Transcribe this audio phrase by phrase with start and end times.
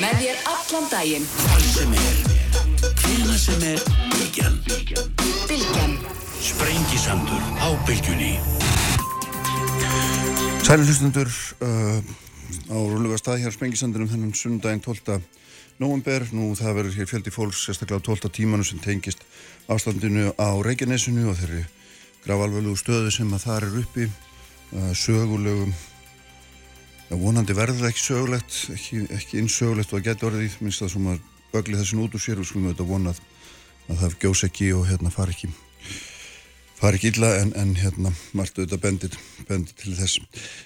[0.00, 1.24] Með þér allan daginn.
[1.36, 2.20] Hvar sem er,
[3.02, 3.82] hvena sem er,
[4.14, 4.54] Bilgjan.
[5.50, 5.92] Bilgjan.
[6.40, 8.30] Sprengisandur á Bilgjunni.
[10.64, 12.00] Sæli hlustundur uh,
[12.72, 15.20] á rúlega stað hér Sprengisandunum þennan sunnudaginn 12.
[15.84, 16.24] november.
[16.32, 18.32] Nú það verður hér fjöldi fólks sérstaklega á 12.
[18.40, 19.20] tímanu sem tengist
[19.68, 21.66] ástandinu á Reykjanesinu og þeirri
[22.24, 25.76] gravalvölu stöðu sem að það er uppi uh, sögulegum
[27.10, 30.90] Já, vonandi verður það ekki sögulegt, ekki, ekki innsögulegt og að geta orðið, minnst það
[30.92, 33.18] sem að bögli þessin út úr sér og skulum við þetta vonað
[33.90, 35.48] að það gjós ekki og hérna fari ekki,
[36.78, 39.16] fari ekki illa en, en hérna margt auðvitað bendir,
[39.48, 40.20] bendir til þess.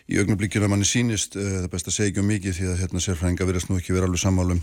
[0.04, 2.68] Í augnablikkinu að manni sínist, uh, það er best að segja ekki um mikið því
[2.74, 4.60] að hérna sérfræðinga verðast nú ekki vera alveg sammálum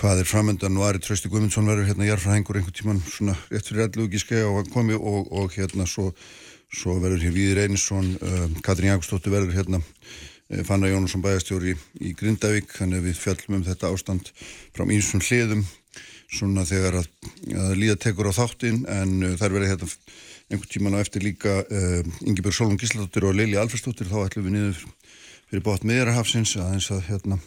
[0.00, 3.86] hvað er framöndan og Ari Trausti Guðmundsson verður hérna jarfræðingur einhvern tíman svona rétt fyrir
[3.86, 6.08] allu ekki skega og hann komi og, og hérna svo,
[6.72, 9.82] svo verður hér Víðir Einarsson, uh, Katrín Jákustóttir verður hérna
[10.66, 14.32] Fanna Jónusson bæjastjóri í, Grindavík þannig að við fjallum um þetta ástand
[14.74, 15.64] frá ínsum hliðum
[16.32, 17.08] svona þegar að,
[17.56, 19.88] að líða tekur á þáttinn en uh, þær verið hérna
[20.52, 24.56] einhvern tíman á eftir líka uh, Ingebjörg Solon Gísladóttir og Lili Alferstóttir þá ætlum við
[24.58, 24.82] niður
[25.48, 27.40] fyrir bótt miðjarahafsins aðeins að hérna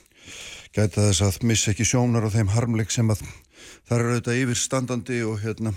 [0.76, 3.22] gæta þess að missa ekki sjónar á þeim harmleik sem að
[3.88, 5.76] þar eru auðvitað yfirstandandi og hérna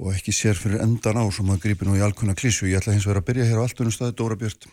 [0.00, 2.70] og ekki sér fyrir endan á sem að grípi nú í alkunna klísju.
[2.70, 4.70] Ég ætla hins vegar að byrja hér á alltunum staði Dóra Björn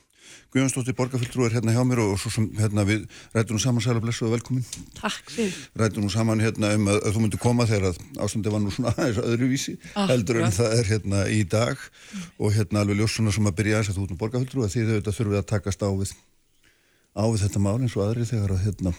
[0.50, 3.04] Guðjónsdóttir Borgarfjöldrú er hérna hjá mér og svo sem hérna við
[3.36, 4.64] rættum nú saman sæla blessu og velkomin.
[4.98, 5.54] Takk fyrir.
[5.78, 8.74] Rættum nú saman hérna um að, að þú myndi koma þegar að ástandi var nú
[8.74, 12.26] svona aðeins öðruvísi heldur en það er hérna í dag mm.
[12.42, 14.88] og hérna alveg ljósuna sem að byrja aðeins að þú ert nú Borgarfjöldrú að því
[14.88, 16.18] þau þetta þurfið að takast á við,
[17.14, 18.98] á við þetta mál eins og aðri þegar að hérna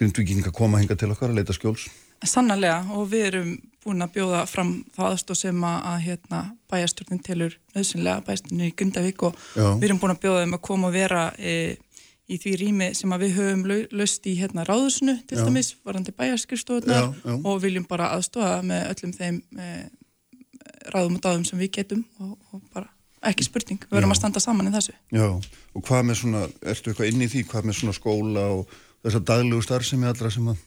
[0.00, 1.90] grindvikinga koma hinga til okkar að leita skjóls.
[2.24, 6.42] Sannarlega og við erum búin að bjóða fram það aðstóð sem að, að hérna,
[6.72, 9.66] bæjastjórnum tilur nöðsynlega bæjastjórnum í Gundavík og Já.
[9.78, 11.54] við erum búin að bjóða þeim að koma og vera e,
[12.26, 13.62] í því rými sem að við höfum
[14.00, 15.44] löst í hérna ráðusnu til Já.
[15.46, 19.70] dæmis, varandi bæjaskristofunar og viljum bara aðstóða með öllum þeim e,
[20.92, 22.90] ráðum og dáðum sem við getum og, og bara
[23.26, 24.94] ekki spurning, við verðum að standa saman í þessu.
[25.14, 25.26] Já,
[25.74, 28.74] og hvað með svona, ertu eitthvað inn í því, hvað með svona skóla og
[29.06, 30.60] þessar daglegu starf sem er allra sem að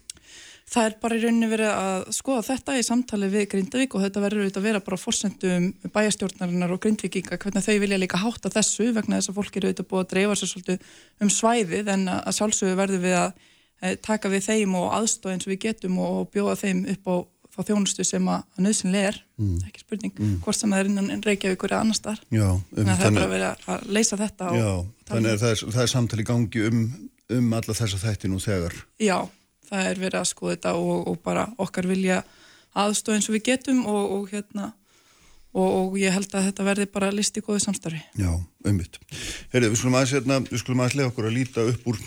[0.69, 4.23] það er bara í rauninni verið að skoða þetta í samtali við Grindavík og þetta
[4.23, 8.91] verður auðvitað að vera bara fórsendum bæjastjórnarinnar og Grindvíkinga hvernig þau vilja líka hátta þessu
[8.93, 10.93] vegna þess að fólk eru auðvitað búið að dreifa sér svolítið
[11.25, 13.29] um svæðið en að sjálfsögur verður við að
[13.81, 17.15] eh, taka við þeim og aðstóða eins og við getum og bjóða þeim upp á
[17.49, 19.55] þá þjónustu sem að, nöðsynlega er mm.
[19.67, 20.35] ekki spurning, mm.
[20.45, 23.17] hvort sem það er innan Reykjavíkur eða annar starf Já, um, þannig að það er
[23.17, 24.69] bara verið að leysa þetta Já,
[25.09, 26.83] þannig að það er, það er samtali gangi um,
[27.39, 29.17] um alla þessa þætti nú þegar Já,
[29.69, 32.19] það er verið að skoða þetta og, og bara okkar vilja
[32.77, 34.71] aðstofa eins og við getum og, og hérna
[35.53, 38.01] og, og ég held að þetta verði bara listi góði samstarfi.
[38.19, 38.31] Já,
[38.69, 38.99] umvitt.
[39.53, 42.01] Herri, við skulum aðeins hérna, við skulum aðeins lega okkur að líta upp úr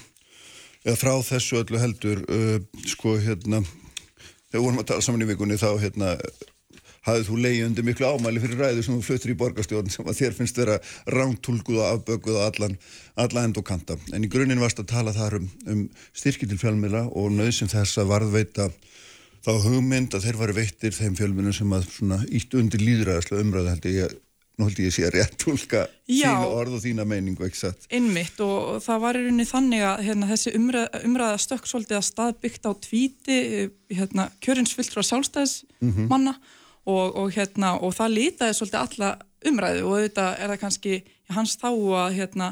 [0.83, 2.57] eða frá þessu öllu heldur uh,
[2.91, 3.63] sko hérna
[4.51, 6.17] þegar vorum að tala saman í vikunni þá hérna
[7.07, 10.19] hafið þú leiði undir miklu ámæli fyrir ræðu sem þú fluttir í borgarstjórn sem að
[10.21, 10.79] þér finnst vera
[11.11, 12.77] rántúlguð og afbökuð og allan,
[13.25, 13.99] alla end og kanta.
[14.15, 17.99] En í grunninn varst að tala þar um, um styrki til fjölmila og nöðsum þess
[17.99, 18.69] að varðveita
[19.43, 23.75] þá hugmynd að þeir varu veittir þeim fjölmilum sem að svona ítt undir líðræðislega umræða
[23.75, 24.15] held ég
[24.61, 27.87] nú held ég að sé að rétt tólka þína orð og þína meiningu, ekki satt?
[27.91, 32.09] Innmitt og það var í rauninni þannig að hérna, þessi umræða, umræða stökk svolítið að
[32.11, 33.39] staðbyggt á tvíti
[33.91, 39.13] hérna, kjörinsfyllt frá sjálfstæðismanna mm -hmm og, og, hérna, og það lítaði svolítið alla
[39.49, 40.97] umræðu og auðvitað er það kannski
[41.33, 42.49] hans þá að, hérna,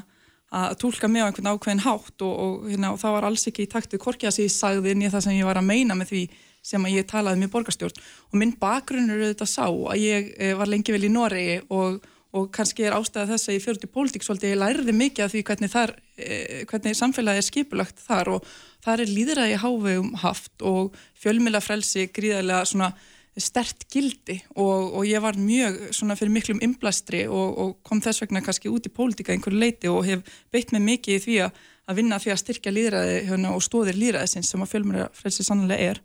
[0.60, 3.72] að tólka með á einhvern ákveðin hátt og, og hérna, það var alls ekki í
[3.72, 6.14] takt við korkja sem ég sagði inn í það sem ég var að meina með
[6.14, 6.22] því
[6.70, 8.00] sem að ég talaði með borgarstjórn.
[8.30, 12.02] Og minn bakgrunn eru auðvitað sá að ég e, var lengi vel í Noregi og
[12.36, 15.40] og kannski er ástæða þess að ég til pólitík svolítið, ég læriði mikið af því
[15.48, 18.50] hvernig, þar, eh, hvernig samfélagi er skipulagt þar og
[18.84, 22.92] þar er líðræði hávegum haft og fjölmilafrelsi gríðarlega svona
[23.38, 28.24] stert gildi og, og ég var mjög svona fyrir miklum inblastri og, og kom þess
[28.24, 31.60] vegna kannski út í pólitíka einhverju leiti og hef beitt mig mikið í því að,
[31.86, 36.02] að vinna því að styrkja líðræði hérna, og stóðir líðræðisins sem að fjölmjölafrelsi sannlega er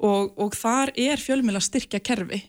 [0.00, 2.42] og, og þar er fjölmjöla styrkja kerfi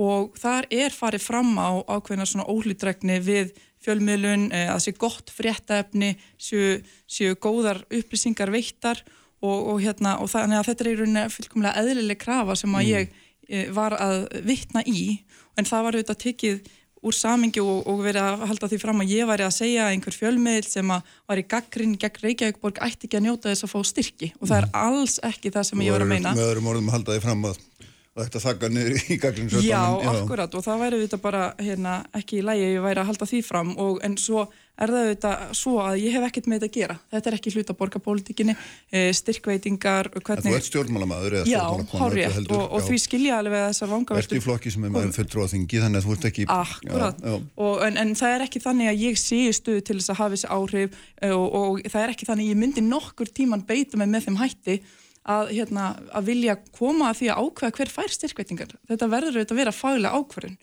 [0.00, 3.52] og þar er farið fram á ákveðina svona ólítrækni við
[3.84, 9.04] fjölmjölun, eh, að sé gott fréttaefni, séu, séu góðar upplýsingar veittar
[9.44, 12.90] og hérna og þannig að þetta er í rauninni fullkomlega eðlileg krafa sem að mm.
[12.94, 13.23] ég
[13.76, 15.20] var að vittna í
[15.58, 16.72] en það var auðvitað tekið
[17.04, 20.16] úr samingi og, og verið að halda því fram að ég væri að segja einhver
[20.16, 24.30] fjölmiðl sem var í gaggrinn gegn Reykjavíkborg ætti ekki að njóta þess að fá styrki
[24.38, 24.78] og það er mhm.
[24.86, 27.48] alls ekki það sem ég var að meina Með öðrum orðum að halda því fram
[27.50, 27.60] að
[28.14, 29.80] og þetta þakka niður í gaglinu Já,
[30.12, 33.40] akkurat og það væri þetta bara hérna, ekki í lægi ég væri að halda því
[33.46, 33.72] fram.
[33.82, 34.44] Og en svo
[34.74, 36.96] er það þetta svo að ég hef ekkert með þetta að gera.
[37.14, 40.46] Þetta er ekki hluta borgarpolítikinni eh, styrkveitingar hvernig...
[40.46, 41.60] Þú ert stjórnmálamæður Já,
[41.94, 45.14] hárétt og, og því skilja alveg þessar vangavertu Þú ert í flokki sem er maður
[45.18, 47.38] fulltrú á þingi þannig að þú ert ekki Akkurat, já, já.
[47.66, 50.34] Og, en, en það er ekki þannig að ég sé stuðu til þess að hafa
[50.34, 54.00] þessi áhrif eh, og, og það er ekki þannig að ég myndi nokkur tíman beita
[54.00, 54.80] mig með þeim hætti
[55.24, 58.74] að, hérna, að vilja koma að því að ákveða hver fær styrkveitingar.
[58.90, 60.58] Þetta verður auðvitað að vera faglega ákverðin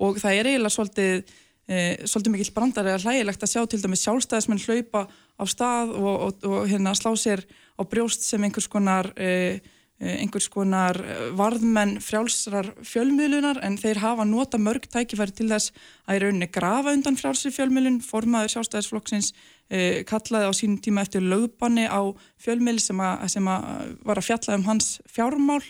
[0.00, 1.34] og það er eiginlega svolítið,
[1.68, 6.14] e, svolítið mikill brandar eða hlægilegt að sjá til dæmis sjálfstæðismenn hlaupa á stað og,
[6.14, 7.44] og, og hérna, slá sér
[7.78, 9.60] á brjóst sem einhvers konar e,
[10.00, 15.74] einhvers konar eh, varðmenn frjálsrar fjölmiðlunar en þeir hafa nota mörg tækifæri til þess
[16.06, 18.00] að í rauninni grafa undan frjálsri fjölmiðlun.
[18.04, 19.34] Formaður sjálfstæðisflokksins
[19.68, 22.00] eh, kallaði á sínum tíma eftir lögbanni á
[22.40, 23.60] fjölmiðl sem, a, sem a,
[24.06, 25.62] var að fjalla um hans fjármál.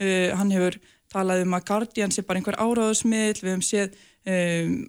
[0.00, 0.80] Eh, hann hefur
[1.12, 4.86] talað um að Guardian sé bara einhver áráðusmiðl við hefum séð Um,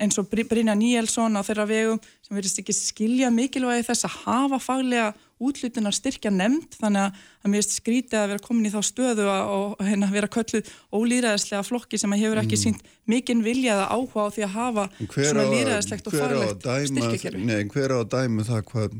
[0.00, 4.58] eins og Brynja Níelsson á þeirra vegum sem verðist ekki skilja mikilvægi þess að hafa
[4.64, 9.26] faglega útlutunar styrkja nefnd þannig að, að mér skrítið að vera komin í þá stöðu
[9.28, 12.62] og hérna, vera kölluð ólýræðislega flokki sem að hefur ekki mm.
[12.64, 17.44] sínt mikinn viljaða áhuga á því að hafa svona lýræðislegt og faglegt styrkjakerfi.
[17.46, 18.98] Nei, hver á að dæma það hvað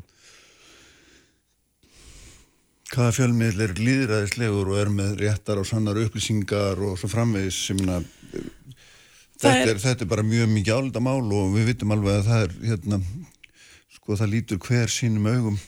[2.89, 7.83] hvaða fjölmiðl er lýræðislegur og er með réttar og sannar upplýsingar og svo framvegis sem
[7.85, 8.07] að
[9.39, 12.41] Þetta er, þetta er bara mjög mikið álita mál og við vitum alveg að það
[12.43, 12.97] er hérna,
[13.95, 15.61] sko það lítur hver sínum augum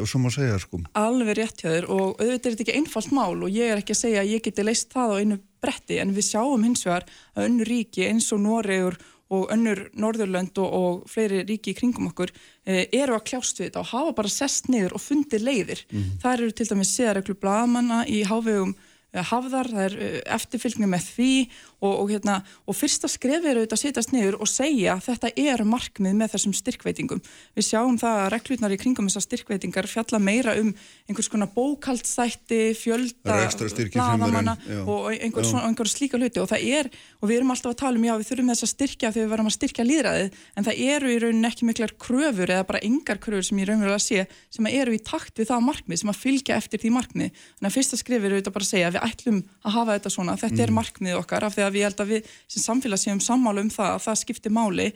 [0.00, 3.14] Og svo má segja sko Alveg rétt hjá þér og auðvitað er þetta ekki einfalt
[3.16, 6.00] mál og ég er ekki að segja að ég geti leist það á einu bretti
[6.00, 8.98] en við sjáum hins vegar að önnu ríki eins og Noregur
[9.30, 12.32] og önnur Norðurlönd og, og fleiri ríki í kringum okkur
[12.66, 15.84] e, eru að kljást við þetta og hafa bara sest niður og fundið leiðir.
[15.90, 16.16] Mm -hmm.
[16.22, 18.74] Það eru til dæmis séðareglu blagamanna í hávegum
[19.10, 21.32] hafðar, það er eh, eftirfylgni með því
[21.80, 25.32] og, og, hérna, og fyrsta skref er auðvitað að setjast niður og segja að þetta
[25.40, 27.22] er markmið með þessum styrkveitingum.
[27.56, 30.72] Við sjáum það að reglutnar í kringum þessar styrkveitingar fjalla meira um
[31.08, 33.38] einhvers konar bókaldstætti, fjölda,
[33.94, 36.90] hlaðamanna og einhver, svona, einhver slíka hluti og það er,
[37.20, 39.32] og við erum alltaf að tala um já við þurfum þess að styrkja þegar við
[39.34, 43.20] verðum að styrkja líðræðið en það eru í rauninni ekki miklar kröfur eða bara engar
[43.22, 46.58] kröfur sem ég raunverulega sé sem eru í takt við það markmið sem að fylgja
[46.60, 47.42] eftir því markmið.
[47.58, 50.36] Þannig að fyrsta skrif er auðvitað bara að segja við ætlum að hafa þetta svona,
[50.40, 50.64] þetta mm.
[50.66, 53.72] er markmið okkar af því að við held að við sem samfélag séum sammálu um
[53.72, 54.90] það að það skiptir máli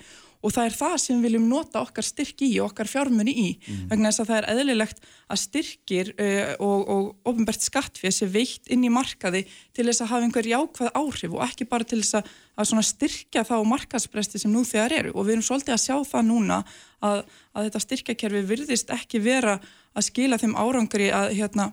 [0.45, 3.47] og það er það sem við viljum nota okkar styrki í og okkar fjármunni í
[3.57, 3.85] mm.
[3.89, 8.69] vegna þess að það er eðlilegt að styrkir uh, og, og ofinbært skattfið sé veikt
[8.75, 9.45] inn í markaði
[9.77, 13.47] til þess að hafa einhver jákvæð áhrif og ekki bara til þess að, að styrkja
[13.49, 16.61] þá markaðspresti sem nú þegar eru og við erum svolítið að sjá það núna
[17.01, 17.25] að,
[17.57, 19.57] að þetta styrkjakerfi virðist ekki vera
[19.95, 21.73] að skila þeim árangri að hérna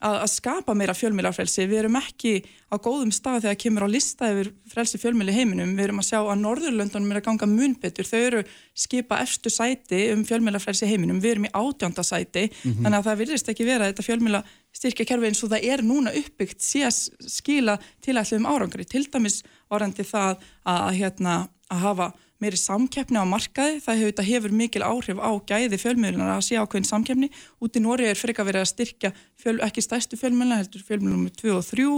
[0.00, 1.66] að, að skapa meira fjölmilafrelsi.
[1.70, 2.32] Við erum ekki
[2.72, 5.74] á góðum stað þegar kemur á lista yfir frelsi fjölmili heiminum.
[5.78, 8.08] Við erum að sjá að Norðurlöndunum er að ganga munbetur.
[8.08, 8.42] Þau eru
[8.76, 11.22] skipa efstu sæti um fjölmilafrelsi heiminum.
[11.22, 12.46] Við erum í átjönda sæti.
[12.50, 12.82] Mm -hmm.
[12.82, 14.42] Þannig að það virðist ekki vera þetta fjölmila
[14.76, 16.96] styrkja kerfi eins og það er núna uppbyggt síðan
[17.28, 18.84] skila tilætluðum árangri.
[18.84, 22.12] Til dæmis orðandi það að, að, hérna, að hafa
[22.42, 26.88] meiri samkeppni á markaði, það hefur, hefur mikil áhrif á gæði fjölmiðlunar að sé ákveðin
[26.90, 27.30] samkeppni.
[27.64, 31.54] Út í Nóri er freka verið að styrkja fjöl, ekki stæstu fjölmiðlunar, heldur fjölmiðlunum 2
[31.56, 31.88] og 3,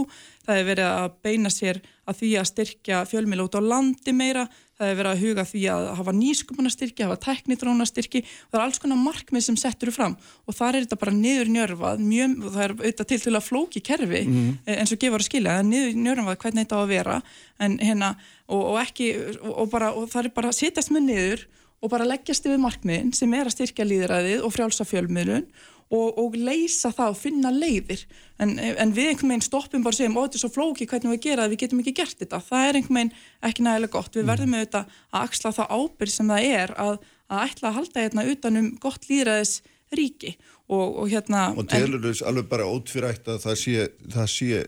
[0.45, 4.47] það hefur verið að beina sér að því að styrkja fjölmiðlu út á landi meira,
[4.79, 8.79] það hefur verið að huga því að hafa nýskumunastyrki, hafa teknitrónastyrki og það er alls
[8.79, 10.15] konar markmið sem settur fram.
[10.47, 13.83] Og þar er þetta bara niður njörfað, mjög, það er auðvitað til til að flóki
[13.83, 14.79] kerfi mm -hmm.
[14.79, 17.21] eins og gefur að skilja, það er niður njörfað hvernig þetta á að vera.
[17.59, 18.15] En hérna
[18.47, 19.07] og, og ekki,
[19.43, 21.47] og, bara, og það er bara að setjast með niður
[21.81, 25.45] og bara leggjast yfir markmiðin sem er að styrkja líðræðið og frjálsa fjölmiðlun
[25.89, 28.03] og, og leysa það og finna leiðir.
[28.39, 31.15] En, en við einhvern veginn stoppum bara og segjum, ó þetta er svo flóki hvernig
[31.15, 32.41] við gera það, við getum ekki gert þetta.
[32.45, 33.13] Það er einhvern veginn
[33.49, 34.13] ekki nægilega gott.
[34.13, 34.31] Við mm.
[34.33, 38.27] verðum þetta að axla það ábyrg sem það er að, að ætla að halda hérna
[38.33, 39.55] utanum gott líðræðis
[39.95, 40.35] ríki
[40.69, 44.59] og, og hérna og telur þess alveg bara ótfyrætt að það sé, það sé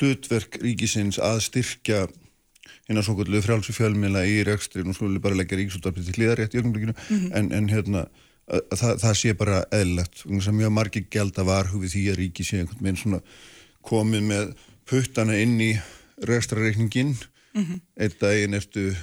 [0.00, 2.00] hlutverk ríkisins að styrkja
[2.88, 4.82] hérna svo kvöldu frjálsu fjölmila í rekstri?
[4.82, 6.96] Og ég bara leggja ríksúttarpið til hlýðarétt í ögnumleikinu
[8.50, 12.84] það, það sé bara eðlert mjög margir gæld að varhufi því að ríki sé einhvern
[12.84, 13.20] veginn svona
[13.82, 14.54] komið með
[14.88, 15.72] puttana inn í
[16.28, 17.82] rekstrareikningin mm -hmm.
[17.96, 18.96] einn daginn eftir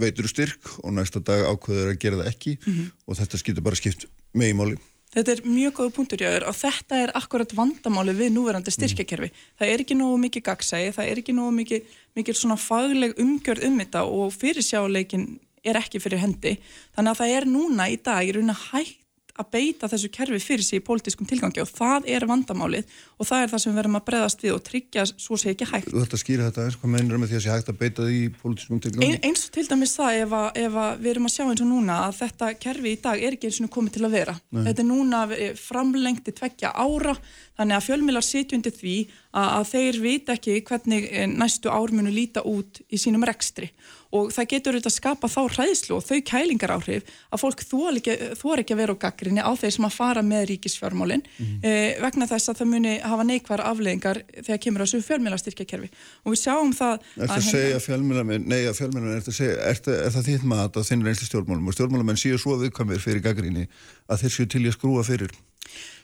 [0.00, 2.90] veitur styrk og næsta dag ákveður að gera það ekki mm -hmm.
[3.06, 4.80] og þetta skiptir bara skipt með í máli
[5.10, 9.26] Þetta er mjög góð punktur jáður og þetta er akkurat vandamáli við núverandi styrkjakerfi.
[9.32, 9.40] Mm.
[9.58, 11.80] Það er ekki nógu mikið gagsægi, það er ekki nógu mikið,
[12.14, 15.24] mikið svona fagleg umgjörð um þetta og fyrirsjáleikin
[15.64, 16.56] er ekki fyrir hendi.
[16.96, 19.00] Þannig að það er núna í dag í raun að hægt
[19.40, 23.44] að beita þessu kerfi fyrir sig í pólitískum tilgangi og það er vandamálið og það
[23.44, 25.90] er það sem við verðum að breðast við og tryggja svo sé ekki hægt.
[25.90, 28.06] Þú ætti að skýra þetta eins, hvað meinur með því að sé hægt að beita
[28.06, 29.08] því í pólitískum tilgangi?
[29.08, 31.64] Ein, eins og til dæmis það ef, að, ef að við erum að sjá eins
[31.64, 34.36] og núna að þetta kerfi í dag er ekki eins og komið til að vera.
[34.50, 34.62] Nei.
[34.68, 35.22] Þetta er núna
[35.60, 37.16] framlengt í tveggja ára
[37.60, 38.96] þannig að fjölmilar sitjundi því
[39.36, 43.68] að, að þeir vita ekki hvernig eh, næstu ár munu líta út í sínum rekstri.
[44.10, 48.00] Og það getur auðvitað að skapa þá hræðslu og þau kælingar áhrif að fólk þór
[48.00, 51.60] ekki, ekki að vera á gaggrinni á þeir sem að fara með ríkisfjármálinn mm -hmm.
[51.62, 55.88] eh, vegna þess að það muni hafa neikværa afleggingar þegar kemur þessu fjölmjölastyrkjakerfi
[56.24, 59.22] og við sjáum það Er það að segja fjölmjölamenn, nei að fjölmjölamenn er,
[59.70, 62.18] er, er það þitt mat að þinn reynst í stjórnmálum og stjórnmálamenn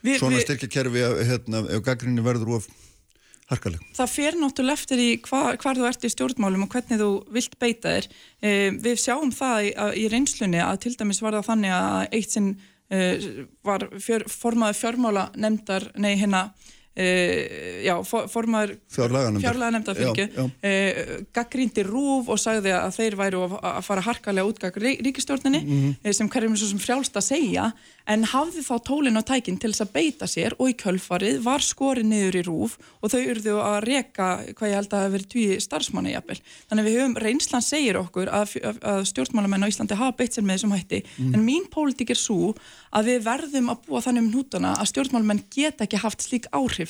[0.02, 2.68] vi, svona styrkjakerfi hérna, ef gaggrinni verður of
[3.50, 3.82] harkaleg.
[3.96, 7.58] Það fer náttúrulega eftir í hva, hvar þú ert í stjórnmálum og hvernig þú vilt
[7.62, 8.08] beita þér.
[8.42, 12.34] Eh, við sjáum það í, í reynslunni að til dæmis var það þannig að eitt
[12.34, 12.48] sinn
[12.90, 13.28] eh,
[13.66, 16.48] var fjör, formaði fjármála nefndar, nei hérna
[16.96, 17.92] Uh, já,
[18.32, 24.48] formar fjárlega nefnda fylgju uh, gaggrindi rúf og sagði að þeir væru að fara harkalega
[24.48, 26.12] útgag ríkistjórninni mm -hmm.
[26.16, 27.66] sem hverjum svo sem frjálst að segja
[28.06, 31.64] en hafði þá tólin og tækin til þess að beita sér og í kjölfarið var
[31.64, 35.30] skorið niður í rúf og þau urðu að reka hvað ég held að hefur verið
[35.32, 36.38] tví starfsmanni jafnvel.
[36.70, 40.46] Þannig að við höfum reynslan segir okkur að, að stjórnmálamenn á Íslandi hafa beitt sér
[40.46, 41.34] með þessum hætti mm.
[41.34, 42.54] en mín pólitík er svo
[42.94, 46.85] að við verðum að búa þannig um nútana að stjórnmálamenn geta ekki haft slík áhrif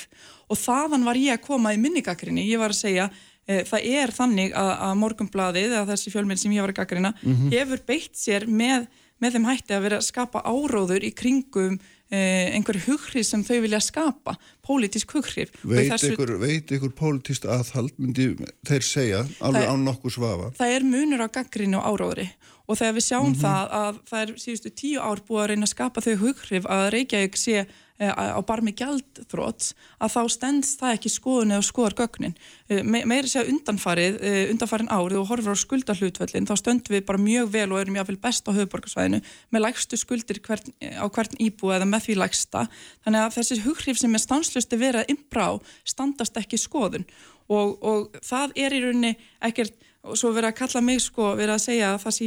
[0.48, 3.08] og þaðan var ég að koma í minnigakrinni, ég var að segja
[3.46, 7.12] e, það er þannig að, að morgumbladið eða þessi fjölminn sem ég var að gakrina
[7.16, 7.52] mm -hmm.
[7.54, 8.88] hefur beitt sér með
[9.22, 11.78] með þeim hætti að vera að skapa áróður í kringum
[12.12, 14.36] eh, einhver hughrif sem þau vilja skapa,
[14.66, 15.54] pólitísk hughrif.
[15.62, 16.12] Veit, þessu...
[16.12, 16.34] ykkur,
[16.76, 18.34] ykkur pólitíst aðhald, myndi
[18.68, 20.52] þeir segja, alveg án nokkur svafa?
[20.58, 22.28] Það er munur á gaggrinu og áróðri
[22.66, 23.42] og þegar við sjáum mm -hmm.
[23.46, 26.88] það að það er síðustu tíu ár búið að reyna að skapa þau hughrif að
[26.96, 29.70] Reykjavík sé á barmi gjaldþróts
[30.02, 32.34] að þá stendst það ekki skoðun eða skoðar gögnin.
[32.68, 36.96] Eh, me, meiri sé að undanfarið, eh, undanfarin árið og horfur á skuldarhlutvöldin, þá stöndum
[36.96, 39.22] við bara mjög vel og erum jáfnveil best á höfuborgarsvæðinu
[39.52, 42.66] með lægstu skuldir hvern, á hvern íbú eða með því lægsta.
[43.06, 45.46] Þannig að þessi hughrif sem er stanslusti verið að imbrá
[45.88, 47.08] standast ekki skoðun
[47.48, 51.54] og, og það er í rauninni ekkert og svo verið að kalla mig sko, verið
[51.56, 52.26] að segja að, sé,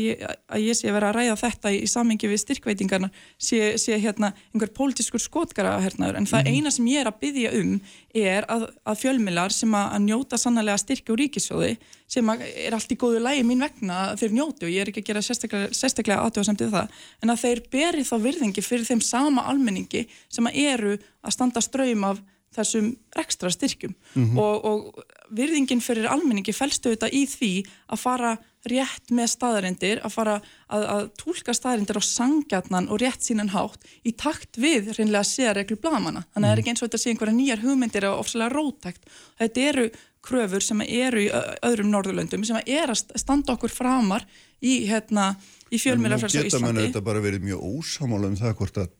[0.50, 4.32] að ég sé verið að ræða þetta í, í samengi við styrkveitingarna sé, sé hérna
[4.54, 6.58] einhver pólitískur skotgara hernaður, en það mm -hmm.
[6.60, 7.74] eina sem ég er að byggja um
[8.14, 11.78] er að, að fjölmilar sem að, að njóta sannlega styrki úr ríkisjóði
[12.10, 15.22] sem er allt í góðu lægi mín vegna þeir njótu, ég er ekki að gera
[15.22, 16.88] sérstaklega, sérstaklega aðtöðasemtið það,
[17.22, 21.62] en að þeir beri þá virðingi fyrir þeim sama almenningi sem að eru að standa
[21.62, 22.22] ströym af
[22.56, 24.39] þessum ekstra styrkjum mm -hmm.
[24.39, 27.51] og, og virðingin fyrir almenningi fælstu þetta í því
[27.94, 28.38] að fara
[28.68, 30.36] rétt með staðarindir, að fara
[30.68, 35.77] að, að tólka staðarindir á sangjarnan og rétt sínan hátt í takt við reynlega séreglu
[35.79, 36.25] blamanna.
[36.34, 39.08] Þannig að það er ekki eins og þetta sé einhverja nýjar hugmyndir og ofsalega rótækt.
[39.39, 39.86] Þetta eru
[40.25, 41.29] kröfur sem eru í
[41.70, 44.27] öðrum norðurlöndum sem er að standa okkur framar
[44.60, 45.32] í, hérna,
[45.72, 46.51] í fjölmjölafræðs á Íslandi.
[46.51, 48.96] Geta mann þetta bara verið mjög ósamála um það hvort að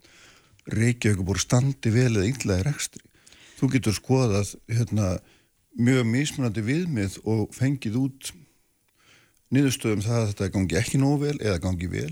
[0.70, 3.09] Reykjavík búið standi vel eða illa í rekstri
[3.60, 5.18] þú getur skoðað hérna,
[5.80, 8.32] mjög mismunandi viðmið og fengið út
[9.54, 12.12] niðurstöðum það að þetta gangi ekki nóg vel eða gangi vel.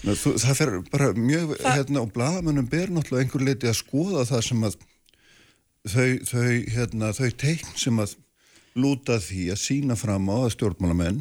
[0.00, 1.74] Þú, það fer bara mjög Þa...
[1.76, 4.78] hérna, og blagamönnum ber náttúrulega einhver leiti að skoða það sem að
[5.90, 8.14] þau, þau, hérna, þau teikn sem að
[8.80, 11.20] lúta því að sína fram á að stjórnmálamenn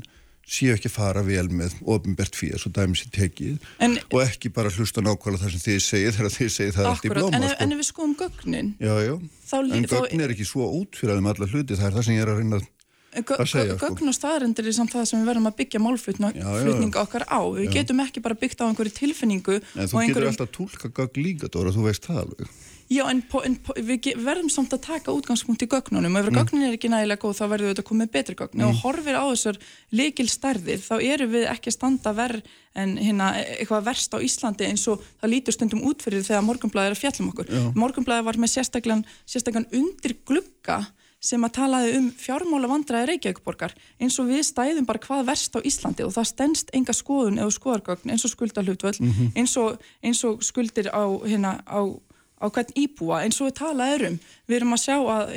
[0.50, 4.72] séu ekki fara vel með ofinbert fyrir svo dæmis í tekið en, og ekki bara
[4.74, 7.60] hlusta nákvæmlega það sem þið segið þegar þið segið það allt í blóma en, sko.
[7.66, 9.14] en ef við skoðum gögnin já, já.
[9.60, 12.34] en gögn er ekki svo útfyrir um alla hluti það er það sem ég er
[12.34, 12.68] að reyna að
[13.50, 13.86] segja sko.
[13.86, 17.70] Gögn og staðarendir er samt það sem við verðum að byggja málflutninga okkar á við
[17.70, 17.72] já.
[17.78, 20.34] getum ekki bara byggt á einhverju tilfinningu en þú getur einhverjum...
[20.34, 22.52] alltaf tólka gögn líka Dóra, þú veist það alveg
[22.90, 26.32] Já, en, po, en po, við verðum samt að taka útgangspunkt í gögnunum og ef
[26.32, 26.38] mm.
[26.40, 28.66] gögnin er ekki nægilega góð þá verðum við að koma með betri gögn mm.
[28.66, 29.60] og horfir á þessar
[30.00, 34.88] likil stærðir þá eru við ekki standa verð en hérna eitthvað verst á Íslandi eins
[34.90, 37.54] og það lítur stundum út fyrir þegar morgunblæðir er að fjallum okkur.
[37.78, 40.82] Morgunblæðir var með sérstaklega, sérstaklega undir glugga
[41.20, 45.60] sem að talaði um fjármála vandræði Reykjavíkborgar eins og við stæðum bara hvað verst á
[45.68, 49.34] Íslandi og það stennst enga skoðun eða skoðargögn eins og skuldalhutvöld mm -hmm.
[49.36, 49.58] eins,
[50.02, 51.82] eins og skuldir á, hérna, á
[52.40, 54.20] á hvern íbúa eins og við talaðum um.
[54.50, 55.34] Við erum að sjá að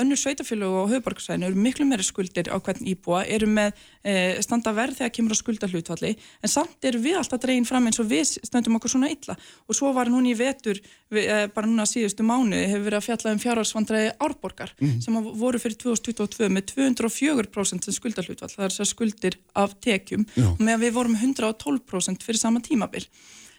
[0.00, 4.72] önnur sveitafélög og höfuborgarsvæðinu eru miklu meiri skuldir á hvern íbúa, eru með e, standa
[4.76, 8.24] verð þegar kemur á skuldarhlutvalli en samt eru við alltaf dreginn fram eins og við
[8.38, 10.80] stöndum okkur svona illa og svo var núni í vetur,
[11.12, 14.98] við, e, bara núna síðustu mánu hefur verið að fjalla um fjárhalsvandræði árborgar mm.
[15.04, 20.24] sem voru fyrir 2022 með 204% sem skuldarhlutvall, það er þess að skuldir af tekjum
[20.32, 20.48] Já.
[20.54, 23.04] og meðan við vorum 112% fyrir sama tímabil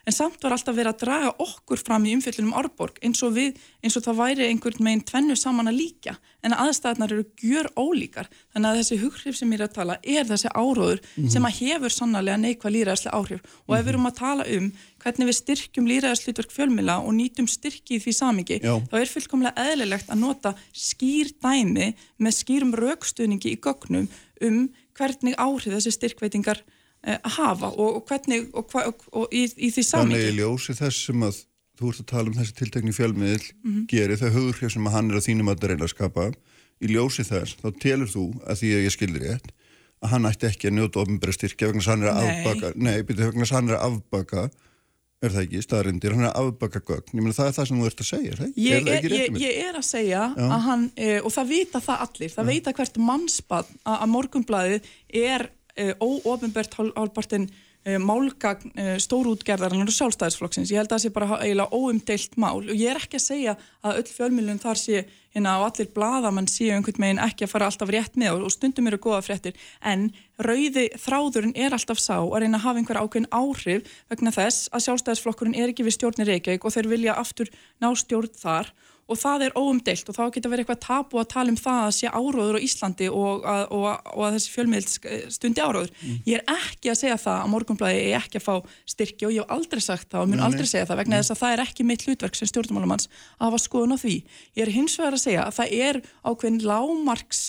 [0.06, 3.56] en samt var alltaf verið að draga okkur fram í umfjöldunum Árborg eins og, við,
[3.84, 6.14] eins og það væri einhvern meginn tvennu saman að líka
[6.46, 10.28] en aðstæðnar eru gjör ólíkar þannig að þessi hughrif sem ég er að tala er
[10.30, 11.30] þessi áróður Mhm.
[11.34, 14.72] sem að hefur sannarlega neikvað líræðslega áhrif og ef við erum að tala um
[15.06, 18.78] hvernig við styrkjum líræðslutverk fjölmila og nýtum styrki í því samingi Já.
[18.90, 24.08] þá er fullkomlega eðlilegt að nota skýr dæmi með skýrum raukstuðningi í gögnum
[24.42, 26.62] um hvernig áhrif þessi styrkveitingar
[27.38, 30.76] hafa og, og hvernig og, hva, og, og í, í því Þannig samingi í ljósi
[30.80, 31.42] þess sem að
[31.76, 33.82] þú ert að tala um þessi tiltekni fjölmiðl Mhm.
[33.92, 36.28] gerir það hugurhrif sem að hann er að þínum að reyna að skapa
[36.82, 39.52] í ljósi þess, þá telur þú að því að ég skildir rétt
[40.04, 43.30] að hann ætti ekki að njóta ofnbæra styrkja vegna hann er að afbaka nei, byrju,
[43.32, 44.50] vegna hann er að afbaka
[45.24, 47.80] er það ekki, staðrindir, hann er að afbaka gögn ég meina það er það sem
[47.80, 48.50] þú ert að segja, er?
[48.60, 50.46] Ég er er, ég, ég er að segja Já.
[50.46, 54.92] að hann, e, og það vita það allir, það vita hvert mannspann að, morgunblæðið
[55.24, 55.48] er
[56.00, 57.50] óofinbært hálpartinn
[57.86, 60.72] e, málgagn e, stórútgerðarinnar og sjálfstæðisflokksins.
[60.74, 62.64] Ég held að það sé bara eiginlega óumdeilt mál.
[62.64, 63.56] Og ég er ekki að segja
[63.86, 65.04] að öll fjölmjölun þar sé
[65.36, 68.88] hérna og allir bladamann séu einhvern veginn ekki að fara alltaf rétt með og, stundum
[68.90, 69.60] eru góða fréttir.
[69.84, 70.08] En
[70.40, 74.88] rauði þráðurinn er alltaf sá að reyna að hafa einhver ákveðin áhrif vegna þess að
[74.88, 77.52] sjálfstæðisflokkurinn er ekki við stjórnir Reykjavík og þeir vilja aftur
[77.84, 78.72] ná stjórn þar.
[78.72, 81.92] og það er óumdeilt og þá getur verið eitthvað tabu að tala um það að
[81.94, 85.92] sé áróður á Íslandi og að, og að, og að þessi fjölmiðl stundi áróður.
[86.26, 88.56] Ég er ekki að segja það að morgunblæði er ekki að fá
[88.96, 91.42] styrki og ég hef aldrei sagt það og mun aldrei segja það vegna þess að
[91.44, 94.18] það er ekki mitt hlutverk sem stjórnumálamanns að hafa skoðun á því.
[94.58, 97.46] Ég er hins vegar að segja að það er ákveðin lámarks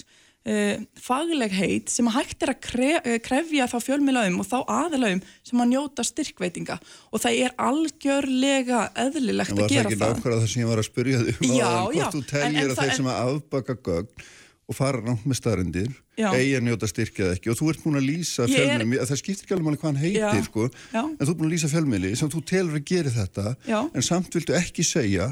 [0.46, 4.58] Uh, fagleg heit sem að hægt er að kre, uh, krefja þá fjölmiðlaum og þá
[4.70, 6.76] aðilaum sem að njóta styrkveitinga
[7.10, 10.14] og það er algjörlega eðlilegt En að var það gera ekki það.
[10.16, 12.62] nákvæmlega það sem ég var að spyrja þig um Já, já, hvort þú en- teljir
[12.62, 14.24] en að þeir sem að afbaka gögn
[14.66, 18.06] og fara nátt með staðrindir eigi að njóta styrkjað ekki og þú ert búin að
[18.08, 21.02] lýsa Ég er- fjölmiðli, það skiptir ekki alveg máli hvað hann heitir Já, sko, já.
[21.06, 23.78] en þú ert búin að lýsa fjölmiðli sem þú telur að gera þetta Já.
[23.94, 25.28] en samt viltu ekki segja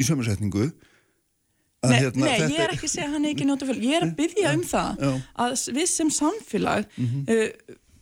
[0.00, 0.72] í sömursetningu að
[1.80, 3.88] Nei, hérna, nei ég er ekki að segja að hann ekki njóta fjölmiðla.
[3.88, 5.04] Ég er að byggja um það
[5.44, 7.46] að við sem samfélag uh,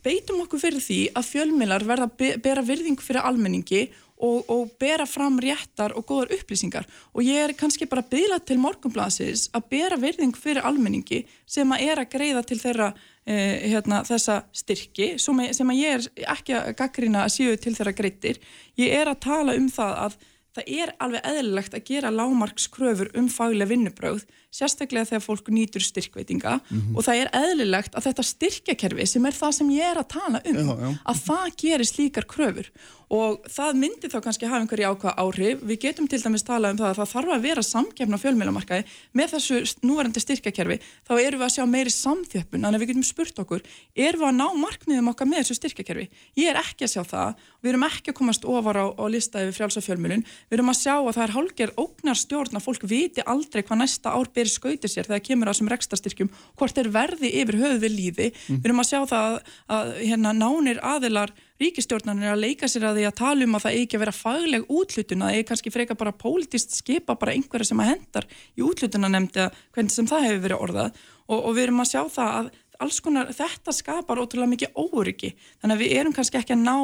[0.02, 3.84] beitum okkur fyrir því að fjölmiðlar verða að be bera virðingu fyrir almenningi
[4.18, 8.38] og, og bera fram réttar og góðar upplýsingar og ég er kannski bara að byggla
[8.42, 13.54] til morgunblasins að bera virðingu fyrir almenningi sem að er að greiða til þeirra uh,
[13.62, 17.94] hérna, þessa styrki sem, sem að ég er ekki að gaggrina að séu til þeirra
[17.94, 18.42] greittir.
[18.80, 20.18] Ég er að tala um það að
[20.58, 26.60] það er alveg eðlilegt að gera lámarkskröfur um faglega vinnubröð sérstaklega þegar fólk nýtur styrkveitinga
[26.70, 26.96] Mhm.
[26.96, 30.40] og það er eðlilegt að þetta styrkjakerfi sem er það sem ég er að tala
[30.44, 30.98] um Já, já.
[31.06, 32.66] að það gerir slíkar kröfur.
[33.10, 35.60] Og það myndi þá kannski hafa einhverja ákvað áhrif.
[35.64, 38.84] Við getum til dæmis talað um það að það þarf að vera samkefna á fjölmiðlamarkaði.
[39.16, 40.76] Með þessu núverandi styrkjakerfi
[41.08, 42.60] þá erum við að sjá meiri samþjöppun.
[42.60, 43.62] Þannig að við getum spurt okkur
[43.96, 46.08] erum við að ná markmiðum okkar með þessu styrkjakerfi?
[46.36, 47.34] Ég er ekki að sjá það.
[47.64, 50.24] Við erum ekki að komast ofar á, á lista yfir frjálsa fjölmiðlun.
[50.52, 53.78] Við erum að sjá að það er hálger ógnar stjórn að fólk viti aldrei hvað
[53.88, 57.84] næsta ár beri skautir sér þegar kemur að þessum rekstastyrkjum hvort er verði yfir höfuð
[57.84, 58.30] við líði.
[58.48, 63.00] Við erum að sjá það að, að hérna, nánir aðilar ríkistjórnarnir að leika sér að
[63.00, 65.74] því að tala um að það eigi að vera fagleg útlutun að það eigi kannski
[65.74, 70.08] freka bara pólitist skipa bara einhverja sem að hendar í útlutuna nefndi að hvernig sem
[70.08, 71.04] það hefur verið orðað.
[71.28, 75.32] Og, og við erum að sjá það að alls konar þetta skapar ótrúlega mikið óryggi
[75.58, 76.76] þannig að við erum kannski ekki að ná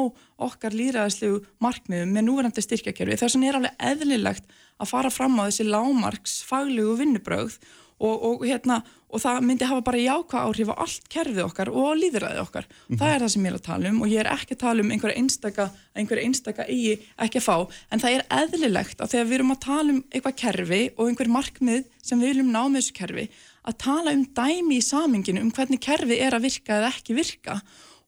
[0.45, 3.15] okkar líraðislegu markmiðum með núverandi styrkjakerfi.
[3.21, 7.57] Þess vegna er alveg eðlilegt að fara fram á þessi lámarks faglegu vinnubröð
[7.95, 11.93] og, og, hérna, og það myndi hafa bara jákvæð áhrif á allt kerfið okkar og
[12.01, 12.67] líðræðið okkar.
[12.91, 14.83] Það er það sem ég er að tala um og ég er ekki að tala
[14.83, 17.55] um einhverja einstaka, einhverja einstaka eigi ekki að fá.
[17.95, 21.31] En það er eðlilegt að þegar við erum að tala um eitthvað kerfi og einhver
[21.37, 23.27] markmið sem við viljum ná með þessu kerfi
[23.65, 27.61] að tala um dæmi í saminginu um hvernig kerfi er að virka eða ekki virka.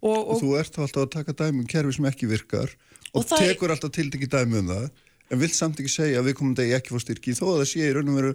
[0.04, 2.76] Og, og þú ert alltaf að taka dæmi um kerfi sem ekki virkar
[3.16, 4.90] og, Og tekur alltaf til dæmi um það
[5.32, 7.70] en vilt samt ekki segja að við komum degi ekki fá styrki þó að það
[7.72, 8.34] sé í raun og veru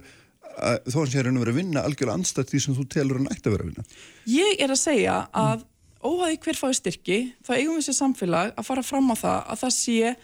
[0.53, 2.77] að- þó að hann sé í raun og veru að vinna algjörlega anstætt því sem
[2.79, 3.85] þú telur hann ætti að vera að vinna
[4.33, 5.65] Ég er að segja að
[6.03, 9.61] óhæði hver fái styrki, þá eigum við sér samfélag að fara fram á það að
[9.63, 10.15] það sé,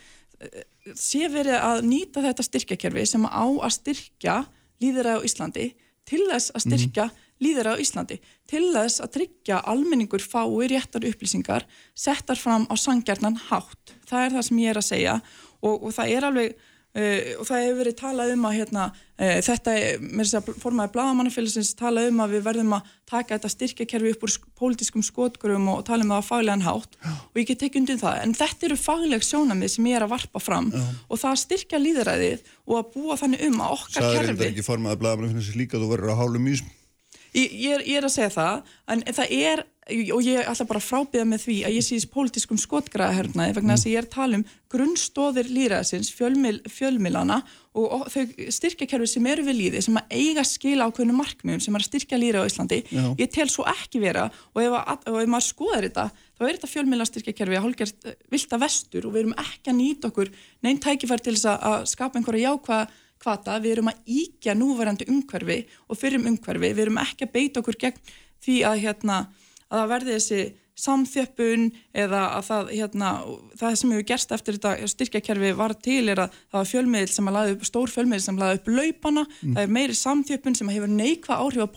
[0.98, 4.36] sé verið að nýta þetta styrkjakerfi sem á að styrkja
[4.82, 5.66] líðræði á Íslandi
[6.08, 7.24] til þess að styrkja mm.
[7.44, 13.38] líðræði á Íslandi, til þess að tryggja almenningur fái réttar upplýsingar settar fram á sangjarnan
[13.50, 13.94] hátt.
[14.08, 15.16] Það er það sem ég er að segja
[15.62, 16.58] og, og það er alveg
[16.96, 18.84] Uh, og það hefur verið talað um að hérna,
[19.20, 23.50] uh, þetta, með þess að formaði bladamannafélagsins talað um að við verðum að taka þetta
[23.52, 26.96] styrkjakerfi upp úr sk pólitískum skotgurum og, og tala um það á faglegan hátt.
[27.04, 30.14] Og ég get tekið undir það, en þetta eru fagleg sjónamið sem ég er að
[30.16, 30.72] varpa fram.
[31.12, 34.66] Og það styrkja líðræðið og að búa þannig um að okkar Sæður kerfi þetta ekki
[34.72, 36.74] formaði finnst líka þú verður að hálum ísm
[37.36, 40.86] Ég, ég, ég er að segja það, en það er og ég ætla bara að
[40.88, 44.06] frábíða með því að ég sé í pólitískum skotgraða hernaði vegna þess að ég er
[44.08, 47.38] að tala um grunnstóðir líðræðsins, fjölmil, fjölmilana
[47.72, 51.78] og, og þau styrkjakerfi sem eru við líði, sem að eiga skila ákveðinu markmiðum, sem
[51.78, 53.04] er að styrkja líðræði á Íslandi Já.
[53.22, 54.26] ég tel svo ekki vera.
[54.52, 58.08] Og ef, að, og ef maður skoðar þetta þá er þetta fjölmila styrkjakerfi að hálfgerst
[58.34, 60.32] vilda vestur og við erum ekki að nýta okkur
[60.68, 65.62] neinn tækifæri til þess að- skapa einhverja jákvæða kvata, við erum að íkja núverandi umhverfi
[65.90, 67.98] og fyrir umhverfi, við erum ekki að beita okkur gegn
[68.46, 69.16] því að hérna
[69.68, 70.40] að það verði þessi
[70.78, 71.64] samþjöppun
[71.96, 73.08] eða að það, hérna,
[73.58, 77.30] það sem hefur gerst eftir þetta styrkjakerfi var til er að það var fjölmiðl sem
[77.30, 80.92] að laði upp, stór fjölmiðl sem laði upp laupana, það er meiri samþjöppun sem hefur
[80.92, 81.68] neikva áhrif á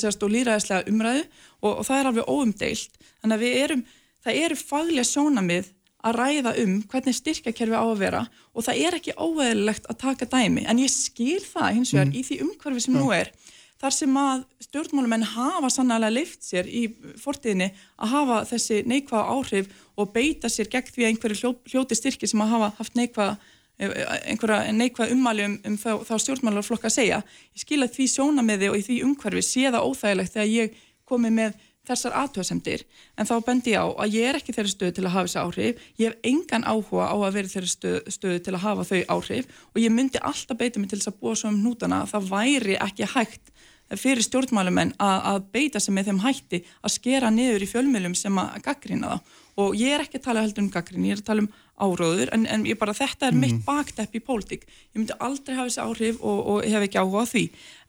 [0.00, 1.24] sérst og líræðislega umræðu
[1.60, 3.00] og, og það er alveg óumdeilt.
[3.20, 3.84] Þannig að við erum,
[4.24, 5.72] það eru faglega sjónamið
[6.06, 8.22] að ræða um hvernig styrkjakerfi á að vera
[8.54, 10.64] og það er ekki óeðlilegt að taka dæmi.
[10.64, 13.32] En ég skil það hins vegar í því umhverfi sem nú er
[13.80, 16.86] þar sem að stjórnmálumenn hafa sannlega leift sér í
[17.20, 17.68] fortíðinni
[18.00, 22.30] að hafa þessi neikvæða áhrif og beita sér gegn því að einhverju hljó, hljóti styrki
[22.30, 23.36] sem að hafa haft neikvæða
[23.76, 27.22] einhverja neikvæða ummæli um, um þá, þá stjórnmálarflokka að segja.
[27.52, 31.32] Ég skil að því sjónamiði og í því umhverfi sé það óþægilegt þegar ég komi
[31.34, 32.84] með þessar aðtöðsendir
[33.16, 35.42] en þá bendi ég á að ég er ekki þeirri stöðu til að hafa þessi
[35.42, 35.84] áhrif.
[36.00, 39.50] Ég hef engan áhuga á að vera þeirri stöðu, stöðu til að hafa þau áhrif
[39.72, 42.30] og ég myndi alltaf beita mig til þess að búa svo um hnútana að það
[42.34, 43.52] væri ekki hægt
[43.94, 48.56] fyrir stjórnmálumenn að beita sig með þeim hætti að skera niður í fjölmjölum sem að
[48.64, 51.44] gaggrina það og ég er ekki að tala heldur um gaggrin, ég er að tala
[51.44, 55.56] um áróður en, en ég bara þetta er mitt baktepp í pólitík, ég myndi aldrei
[55.58, 57.44] hafa þessi áhrif og, og hef ekki áhuga á því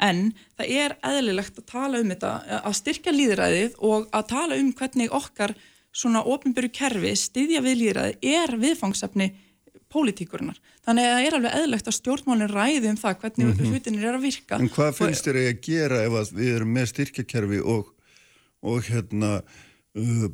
[0.10, 0.22] en
[0.60, 5.14] það er eðlilegt að tala um þetta, að styrka líðræðið og að tala um hvernig
[5.16, 5.56] okkar
[5.96, 9.30] svona ofinbyrju kerfi styðja við líðræðið er viðfangsefni
[9.92, 10.58] pólitíkurinnar.
[10.86, 13.70] Þannig að það er alveg eðlegt að stjórnmálinn ræði um það hvernig mm -hmm.
[13.72, 14.58] hlutinir er að virka.
[14.60, 17.94] En hvað finnst þér að gera ef að við erum með styrkjakerfi og,
[18.68, 19.32] og hérna
[19.96, 20.28] uh,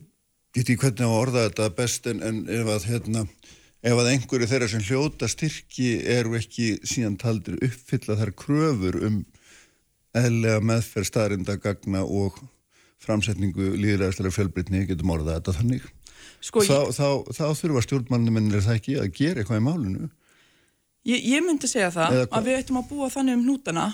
[0.53, 3.25] get ég hvernig að orða þetta best en, en ef að hérna
[3.83, 9.23] ef að einhverju þeirra sem hljóta styrki eru ekki síðan taldir uppfylla þær kröfur um
[10.15, 12.37] eðlega meðferð staðrinda gagna og
[13.03, 15.87] framsetningu líðræðislega fjölbrytni, getum orðað þetta þannig.
[16.43, 20.09] Sko, þá, ég, þá, þá þurfa stjórnmannumennir það ekki að gera eitthvað í málinu.
[21.09, 23.87] Ég, ég myndi segja það að við ættum að búa þannig um hnútana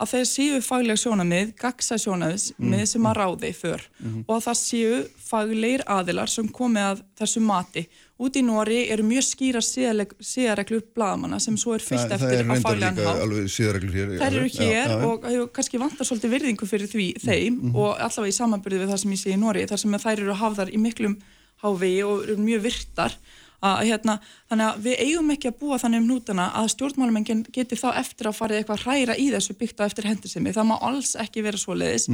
[0.00, 2.76] að þeir séu fagleg sjónamið, gagsa sjónamið mm.
[2.88, 4.22] sem að ráði för Mhm.
[4.26, 7.84] og að það séu faglegir aðilar sem komi að þessu mati.
[8.20, 12.40] Út í Nóri eru mjög skýra síðareglur blaðmanna sem svo er fyllt það, það eftir
[12.40, 16.90] reyndar faglegan síðarreglur hér Þær eru hér já, og hefur kannski vantar svolítið virðingu fyrir
[16.92, 19.96] því þeim og allavega í samanbyrði við það sem ég sé í Nóri þar sem
[19.96, 21.16] að þær eru hafðar í miklum
[21.64, 23.16] hávegi og eru mjög virtar
[23.60, 24.16] að, hérna,
[24.50, 28.30] þannig að við eigum ekki að búa þannig um hnútana að stjórnmálumengin geti þá eftir
[28.30, 31.44] að fara eitthvað að hræra í þessu byggt á eftir hendisemi, það má alls ekki
[31.44, 32.08] vera svo leiðis,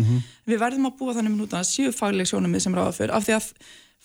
[0.46, 3.36] við verðum að búa þannig um hnútana séu fagleg sjónamið sem ráða fyrir af því
[3.38, 3.50] að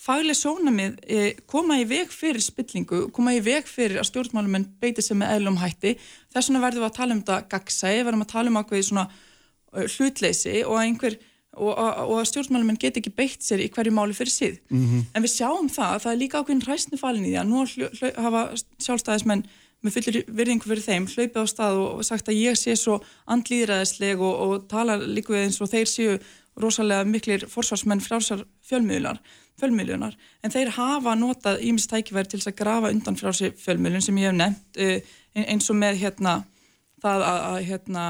[0.01, 5.03] fagleg sjónamið e, koma í veg fyrir spillingu, koma í veg fyrir að stjórnmálumenn beiti
[5.05, 5.93] sig með eðlum hætti.
[6.33, 9.11] Þess vegna verðum við að tala um þetta gagsæi, verðum að tala um
[9.71, 11.15] hlutleysi og einhver
[11.57, 14.61] og, og, og að stjórnmálumenn get ekki beitt sér í hverju máli fyrir síð.
[14.71, 15.07] Mhm.
[15.15, 17.65] En við sjáum það að það er líka ákveðin ræstni falin í því að nú
[17.65, 18.43] hlu, hlu, hafa
[18.85, 19.43] sjálfstæðismenn
[19.81, 22.99] með fullir virðingu fyrir þeim hlaupið á stað og, sagt að ég sé svo
[23.33, 26.17] andlýðræðisleg og, og tala líka við eins og þeir séu
[26.61, 29.21] rosalega miklir forsvarsmenn frálsar fjölmiðlunar,
[29.59, 34.19] fjölmiðlunar en þeir hafa notað ímest tækifæri til þess að grafa undan frálsi fjölmiðlun sem
[34.21, 35.15] ég hef nefnt uh,
[35.47, 36.35] eins og með hérna
[37.01, 38.05] það að, að hérna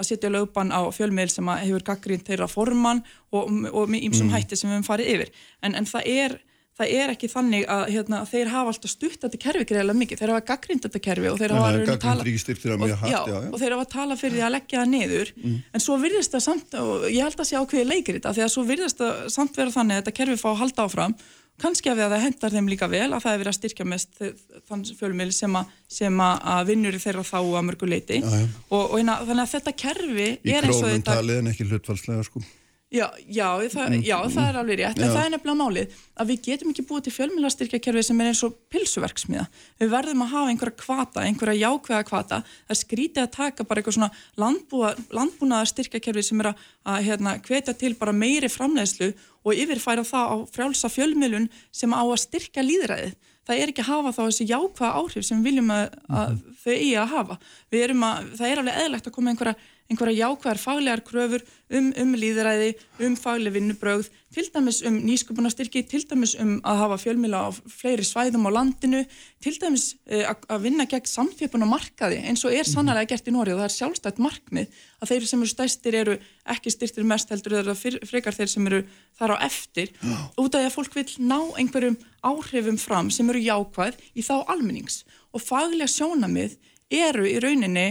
[0.00, 4.32] að setja lögbann á fjölmiðl sem að hefur gaggrínt þeirra formann og, og með ýmsum
[4.32, 5.34] hætti sem við höfum farið yfir.
[5.62, 6.38] En, en það er
[6.80, 10.32] það er ekki þannig að hérna, þeir hafa alltaf stutt þetta kerfi greiðilega mikið, þeir
[10.32, 13.50] hafa gaggrind þetta kerfi og þeir hafa að mjög og, hart, já, já, já.
[13.62, 15.32] þeir hafa talað fyrir því að leggja það niður.
[15.74, 18.52] En svo virðist það samt og ég held að sé ákveði leikir þetta því að
[18.54, 21.16] svo virðist það samt vera þannig að þetta kerfi fá að halda áfram
[21.60, 24.22] kannski að það hendar þeim líka vel að það er verið að styrkja mest
[24.70, 28.46] þann fjölumil sem, að, sem að vinnur í þeirra þá að mörgu leiti Já, já.
[28.70, 31.52] og, og hérna, þannig að þetta kerfi í er eins og krónum þetta talið en
[31.52, 32.44] ekki hlutfalslega sko
[32.90, 36.40] Já, já, það, já, það er alveg rétt, en það er nefnilega málið að við
[36.48, 39.44] getum ekki búið til fjölmjölastyrkjakerfi sem er eins og pilsuverksmiða.
[39.78, 42.40] Við verðum að hafa einhverja kvata, einhverja jákvæða kvata.
[42.66, 44.10] Það er skrítið að taka bara eitthvað svona
[44.42, 49.12] landbúa, landbúnaða styrkjakerfi sem er að, að hérna, hvetja til bara meiri framleiðslu
[49.46, 53.18] og yfirfæra það á frjálsa fjölmjölun sem á að styrkja líðræðið.
[53.46, 56.72] Það er ekki að hafa þá þessi jákvæða áhrif sem við viljum að, að þau
[56.74, 57.38] eigi að hafa.
[57.70, 59.56] Að, það er alveg eðlegt að koma einhverja
[59.90, 61.42] einhverja jákvæðar faglegar kröfur
[61.74, 62.70] um, um líðræði,
[63.02, 68.04] um fagleg vinnubrögð, til dæmis um nýsköpunastyrki, til dæmis um að hafa fjölmila á fleiri
[68.06, 69.02] svæðum á landinu,
[69.42, 73.34] til dæmis uh, að vinna gegn samfjöpun og markaði eins og er sannlega gert í
[73.34, 76.18] Nóri og það er sjálfstætt markmið að þeir sem eru stæstir eru
[76.54, 78.84] ekki styrtir mest heldur eða frekar þeir sem eru
[79.18, 79.90] þar á eftir.
[80.38, 84.36] Út af því að fólk vil ná einhverjum áhrifum fram sem eru jákvæð í þá
[84.46, 85.02] almennings.
[85.34, 86.58] Og faglega sjónamið
[86.90, 87.88] eru í rauninni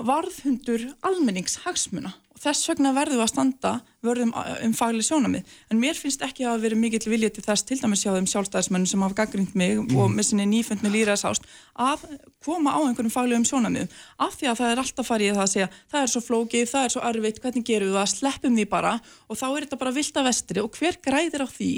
[0.00, 2.12] varðhundur almenningshagsmuna.
[2.32, 6.46] Og þess vegna verðum við að standa verðum um faglega sjónamið en mér finnst ekki
[6.48, 9.76] að vera mikill viljið til þess til dæmis hjá þeim sjálfstæðismennum sem hafa gaggrind mig
[9.76, 9.92] mm.
[10.00, 12.06] og með sinni nýfund með líraðsást að
[12.42, 13.92] koma á einhverjum faglegum sjónamiðum
[14.26, 16.88] af því að það er alltaf farið það að segja það er svo flókið, það
[16.88, 18.12] er svo arvitt, hvernig gerum við það?
[18.16, 18.96] Sleppum því bara.
[19.28, 20.64] Og þá er þetta bara vilt að vestri.
[20.64, 21.72] Og hver græðir á því?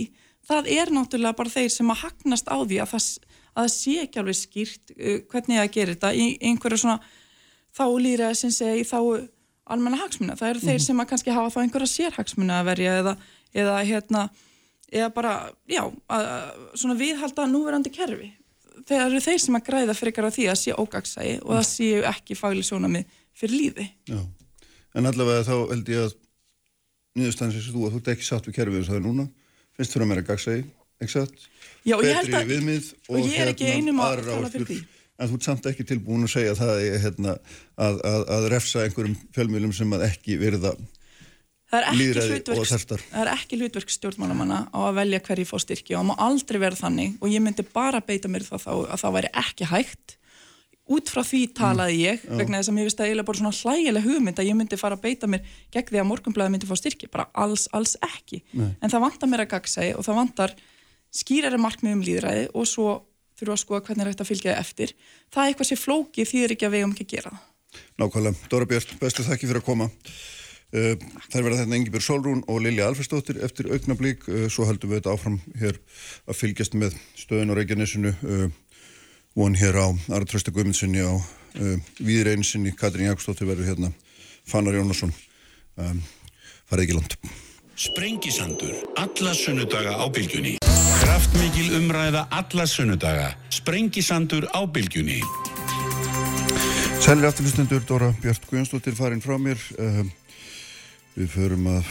[0.44, 3.07] Það er náttúrulega bara þeir sem að hagnast á því að það
[3.55, 6.98] að það sé ekki alveg skýrt uh, hvernig það gerir þetta í einhverju svona
[7.74, 8.98] þá lýra sem segi þá
[9.64, 10.37] almenna hagsmuna.
[10.38, 10.70] Það eru mm -hmm.
[10.70, 10.87] þeir mhm.
[10.87, 13.16] sem að kannski hafa þá einhverja sérhagsmuna að verja eða,
[13.54, 14.28] eða hérna
[14.92, 15.34] eða bara,
[15.66, 16.24] já, að,
[16.74, 18.30] svona viðhalda núverandi kerfi.
[18.87, 22.02] Þeir eru þeir sem að græða frekar á því að sé ógagsægi og það séu
[22.10, 23.87] ekki fagli svona með fyrir lífi.
[24.10, 24.20] Já,
[24.94, 26.14] en allavega þá held ég að
[27.14, 29.26] nýðustæðins þú að þú ert ekki satt við kerfið þess að það er núna,
[29.74, 30.64] finnst þú að mér að gagsægi
[31.02, 31.48] Exakt.
[31.84, 34.76] Já, betri að, viðmið og, og er ekki hérna, einum að tala fyrir því
[35.24, 37.38] en þú ert samt ekki tilbúin að segja það hérna,
[37.76, 40.74] að, að, að refsa einhverjum fjölmjölum sem að ekki verða
[41.94, 46.02] líðræði og þertar Það er ekki hlutverk stjórnmálamanna á að velja hverji fá styrki og
[46.02, 49.32] það má aldrei verða þannig og ég myndi bara beita mér þá að það væri
[49.44, 50.16] ekki hægt.
[50.94, 53.56] Út frá því talaði ég mm, vegna þess að mér finnst það eiginlega bara svona
[53.56, 56.76] hlægileg hugmynd að ég myndi fara að beita mér gegn því að morgunblæði myndi fá
[56.76, 58.42] styrki, bara alls, alls ekki.
[58.52, 58.74] Nei.
[58.76, 60.54] en það vantar mér að gagsa og það vantar
[61.14, 62.90] skýrari markmið um líðræði og svo
[63.38, 64.94] þurfa að skoða hvernig þetta fylgjaði eftir.
[65.32, 67.32] Það er eitthvað sem flóki þýðir ekki að við um ekki að gera.
[67.98, 68.48] Nákvæmlega.
[68.50, 69.90] Dóra Björn, bestu þakki fyrir að koma.
[70.74, 70.98] Uh,
[71.30, 74.24] það verða þetta Engibjörg Solrún og Lilja Alferstóttir eftir augnablík.
[74.26, 75.78] Uh, svo heldum við þetta áfram hér
[76.26, 78.48] að fylgjast með stöðun og reykjanessinu uh,
[79.38, 81.14] von hér á Aratrösti Guðmundssoni á
[82.02, 82.72] Víðreinsinni.
[82.74, 83.88] Katrín Jakobsdóttir verður hérna.
[84.50, 85.12] Fannar Jónasson.
[86.66, 87.14] Farið ekki langt.
[91.24, 93.30] Kraftmikil umræða alla sunnudaga.
[93.48, 95.22] Sprengisandur á bylgjunni.
[97.00, 99.56] Sælir afturlustundur, Dóra Björn Guðjónsdóttir farinn frá mér.
[99.80, 100.04] Uh,
[101.16, 101.88] við förum að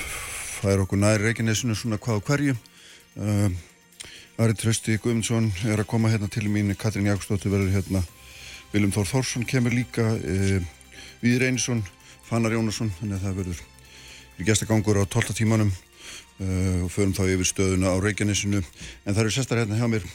[0.60, 2.54] færa okkur næri reikinnesinu svona hvað og hverju.
[3.17, 3.50] Uh,
[4.38, 6.69] Ari Trösti Guðmundsson er að koma hérna til mín.
[6.78, 8.04] Katrín Jakobsdóttir verður hérna.
[8.76, 10.12] Viljum Þór Þórsson kemur líka.
[10.13, 10.62] Uh,
[11.26, 11.82] Víður Einarsson,
[12.30, 12.93] Fannar Jónasson.
[13.00, 13.65] Þannig að það verður
[14.46, 15.74] gestagangur á 12 tímanum
[16.84, 18.63] og förum þá yfir stöðuna á Reykjanesinu.
[19.06, 20.08] En það eru sestar hérna hjá mér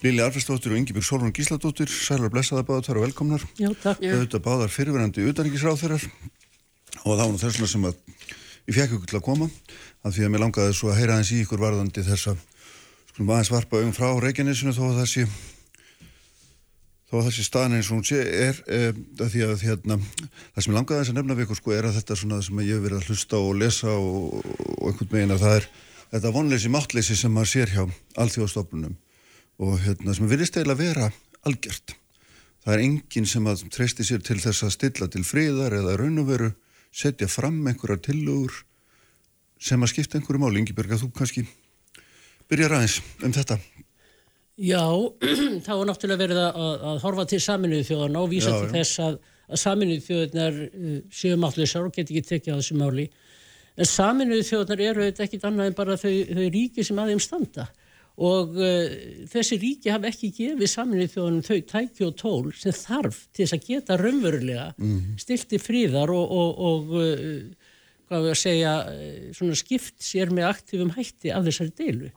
[0.00, 1.90] Lili Arfestóttir og Yngibjörg Solon Gísladóttir.
[1.92, 3.46] Sælar blessaða báðar, það eru velkomnar.
[3.60, 4.00] Já, takk.
[4.00, 6.06] Þetta báðar fyrirverandi utanríkisráþurar
[7.00, 7.98] og það var nú þessuna sem að
[8.68, 9.48] ég fekk ykkur til að koma
[10.04, 12.42] af því að mér langaði svo að heyra aðeins í ykkur varðandi þess að
[13.12, 15.26] skulum aðeins varpa um frá Reykjanesinu þó að þessi
[17.10, 18.80] þó að þessi staðin eins og hún sé er e,
[19.18, 19.96] að því að hérna,
[20.54, 22.76] það sem ég langaði að nefna við ykkur sko er að þetta svona sem ég
[22.76, 24.36] hef verið að hlusta og lesa og,
[24.78, 25.68] og einhvern veginn að það er
[26.12, 27.82] þetta vonleysi máttleysi sem maður sér hjá
[28.22, 28.94] allþjóðstofnunum
[29.60, 31.10] og hérna sem virðist eiginlega vera
[31.46, 31.96] algjört.
[32.60, 36.22] Það er enginn sem að treysti sér til þess að stilla til fríðar eða raun
[36.22, 36.50] og veru
[36.92, 38.62] setja fram einhverjar tilugur
[39.60, 40.62] sem að skipta einhverju máli.
[40.62, 41.46] Ingi Berga, þú kannski
[42.50, 43.58] byrjar aðeins um þetta.
[44.60, 44.84] Já,
[45.64, 48.72] þá er náttúrulega verið að, að horfa til saminuðu þjóðan og vísa já, til já.
[48.74, 49.14] þess að,
[49.48, 53.06] að saminuðu þjóðunar uh, séu máttleysar og get ekki tekið á þessu máli.
[53.80, 57.70] En saminuðu þjóðunar eru auðvitað ekkit annað en bara þau, þau ríki sem aðeins standa
[58.20, 58.92] og uh,
[59.32, 63.56] þessi ríki hafa ekki gefið saminuðu þjóðunum þau tæki og tól sem þarf til þess
[63.56, 65.18] að geta raunverulega mm -hmm.
[65.24, 67.76] stilti fríðar og, og, og uh,
[68.10, 72.10] hvað við að segja, uh, skipt sér með aktífum hætti af þessari deilu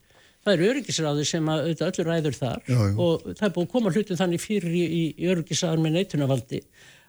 [0.43, 2.95] það eru öryggisræði sem að auðvitað öllu ræður þar já, já.
[3.05, 6.61] og það er búin að koma hlutum þannig fyrir í, í, í öryggisræðan með neitunarvaldi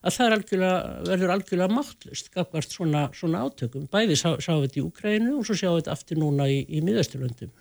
[0.04, 4.80] að það algjörlega, verður algjörlega máttlust gafkvært svona, svona átökum bæði sá, sáum við þetta
[4.80, 7.54] í Ukrænu og svo sjáum við þetta aftur núna í, í miðasturlöndum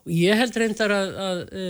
[0.00, 1.66] og ég held reyndar að, að, e,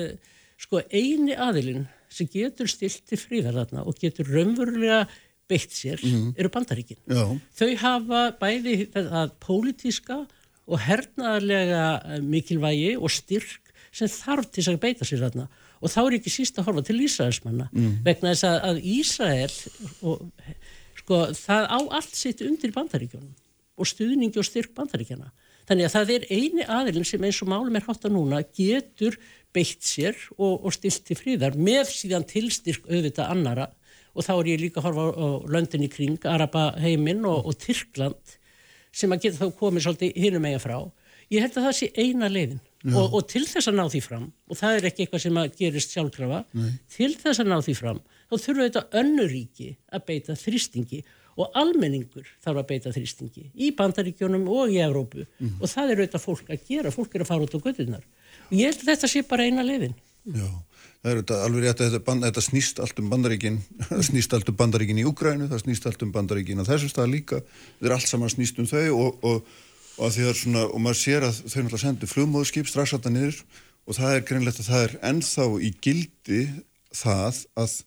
[0.60, 5.04] sko eini aðilinn sem getur stilt til fríðar þarna og getur raunverulega
[5.50, 6.34] beitt sér mm.
[6.38, 7.24] eru bandaríkin já.
[7.58, 10.39] þau hafa bæði það pólitíska og
[10.78, 15.48] hernaðarlega eh, mikilvægi og styrk sem þarf til að beita sér þarna.
[15.80, 17.92] Og þá er ekki síst að horfa til Ísraelsmanna mm.
[18.06, 19.54] vegna þess að, að Ísrael
[20.06, 20.26] og,
[21.00, 23.32] sko, það á allt sitt undir bandaríkjónum
[23.80, 25.30] og stuðningi og styrk bandaríkjana
[25.68, 29.16] þannig að það er eini aðilin sem eins og málum er hátt að núna getur
[29.54, 33.68] beitt sér og, og stilt til fríðar með síðan tilstyrk auðvitað annara
[34.10, 37.46] og þá er ég líka að horfa á, á löndin í kring, Araba heiminn og,
[37.46, 38.36] og Tyrkland
[38.92, 40.78] sem að geta þá komið svolítið hinum eiga frá.
[41.30, 42.60] Ég held að það sé eina leiðin
[42.96, 45.52] og, og til þess að ná því fram, og það er ekki eitthvað sem að
[45.60, 46.40] gerist sjálfkrafa,
[46.90, 48.00] til þess að ná því fram,
[48.30, 51.02] þá þurfa þetta önnuríki að beita þrýstingi
[51.40, 55.22] og almenningur þarf að beita þrýstingi í bandaríkjónum og í Evrópu
[55.60, 58.02] og það er auðvitað fólk að gera, fólk er að fara út á göttunar.
[58.50, 59.94] Og ég held að þetta sé bara eina leiðin.
[60.34, 60.48] Já,
[61.00, 63.58] það er þetta alveg rétt að þetta, þetta snýst allt um bandaríkin
[63.88, 67.12] það snýst allt um bandaríkin í Úgrænu það snýst allt um bandaríkin á þessum stað
[67.14, 69.52] líka þetta er allt saman snýst um þau og, og,
[69.96, 73.42] og, svona, og maður sér að þau náttúrulega sendu flugmóðskip strax alltaf niður
[73.88, 76.42] og það er greinlegt að það er ennþá í gildi
[76.94, 77.78] það að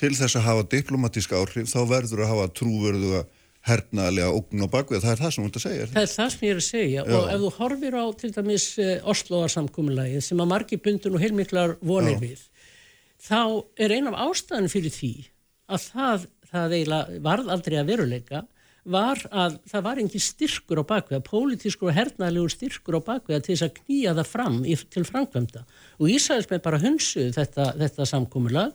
[0.00, 3.32] til þess að hafa diplomatísk áhrif þá verður að hafa trúverðu að
[3.64, 5.84] hernaðlega ógn og bakvið, það er það sem þú ert að segja.
[5.92, 7.14] Það er það sem ég er að segja Já.
[7.16, 11.76] og ef þú horfir á til dæmis uh, Osloarsamkumulagið sem að margi bundun og heilmiklar
[11.80, 12.20] vonir Já.
[12.26, 12.42] við,
[13.24, 15.12] þá er ein af ástæðan fyrir því
[15.72, 18.42] að það, það eiginlega varð aldrei að veruleika
[18.84, 23.54] var að það var engin styrkur á bakvið, pólitískur og hernaðlegur styrkur á bakvið til
[23.54, 24.58] þess að knýja það fram
[24.92, 25.62] til framkvæmda.
[26.00, 28.74] Og Ísæðismenn bara hunsuð þetta, þetta samkumulag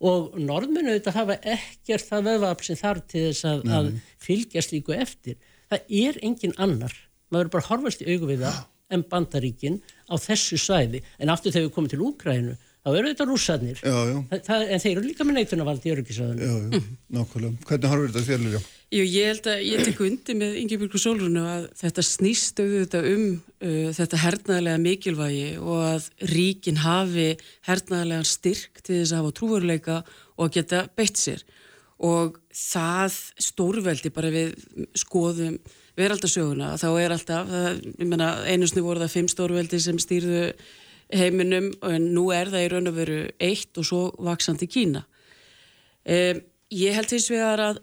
[0.00, 3.90] og norðmennu auðvitað hafa ekkert það vöðvap sem þarf til þess að, að
[4.22, 5.40] fylgjast líku eftir.
[5.70, 6.94] Það er engin annar,
[7.30, 11.02] maður er bara horfast í augu við það en bandaríkin á þessu svæði.
[11.18, 15.26] En aftur þegar við komum til Úkrænu þá eru þetta rússarnir en þeir eru líka
[15.26, 16.40] með neitunavald í öryggisöðunum.
[16.40, 16.92] Já, já, mm.
[17.16, 17.64] nákvæmlega.
[17.68, 18.62] Hvernig horfur þetta þér líka?
[18.90, 23.04] Jú, ég held að ég tek undir með Ingebjörg og Solrunu að þetta snýst auðvitað
[23.12, 27.28] um uh, þetta hernaðlega mikilvægi og að ríkin hafi
[27.68, 30.00] hernaðlega styrk til þess að hafa trúveruleika
[30.34, 31.44] og að geta beitt sér
[32.00, 34.56] og það stórveldi bara við
[34.98, 35.60] skoðum
[36.00, 40.46] veraldarsöguna þá er alltaf, það, ég menna einusni voru það fimm stórveldi sem stýrðu
[41.12, 45.04] heiminum en nú er það í raun og veru eitt og svo vaksandi Kína.
[46.04, 47.80] Um, ég held hins vegar að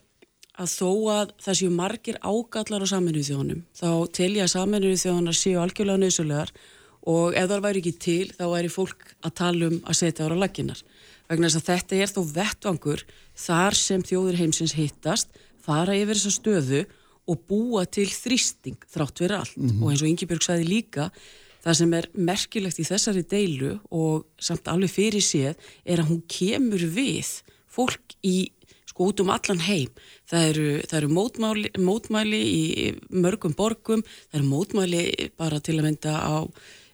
[0.58, 5.02] að þó að það séu margir ágallar á saminuð þjónum þá tel ég að saminuð
[5.04, 6.54] þjónar séu algjörlega nöðsulegar
[7.08, 10.40] og ef það væri ekki til þá væri fólk að tala um að setja ára
[10.42, 10.82] laginnar
[11.30, 13.04] vegna þess að þetta er þó vettvangur
[13.38, 16.84] þar sem þjóður heimsins hittast fara yfir þessa stöðu
[17.28, 19.84] og búa til þrýsting þrátt verið allt mm -hmm.
[19.84, 21.12] og eins og Ingi Björg sagði líka
[21.66, 26.24] það sem er merkilegt í þessari deilu og samt alveg fyrir séð er að hún
[26.32, 27.34] kemur við
[27.78, 28.52] fólk í
[28.98, 29.94] sko út um allan heim.
[30.30, 35.06] Það eru, það eru mótmæli, mótmæli í mörgum borgum, það eru mótmæli
[35.38, 36.36] bara til að mynda á,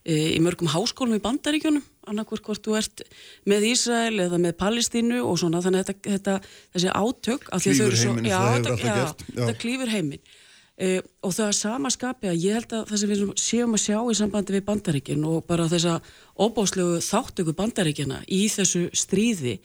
[0.04, 3.06] e, í mörgum háskólum í bandaríkjunum, annarkvort hvort þú ert
[3.48, 6.38] með Ísrael eða með Palestínu og svona, þannig að þetta, þetta
[6.76, 9.04] þessi átök, að því þau eru svo, já, þetta, já,
[9.38, 10.34] þetta klýfur heiminn.
[10.74, 13.82] Uh, og það er sama skapi að ég held að það sem við séum að
[13.84, 16.00] sjá í sambandi við bandaríkinn og bara þessa
[16.34, 19.60] óbáslegu þáttöku bandaríkina í þessu stríði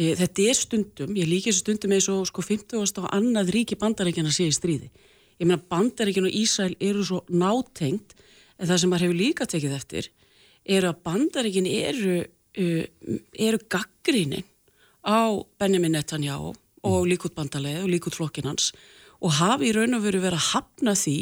[0.00, 2.78] E, þetta er stundum, ég líki þessu stundum eins og sko 50.
[3.02, 4.90] og annað ríki bandaríkjana sé í stríði.
[5.40, 8.14] Ég meina bandaríkjana og Ísæl eru svo nátengt
[8.60, 10.10] en það sem maður hefur líka tekið eftir
[10.64, 14.46] eru að bandaríkjana eru, uh, eru gaggrínin
[15.04, 16.54] á Benjamin Netanyahu
[16.86, 18.70] og líkút bandalegi og líkút flokkinans
[19.20, 21.18] og hafi í raun og veru verið að hafna því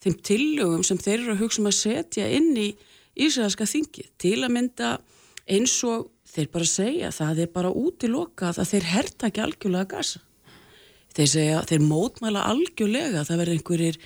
[0.00, 2.70] þeim tillögum sem þeir eru að hugsa um að setja inn í
[3.20, 4.90] Ísælska þingið til að mynda
[5.50, 10.22] eins og þeir bara segja það er bara útilokað að þeir herta ekki algjörlega gasa.
[11.10, 13.96] Þeir segja, þeir mótmæla algjörlega að það verður einhverjir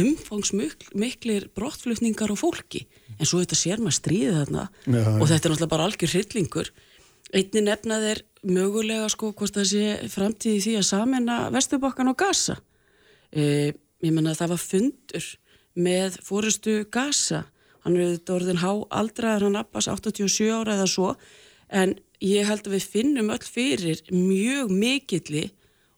[0.00, 2.86] umfangsmiklir brottflutningar á fólki
[3.18, 6.70] en svo þetta sér maður stríðið þarna ja, og þetta er náttúrulega bara algjör hryllingur.
[7.34, 12.56] Einni nefnað er mögulega sko hvort það sé framtíði því að samena Vesturbakkan og Gaza.
[13.34, 15.26] E, ég menna að það var fundur
[15.74, 17.44] með fórustu Gaza.
[17.84, 18.70] Hann er auðvitað orðin há
[19.00, 21.10] aldraðar hann Abbas 87 ára eða svo.
[21.68, 25.48] En ég held að við finnum öll fyrir mjög mikilli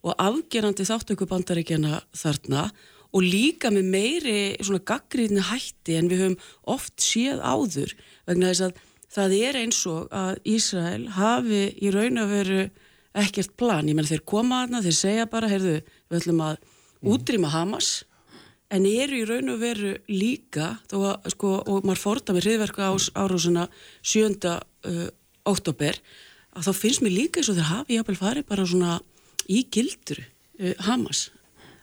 [0.07, 2.69] og afgerandi þáttöku bandaríkjana þarna
[3.17, 6.41] og líka með meiri svona gaggríðni hætti en við höfum
[6.75, 7.95] oft séð áður.
[8.27, 8.83] Vegna þess að
[9.17, 12.63] það er eins og að Ísrael hafi í raun að veru
[13.17, 15.79] ekkert plan, ég menn þeir koma aðna, þeir segja bara, heyrðu,
[16.11, 16.59] við ætlum að
[17.03, 18.05] útrýma Hamas
[18.73, 22.91] en eru í raun og veru líka þó að, sko, og maður forða með hriðverka
[23.15, 23.67] árásuna
[24.03, 25.07] sjönda uh,
[25.47, 26.01] óttobер
[26.57, 28.99] að þá finnst mér líka eins og þeir hafi jáfnvel farið bara svona
[29.47, 31.29] í gildur uh, Hamas.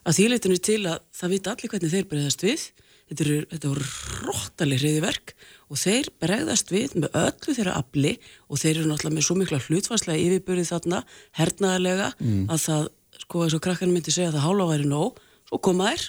[0.04, 2.64] Að þýleitinu til að það vita allir hvernig þeir bregðast við.
[3.04, 3.86] Þetta eru, þetta eru
[4.24, 5.32] róttaleg hriðiverk
[5.68, 8.12] og þeir bregðast við með öllu þeirra afli
[8.48, 11.00] og þeir eru náttúrulega með svo mikla hlutfarslega yfirbyrði þarna
[11.36, 12.46] hernaðarlega mm.
[12.48, 12.86] að það,
[13.24, 16.06] sko eins og krakkarinn myndi segja að það hála væri nóg, svo koma þær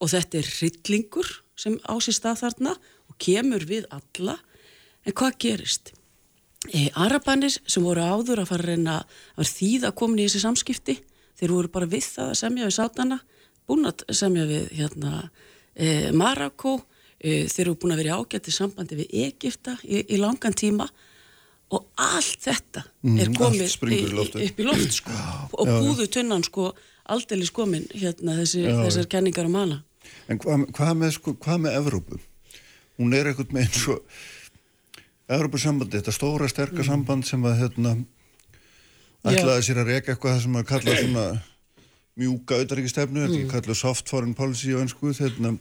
[0.00, 2.74] og þetta er hryllingur sem á sér stað þarna
[3.10, 4.38] og kemur við alla.
[5.06, 5.94] En hvað gerist?
[6.72, 10.42] e, Arabanir sem voru áður að fara að reyna að vera þýða komin í þessi
[10.42, 10.96] samskipti
[11.38, 13.18] þeir voru bara við það að semja við sátana
[13.66, 15.28] búin að semja við hérna,
[15.74, 16.78] e, Marako
[17.18, 20.88] e, þeir eru búin að vera í ágætti sambandi við Egipta í, í langan tíma
[21.74, 23.68] og allt þetta Mm, er komið í
[24.46, 25.12] upp í loft sko,
[25.58, 26.72] og búðu tunnan sko
[27.08, 29.82] aldeilis komin hérna þessi, þessar kenningar um hana.
[30.28, 32.18] En hvað, hvað, með, sko, hvað með Evrópu?
[32.98, 34.02] Hún er eitthvað með eins og
[35.28, 36.86] Evrópusambandi, þetta stóra sterka Mm.
[36.86, 37.92] samband sem að hérna,
[39.26, 41.26] ætlaði sér að reka eitthvað sem að kalla svona
[42.18, 43.50] mjúka auðaríkistefnu, þetta Mm.
[43.50, 45.58] kalla soft foreign policy og einsku, þetta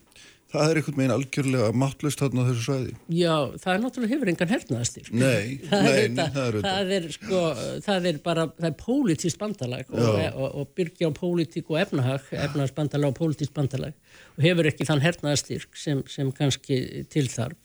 [0.55, 2.93] það er eitthvað með algjörlega máttlust þarna á þessu svæði.
[3.17, 5.11] Já, það er náttúrulega hefur engan hernaðastyrk.
[5.15, 7.41] Nei, það, nei, er nei, þetta, það er það er sko,
[7.87, 10.29] það er bara, það er pólitískt bandalag og, Já.
[10.31, 13.97] og, og byrgi á pólitík og efnahag, efnahagsbandalag og pólitískt bandalag
[14.35, 16.81] og hefur ekki þann hernaðastyrk sem, sem kannski
[17.13, 17.59] tilþarf.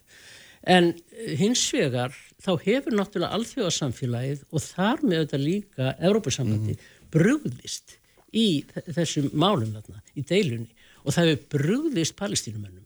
[0.68, 6.76] En eh, hins vegar þá hefur náttúrulega alþjóðarsamfélagið og þar með auðvitað líka Európusambandi
[7.10, 7.96] brugðist
[8.36, 8.62] í
[8.94, 10.70] þessum málum þarna, í deilunni
[11.00, 12.79] og það hefur brugðist palestínumönnum.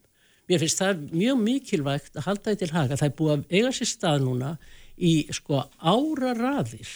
[0.49, 2.97] Mér finnst það mjög mikilvægt að halda því til haga.
[2.99, 4.55] Það er búið að eiga sér stað núna
[4.95, 6.91] í sko áraraðir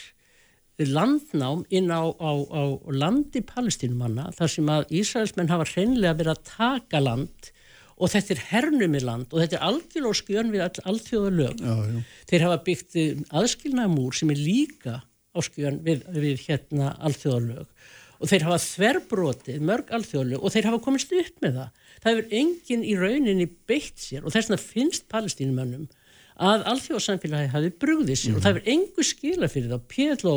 [0.80, 2.64] landnám inn á, á, á
[2.96, 7.50] landi palestínumanna þar sem að Ísraelsmenn hafa hreinlega verið að taka land
[8.00, 11.64] og þetta er hernumi land og þetta er algjörlega skjön við all, allþjóða lög.
[11.66, 12.00] Já, já.
[12.32, 13.00] Þeir hafa byggt
[13.42, 17.79] aðskilnaða múr sem er líka á skjön við, við hérna allþjóða lög
[18.20, 21.86] og þeir hafa þverbrotið mörg allþjóðlög og þeir hafa komist upp með það.
[22.00, 25.88] Það hefur enginn í rauninni beitt sér og þess vegna finnst palestínumönnum
[26.40, 28.36] að alþjóðsamfélagi hafi brugðið sér.
[28.36, 29.88] Og það hefur engu skila fyrir það.
[29.94, 30.36] PLO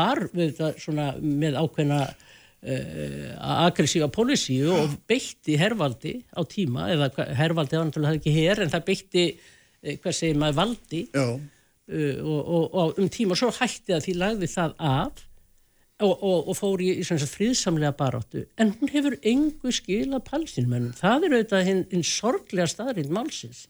[0.00, 3.30] var við það, svona, með ákveðna uh,
[3.66, 8.86] aggressífa pólisíu og beitti hervaldi á tíma, eða hervaldi var náttúrulega ekki her en það
[8.90, 11.02] beitti, uh, hvað segir maður, valdi.
[11.16, 11.40] Uh,
[12.22, 13.34] og, og, og um tíma.
[13.34, 15.26] Og svo hætti að því lagði það af
[16.04, 21.26] og, og, og fór í, í fríðsamlega baráttu en hún hefur engu skila palestinumennum, það
[21.26, 23.66] er auðvitað hinn, hinn sorglega staðrind málsins.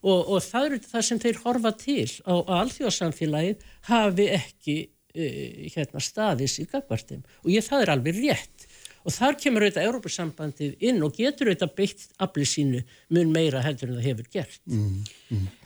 [0.00, 4.76] Og, og það er auðvitað það sem þeir horfa til á, á alþjóðsamfélagið hafi ekki
[4.86, 8.68] uh, hérna staðis í gagvartum og ég það er alveg rétt.
[9.00, 12.82] Og þar kemur auðvitað Európa-sambandið inn og getur auðvitað beitt afli sínu
[13.14, 14.60] mun meira heldur en það hefur gert.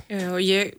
[0.06, 0.76] Já, og ég,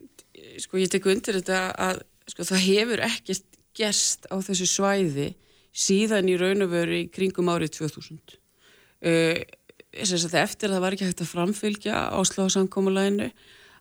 [0.63, 1.99] sko, ég tek undir þetta að
[2.31, 5.33] sko, það hefur ekkert gerst á þessu svæði
[5.75, 8.39] síðan í raun og veru í kringum árið 2000.
[9.05, 9.43] Uh,
[9.95, 13.29] að eftir að það var ekki hægt að framfylgja Oslo samkómulæginu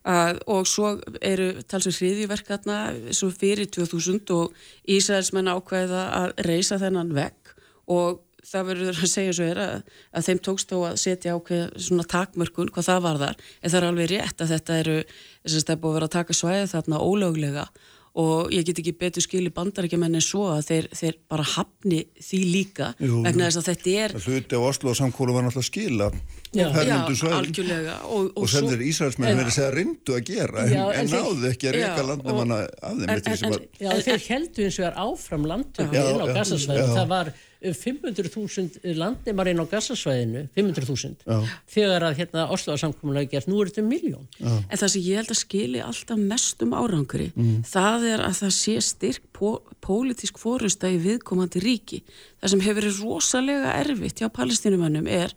[0.04, 2.78] og svo eru talsum hriðiverkarna
[3.16, 4.52] svo fyrir 2000 og
[4.84, 7.54] Ísraelsmenn ákveða að reysa þennan vekk
[7.88, 9.74] og það verður að segja svo er að,
[10.12, 13.78] að þeim tókst þó að setja ákveð svona takmörkun hvað það var þar en það
[13.80, 16.38] er alveg rétt að þetta eru þess að það er búið að vera að taka
[16.38, 17.66] svæði þarna ólöglega
[18.14, 22.40] og ég get ekki betur skili bandarækjumenn en svo að þeir, þeir bara hafni því
[22.52, 23.22] líka Jú.
[23.24, 26.08] vegna þess að þetta er hluti á Oslo samkólu var náttúrulega að skila
[26.54, 26.68] Já.
[26.86, 26.98] já,
[27.34, 30.84] algjörlega og, og og sem þeir Ísraelsmenn verið að segja reyndu að gera en, Já,
[30.84, 33.56] en en náðu ekki að reyka Já, landnemanna af þeim en- eftir því sem en-
[33.56, 36.86] var Já, þeir heldu eins og er áfram landtöku Já, inn á já.
[36.94, 37.32] Það var
[37.72, 41.38] 500.000 landnemar inn á gassasvæðinu, 500.000, Já.
[41.70, 44.26] þegar að hérna Oslo-samkomulega gert, nú er þetta um miljón.
[44.44, 47.62] En það sem ég held að skili alltaf mestum árangri, Mm.
[47.64, 52.02] það er að það sé styrk pó pólitísk fórusta í viðkomandi ríki.
[52.42, 55.32] Það sem hefur verið rosalega erfitt hjá palestínumannum er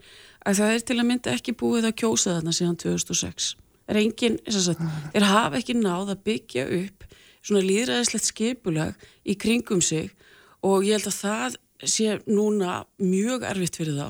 [0.46, 3.56] að það er til að mynda ekki búið að kjósa þarna síðan 2006.
[3.88, 4.82] Er engin, sem sagt,
[5.14, 7.04] þeir hafa ekki náð að byggja upp
[7.42, 10.12] svona líðræðislegt skipulag í kringum sig
[10.64, 14.10] og ég held að það sé núna mjög erfitt fyrir þá.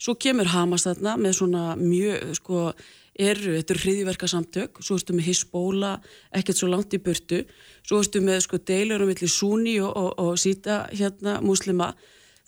[0.00, 2.66] Svo kemur Hamas þarna með svona mjög, sko,
[3.14, 5.94] eru, þetta eru hriðiverka samtök, svo ertu með Hisbóla,
[6.34, 7.44] ekkert svo langt í burtu,
[7.86, 11.92] svo ertu með sko deilurum millir Súni og, og, og Sýta hérna muslima,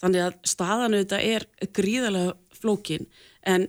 [0.03, 3.07] þannig að staðan auðvitað er gríðarlega flókin,
[3.47, 3.69] en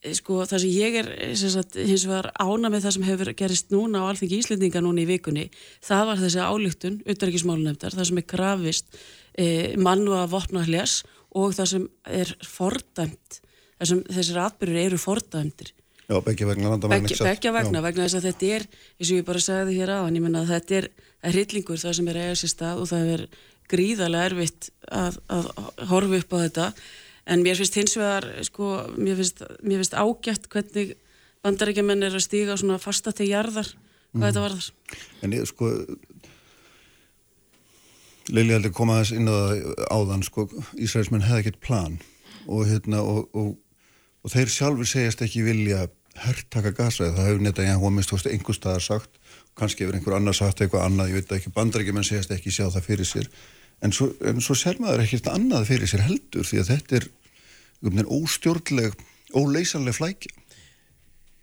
[0.00, 3.32] eh, sko það sem ég er eh, sagt, hins vegar ána með það sem hefur
[3.38, 5.48] gerist núna á alþingi Íslendinga núna í vikunni,
[5.84, 9.02] það var þessi álíktun, utanrikismálunefndar, það sem er krafist
[9.38, 11.02] e, mannu að vopna hljás
[11.38, 11.84] og það sem
[12.18, 13.40] er fordæmt,
[13.78, 15.74] þessum, þessir atbyrður eru fordæmdir.
[16.08, 18.62] Já, begge vegna Begge, begge vegna, vegna þess að þetta er,
[18.96, 20.86] eins og ég bara sagði hér á, en ég menna að þetta er,
[21.34, 23.24] hryllingur það sem er eiga sér stað og það er
[23.68, 25.50] gríðarlega erfitt að, að
[25.90, 26.68] horfa upp á þetta,
[27.28, 30.94] en mér finnst hins vegar, sko, mér finnst, mér finnst ágætt hvernig
[31.44, 33.68] bandarækjumenn er að stíga svona fasta til jarðar,
[34.14, 34.70] hvað þetta varðar.
[35.26, 35.74] En ég sko
[38.28, 39.38] Lili heldur koma aðeins inn á
[39.94, 41.98] áðan sko, Ísraelsmenn hefði ekkert plan.
[42.46, 43.54] Og, hérna, og, og,
[44.24, 45.86] og þeir sjálfur segjast ekki vilja
[46.18, 49.20] herrtaka gasa það hefur netta, já, hún minnst einhver staðar sagt.
[49.58, 52.86] Kannski hefur einhver annar sagt eitthvað annað, ég veit ekki, bandarækjumenn segast ekki sjá það
[52.86, 53.30] fyrir sér,
[53.84, 57.08] en svo, en svo ser maður ekkert annað fyrir sér heldur því að þetta er
[57.88, 58.98] um, óstjórnleg,
[59.38, 60.37] óleysanleg flækja.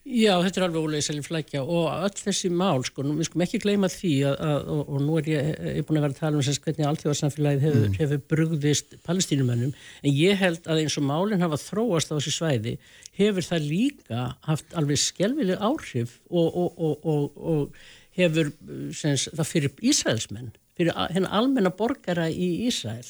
[0.06, 3.60] Já, þetta er alveg óleisæli flækja og öll þessi mál, sko, nú, við skum ekki
[3.64, 5.48] gleyma því að, að, og, og nú er ég,
[5.80, 7.96] ég búin að vera að tala um þess hvernig alltjóðarsamfélagið hefur, mm.
[8.04, 9.74] hefur brugðist palestínumönnum,
[10.06, 12.76] en ég held að eins og málinn hafa þróast á þessi svæði
[13.18, 17.80] hefur það líka haft alveg skelvileg áhrif og, og, og
[18.20, 18.54] hefur
[18.94, 23.08] senst, það fyrir Ísraelsmenn, fyrir hennar almenna borgara í Ísrael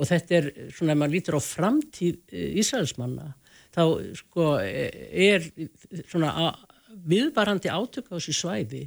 [0.00, 3.34] og þetta er svona, ef maður lítur á framtíð eh, Ísraelsmanna
[3.74, 3.82] þá
[4.18, 5.46] sko er
[6.10, 6.50] svona
[6.90, 8.86] viðvarandi átök á þessu svæði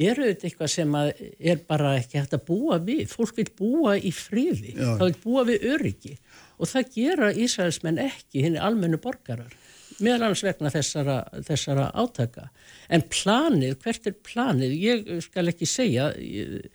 [0.00, 3.02] eru þetta eitthvað sem er bara ekki hægt að búa við.
[3.10, 6.14] Fólk vil búa í fríði það vil búa við öryggi
[6.60, 9.52] og það gera Ísraelsmenn ekki henni almennu borgarar
[10.00, 12.46] meðal annars vegna þessara, þessara átaka.
[12.88, 14.76] En planið, hvert er planið?
[14.80, 16.70] Ég skal ekki segja ég,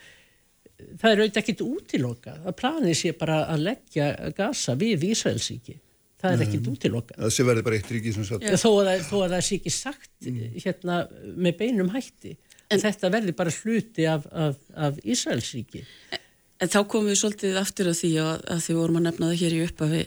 [1.00, 5.80] það er auðvitað ekkit útilokað að planið sé bara að leggja gasa við Ísraelsíki
[6.26, 9.16] það er ekkit útilokka það sé verði bara eitt ríki sem sagt þó að, þó
[9.22, 10.44] að það sé ekki sagt mm.
[10.66, 11.00] hérna
[11.36, 12.36] með beinum hætti
[12.72, 15.84] en þetta verði bara hluti af, af, af Ísraelsríki.
[16.14, 16.24] En,
[16.64, 19.42] en þá komum við svolítið aftur af því að, að því vorum að nefna það
[19.42, 20.04] hér í uppafi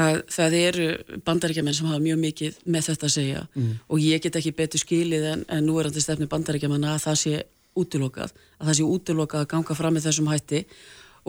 [0.00, 0.88] að það eru
[1.26, 3.42] bandaríkjaman sem hafa mjög mikið með þetta að segja.
[3.56, 3.72] Mm.
[3.88, 7.20] og ég get ekki betur skilið en, en nú er þetta stefni bandaríkjaman að það
[7.24, 7.42] sé
[7.80, 10.64] útilokað að það sé útilokað að ganga fram með þessum hætti.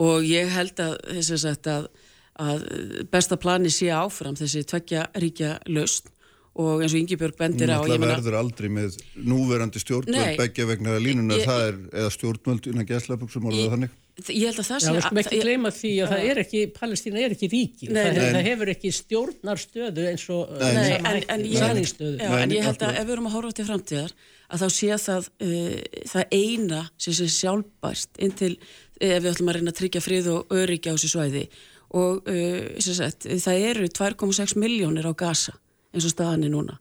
[0.02, 1.88] Og ég held að þess að,
[2.40, 6.12] að að besta plani sé áfram þessi tveggja ríkja laust
[6.52, 11.38] og eins og Ingebjörg bendir á Það verður aldrei með núverandi stjórnvöld begja vegna línuna
[11.40, 13.94] ég, það er eða stjórnvöld innan gæslapöksum og þannig.
[14.28, 16.60] Ég held að það sé Já, við skulum ekki gleyma því að það er ekki
[16.76, 17.88] Palestína er ekki ríki.
[17.88, 18.34] Nei, það, nei.
[18.36, 20.60] það hefur ekki stjórnarstöðu eins og uh,
[21.32, 24.12] En ég held að ef við erum að horfa til framtíðar
[24.52, 25.76] að þá sé það uh,
[26.12, 28.54] það eina sem sé sjálfbært inn til
[29.02, 31.46] ef við ætlum að reyna að tryggja frið og öryggi á þessu svæði
[31.92, 35.56] og uh, sagt, það eru 2,6 miljónir á gasa
[35.92, 36.78] eins og staðan er núna.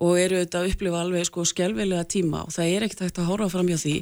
[0.00, 3.30] Og eru þetta að upplifa alveg sko skjálfilega tíma og það er ekkert hægt að
[3.32, 3.96] horfa fram hjá því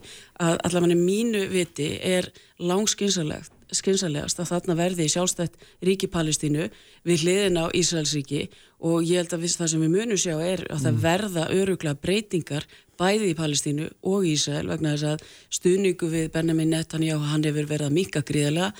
[0.46, 2.30] að allavega mínu viti er
[2.62, 6.68] langskynnsalegt skynsalegast að þarna verði sjálfstætt ríki Palestínu
[7.06, 8.46] við hliðin á Ísraelsríki
[8.86, 11.02] og ég held að það sem við munum sjá er að það mm.
[11.02, 15.26] verða öruglega breytingar bæði í Palestínu og Ísrael vegna þess að
[15.58, 18.72] stuðningu við Benjamin Netanyahu hann hefur verið að mika gríðlega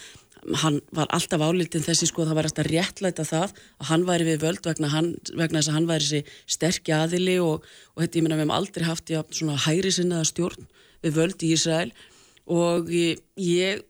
[0.62, 4.44] hann var alltaf álítinn þessi sko það var alltaf réttlæta það að hann væri við
[4.44, 8.26] völd vegna, hann, vegna þess að hann væri þessi sterkja aðili og, og þetta ég
[8.26, 10.68] menna við hefum aldrei haft já, svona hæri sinnaða stjórn
[11.04, 11.92] við völd í Ísrael
[12.48, 13.82] og ég,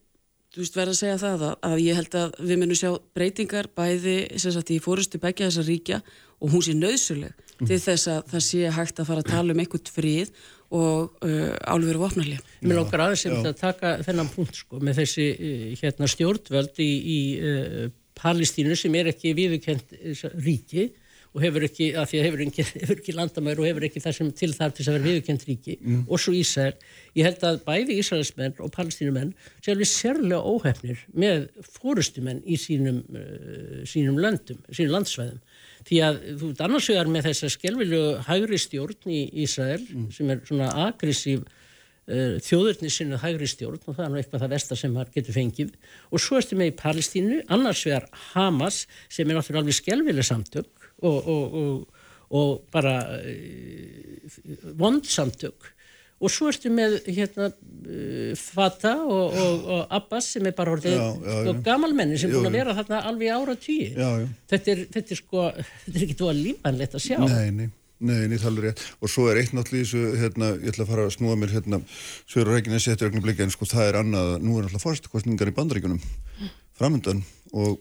[0.54, 3.70] þú veist verða að segja það að, að ég held að við munum sjá breytingar
[3.78, 6.02] bæði sagt, í fórustu begja þessa ríkja
[6.38, 7.66] og hún sé nöðsuleg mm.
[7.66, 10.32] til þess að það sé hægt að fara að tala um einhvert frið
[10.74, 12.44] og uh, álveru vopnarlega.
[12.60, 16.80] Mér lókar aðeins sem þetta að taka þennan punkt sko með þessi uh, hérna, stjórnvöld
[16.84, 17.84] í, í uh,
[18.18, 19.94] Palestínu sem er ekki viðkend
[20.42, 20.90] ríki
[21.36, 24.16] og hefur ekki, af því að hefur ekki, hefur ekki landamæður og hefur ekki það
[24.18, 26.02] sem til þar til þess að vera viðkend ríki mm.
[26.08, 26.72] og svo Ísæl.
[27.18, 31.48] Ég held að bæði Ísælismenn og palestínumenn sé alveg sérlega óhefnir með
[31.78, 35.40] fórustumenn í sínum, uh, sínum löndum, sínum landsvæðum
[35.86, 40.08] því að þú ert annars vegar með þessa skelvilu hægri stjórn í Ísrael mm.
[40.16, 44.54] sem er svona agressív uh, þjóðurni sinni hægri stjórn og það er nú eitthvað það
[44.56, 45.72] vestar sem það getur fengið
[46.10, 50.88] og svo erstu með í Palestínu annars vegar Hamas sem er náttúrulega alveg skelvileg samtök
[50.98, 52.04] og, og, og,
[52.38, 54.38] og bara uh,
[54.78, 55.74] vond samtök
[56.18, 60.98] og svo ertu með hérna uh, Fata og, og, og Abbas sem er bara orðið
[60.98, 64.06] sko, gamalmenni sem búin að vera þarna alveg ára tíu
[64.50, 67.18] þetta er, þetta er sko þetta er ekki þú að lífanlegt að sjá.
[67.22, 68.84] Nei, nei, nei, nei það er rétt.
[69.02, 71.54] Og svo er eitt náttúrulega í þessu hérna, ég ætla að fara að snúa mér
[71.56, 71.82] hérna
[72.28, 74.36] Svöru Rækina setja ögnum blikka en sko það er annað.
[74.44, 76.00] Nú er alltaf fórstakostningar í bandaríkunum
[76.78, 77.22] framöndan
[77.56, 77.78] og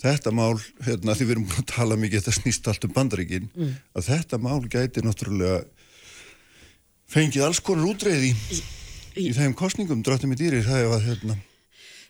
[0.00, 0.54] þetta mál,
[0.86, 3.76] hérna því við erum búin að tala mikið þetta snýst allt um bandaríkin mm.
[3.98, 5.60] að þetta mál gæti náttúrulega
[7.10, 8.60] fengið alls konar útreið í, í,
[9.26, 11.38] í þeim kostningum dráttum í dýri það er að hérna.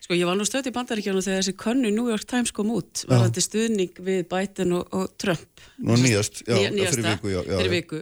[0.00, 3.04] Sko ég var nú stöðt í bandaríkjónu þegar þessi könnu New York Times kom út
[3.06, 5.64] varðandi stuðning við Biden og, og Trump.
[5.78, 8.00] Nú nýjast, já, nýjasta, fyrir viku, já, já, fyrir viku.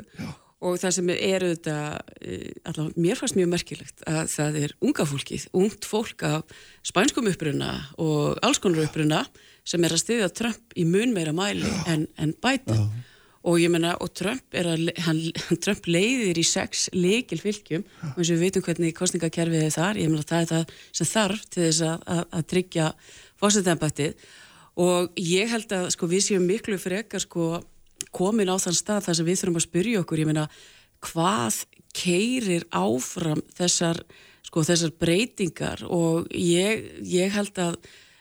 [0.64, 1.82] og það sem er auðvitað
[2.18, 7.28] eh, allavega mér fannst mjög merkilegt að það er unga fólkið, ungt fólk af spænskum
[7.30, 9.20] uppruna og alls konar uppruna
[9.68, 12.88] sem er að stiðja Trump í mun meira mæli en, en Biden
[13.46, 15.22] og ég menna, og Trump er að hann,
[15.64, 20.02] Trump leiðir í sex leikil fylgjum og eins og við veitum hvernig kostningakerfið er þar,
[20.02, 22.90] ég menna það er það sem þarf til þess að, að, að tryggja
[23.38, 24.28] fórsættempættið
[24.78, 27.58] og ég held að sko við séum miklu frekar sko
[28.14, 30.46] komin á þann stað þar sem við þurfum að spyrja okkur, ég menna
[31.04, 31.62] hvað
[31.96, 34.00] keirir áfram þessar,
[34.46, 35.84] sko, þessar breytingar?
[35.86, 37.78] Og ég, ég held að,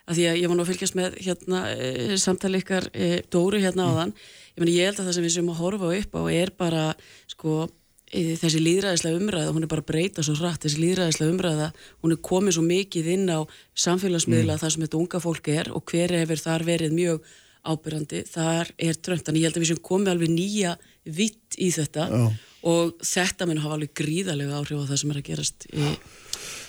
[0.07, 3.61] að því að ég var nú að fylgjast með hérna, e, samtali ykkar e, Dóru
[3.61, 4.15] hérna á þann,
[4.57, 6.85] ég, meni, ég held að það sem við sem að horfa upp á er bara
[7.29, 7.67] sko
[8.07, 11.65] þessi líðræðislega umræða, hún er bara breyta svo hratt, þessi líðræðislega umræða,
[12.05, 13.43] hún er komið svo mikið inn á
[13.83, 14.61] samfélagsmiðla mm.
[14.61, 17.33] þar sem þetta unga fólk er og hver hefur þar verið mjög
[17.67, 22.07] ábyrrandi, þar er en ég held að við sem komið alveg nýja vitt í þetta
[22.07, 22.23] Já.
[22.71, 25.91] og þetta mun hafa alveg gríðarlega áhrif á það sem er að gerast í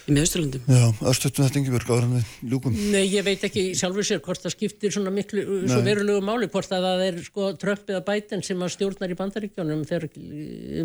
[0.08, 0.64] í meðsturlundum.
[0.68, 2.76] Já, aðstöttum þetta verið áður en við ljúkum.
[2.92, 5.68] Nei, ég veit ekki sjálfur sér hvort það skiptir svona miklu, Nei.
[5.70, 9.18] svo verulegu máli, hvort að það er sko Trump eða Biden sem að stjórnar í
[9.18, 10.08] bandaríkjónum þegar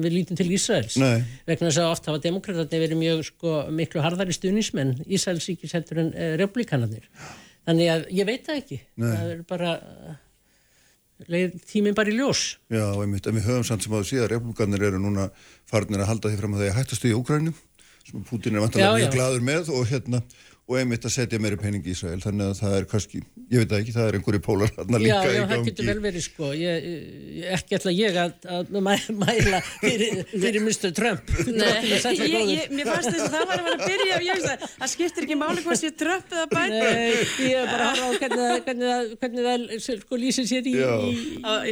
[0.03, 0.97] við lítum til Ísraels.
[1.01, 1.23] Nei.
[1.47, 6.11] Vegna þess að oft hafa demokraterni verið mjög sko miklu harðari stuðnismenn Ísraelsíkis heldur en
[6.11, 7.07] uh, eh, republikanarnir.
[7.63, 8.81] Þannig að ég veit það ekki.
[8.99, 9.11] Nei.
[9.13, 9.69] Það er bara
[11.69, 12.57] tíminn bara í ljós.
[12.73, 14.03] Já, einmitt, en við höfum samt sem að
[18.07, 20.23] sem Putin er vantilega mjög gladur með og hérna
[20.63, 22.21] og einmitt að setja meiri pening í Ísrael.
[22.23, 23.19] Þannig að það er kannski,
[23.51, 25.41] ég veit ekki, það er einhverju pólar hérna líka já, já, í gangi.
[25.41, 26.51] Já, það getur vel verið sko.
[26.55, 26.85] Ég,
[27.57, 30.93] ekki ætla ég að, að mæla fyrir, fyrir Mr.
[30.95, 31.33] Trump.
[31.49, 34.39] Nei, ég, ég, mér fannst þess að það var að vera að byrja og ég
[34.39, 36.79] veist að það skiptir ekki máli hvað sé Trump eða Biden.
[36.79, 40.77] Nei, ég er bara að hafa á hvernig, hvernig, hvernig það sko lýsir sér í,
[40.79, 41.13] í,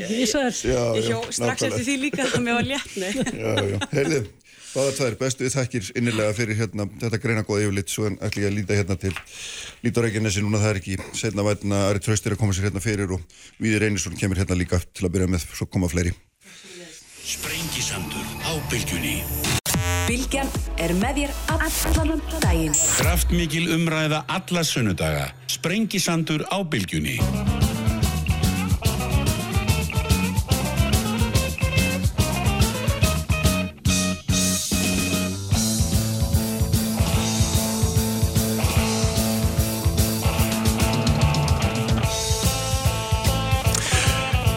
[0.04, 0.52] í Ísrael.
[1.00, 4.30] Ég hjó strax eftir því líka að mér var léttni Já, já, heyrðum
[4.72, 8.46] Báðar það er bestu þakkir innilega fyrir hérna, þetta greina góða yfirlitt svo en ætla
[8.46, 9.12] ég að líta hérna til
[10.24, 13.26] nessi núna það er ekki setna vætna Ari Traustir að koma sér hérna fyrir og
[13.60, 16.14] Víði Reynisson kemur hérna líka til að byrja með svo koma fleiri.
[17.22, 19.18] Sprengisandur á bylgjunni.
[20.08, 20.48] Bylgjan
[20.80, 22.80] er með þér allan daginn.
[23.02, 25.28] Kraftmikil umræða alla sunnudaga.
[25.52, 27.20] Sprengisandur á bylgjunni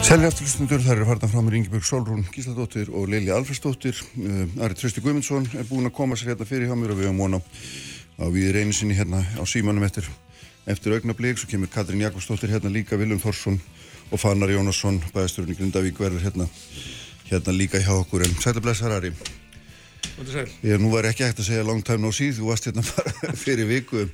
[0.05, 3.97] Selri afturlustundur, þar eru farnan frá mér Ingebjörg Solrún Gísladóttir og Lili Alfersdóttir.
[4.13, 7.07] Uh, Ari Trösti Guimundsson er búin að koma sér hérna fyrir hjá mér og við
[7.07, 10.05] höfum vona á við reyni sinni hérna á símanum eftir,
[10.69, 11.41] eftir augnablík.
[11.41, 13.57] Svo kemur Katrín Jakobsdóttir hérna líka, Viljum Thorsson
[14.11, 16.45] og Fannar Jónasson, bæðasturinn í Grindavík verður hérna,
[17.31, 18.27] hérna líka hjá okkur.
[18.29, 19.15] En sætlablessar Ari.
[20.63, 22.83] Ég nú var ekki ekkert að segja long time no see, þú varst hérna
[23.45, 24.05] fyrir viku.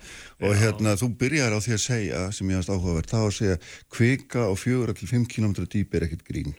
[0.41, 3.57] Og hérna þú byrjar á því að segja sem ég hafst áhugavert, þá að segja
[3.93, 6.55] kvika á fjögur til 5 km dýp er ekkert grín.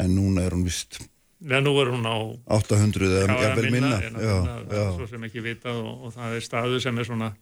[0.00, 1.02] En núna er hún vist
[1.42, 2.16] Já, nú er hún á
[2.54, 4.20] 800 eða jafnvel minna, minna.
[4.22, 4.34] Já,
[4.70, 4.84] já.
[4.94, 7.32] svo sem ekki vitað og, og það er staðu sem er svona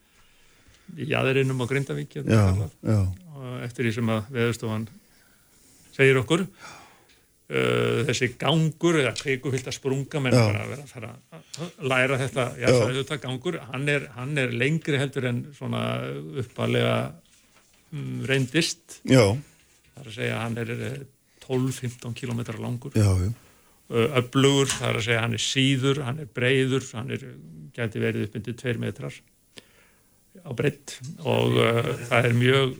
[0.96, 2.16] í aðurinnum á Grindavík
[3.66, 4.86] eftir því sem að veðustofan
[5.92, 6.46] segir okkur
[7.50, 12.18] Uh, þessi gangur eða kveikufyllt að sprunga menn bara að vera að fara að læra
[12.20, 12.82] þetta já, já.
[13.00, 15.80] þetta gangur, hann er, hann er lengri heldur en svona
[16.44, 16.92] uppalega
[17.90, 19.00] um, reyndist.
[19.02, 19.34] Já.
[19.34, 20.70] það er að segja hann er
[21.48, 22.94] 12-15 eh, km langur.
[22.94, 23.26] Uh,
[24.20, 27.24] öflugur, það er að segja hann er síður, hann er breyður hann er,
[27.74, 29.18] gæti verið upp undir 2 metrar
[30.46, 32.78] á breytt og uh, það er mjög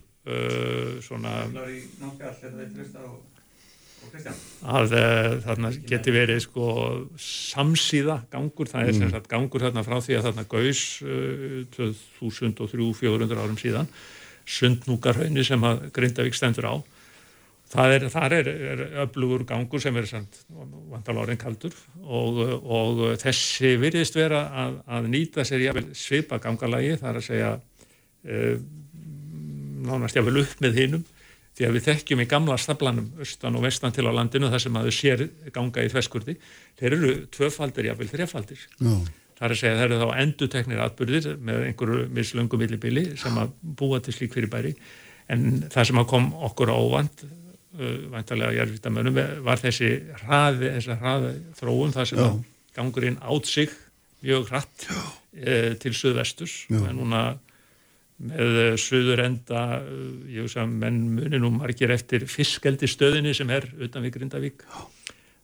[1.02, 3.39] svona Það er í náttúrulega allir það er trista og
[4.70, 6.68] að uh, þarna geti verið sko
[7.20, 8.98] samsíða gangur, það er mm.
[9.00, 13.92] sem sagt gangur þarna frá því að þarna gaus uh, 2003-400 árum síðan
[14.50, 16.74] sundnúkarhaunni sem að Grindavík stendur á.
[17.70, 20.08] Það er, þar er, er öflugur gangur sem er
[20.90, 27.20] vantalárin kaldur og, og þessi virðist vera að, að nýta sér svipa gangalagi, það er
[27.20, 28.56] að segja uh,
[29.86, 31.06] nánast jáfnvel upp með hinnum
[31.60, 34.78] því að við þekkjum í gamla staflanum austan og vestan til á landinu þar sem
[34.80, 36.34] að þau sér ganga í þverskurði.
[36.80, 38.62] Þeir eru tvöfaldir, jáfnvel þrefaldir.
[38.80, 39.02] No.
[39.36, 43.52] það er að segja þeir eru þá enduteknir atbyrðir með einhverju mislungum millibili sem að
[43.60, 44.72] búa til slík fyrir bæri
[45.32, 49.92] en það sem að kom okkur ávand uh, vantarlega jærvítamönum var þessi
[50.24, 52.42] hraði, þessi hraði þróun þar sem að
[52.76, 53.72] gangurinn átt sig
[54.24, 57.24] mjög hratt uh, til söðvestus og núna
[58.20, 60.06] með eh, söður enda, eh,
[60.36, 64.66] ég veist að menn munir nú margir eftir fiskeldi stöðinni sem er utan við Grindavík.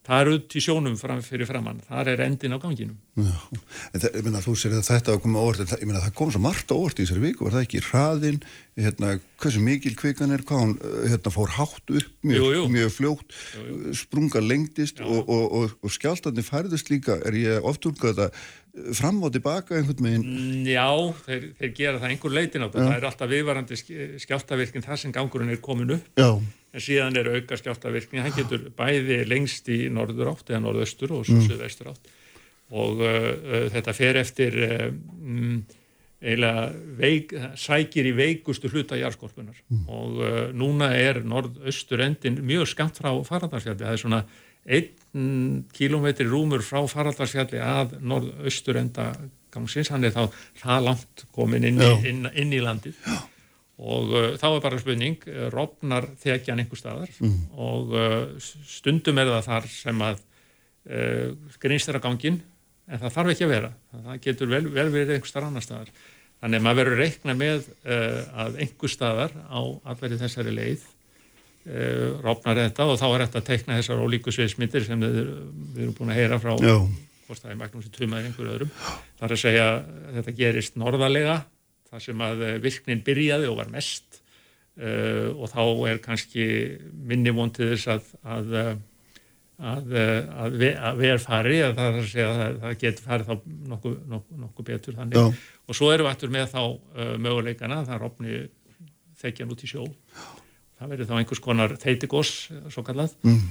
[0.07, 2.95] Það er út í sjónum fram, fyrir framann, það er endin á ganginum.
[3.18, 3.33] Já,
[3.91, 6.43] en það, ég meina, þú sér að þetta að orða, ég meina, það kom svo
[6.45, 8.39] margt á orði í þessari viku, var það ekki hraðin,
[8.79, 9.11] hérna,
[9.43, 12.68] hversu mikil kvikan er, hvað hann, eh, hérna, fór hátt upp, mjög, jú, jú.
[12.77, 17.91] mjög fljótt, jú, sprunga lengdist og, og, og, og skjáltandi færðist líka, er ég oft
[17.91, 18.47] úrgað þetta,
[18.97, 20.27] fram og tilbaka einhvern veginn?
[20.27, 20.89] Mm, já,
[21.27, 22.85] þeir, þeir gera það einhver leitin á þetta.
[22.85, 23.79] Það er alltaf viðvarandi
[24.24, 26.11] skjáltavirkning þar sem gangurinn er komin upp.
[26.20, 26.29] Já.
[26.77, 28.24] En síðan er auka skjáltavirkning.
[28.24, 31.49] Hann getur bæði lengst í norður átt eða norðaustur og svo mm.
[31.49, 32.14] söðvestur átt.
[32.77, 34.57] Og uh, uh, þetta fer eftir
[34.91, 35.61] um,
[36.16, 36.66] eiginlega
[36.99, 39.57] veik, sækir í veikustu hluta járskorpunar.
[39.70, 39.87] Mm.
[39.87, 43.85] Og uh, núna er norðaustur endin mjög skamt frá faradarsfjalli.
[43.87, 44.22] Það er svona
[44.66, 44.93] einn
[45.77, 49.11] kílómetri rúmur frá faraldarsfjalli að norðaustur enda
[49.55, 50.27] gangsins, hann er þá
[50.61, 52.99] það langt komin inn inn, inn í landið.
[53.07, 53.17] Já.
[53.77, 57.12] og uh, þá er bara spurning, uh, rofnar þekjan einhver staðar?
[57.21, 57.39] Mm.
[57.61, 62.43] og uh, stundum er það þar sem að uh, grínst er að gangin
[62.87, 65.91] en það þarf ekki að vera, það getur vel, vel verið einhver staðar annar staðar.
[66.37, 69.61] Þannig að maður verður reikna með uh, að einhver staðar á
[69.93, 70.85] alveg þessari leið
[71.67, 75.21] uh, rofnar þetta og þá er þetta að teikna þessar ólíku sviðsmyndir sem við,
[75.75, 76.55] við erum búin að heyra frá
[77.27, 78.75] Kostaði Magnúsi Tuma eða einhverju öðrum.
[79.19, 81.41] Þar að segja að þetta gerist norðalega
[81.91, 84.21] þar sem að eh, virknin byrjaði og var mest
[84.79, 86.47] uh, og þá er kannski
[87.09, 88.55] minni vontið þess að að,
[89.59, 90.57] að, að,
[90.91, 95.19] að ver fari að það, að það getur farið þá nokkuð nokku, nokku betur þannig.
[95.19, 95.53] Já.
[95.67, 98.43] og svo erum við aftur með þá uh, möguleikana það er opni
[99.23, 99.87] þekkjan út í sjó.
[99.87, 100.36] Já
[100.77, 102.33] það verður þá einhvers konar þeitigós
[102.72, 103.43] svo kallað mm.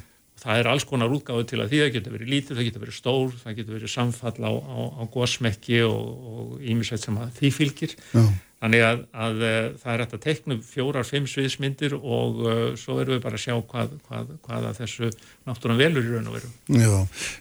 [0.41, 1.83] það er alls konar útgáðu til að því.
[1.83, 5.03] Það getur verið lítur, það getur verið stór það getur verið samfall á, á, á
[5.15, 7.95] gósmekki og ímisveit sem því fylgir.
[8.15, 8.25] Já.
[8.65, 12.95] þannig að, að, eh, það er hægt að tekna fjórar, fimm sviðismyndir og uh, svo
[13.01, 15.09] erum við bara að sjá hvað, hvað, hvað að þessu
[15.45, 16.49] náttúrann velur í raun og veru.
[16.73, 16.93] Já,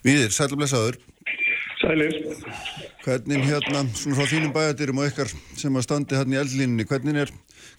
[0.05, 0.99] Viðir, sælumlesaður
[1.85, 2.15] Sælir
[3.05, 7.25] Hvernig hérna, svona frá þínum bæjadirum og ykkar sem að standi hérna í eldlínni, hvernig
[7.25, 7.33] er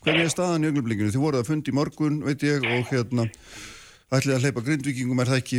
[0.05, 1.11] Hvernig er staðan í ögnublikinu?
[1.11, 3.25] Þið voruð að fundi í morgun, veit ég, og hérna
[4.15, 5.59] ætlið að hleypa grindvikingum, er það ekki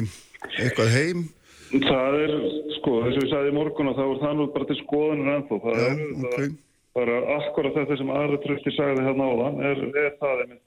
[0.62, 1.26] eitthvað heim?
[1.74, 2.34] Það er,
[2.78, 5.34] sko, þess að við sagðum í morgun og það voru það nú bara til skoðanir
[5.34, 5.60] ennþá.
[5.66, 6.54] Það Já, er okay.
[6.96, 10.64] bara akkurat þetta sem aðra tröfti sagði hérna áðan, er, er það einmitt.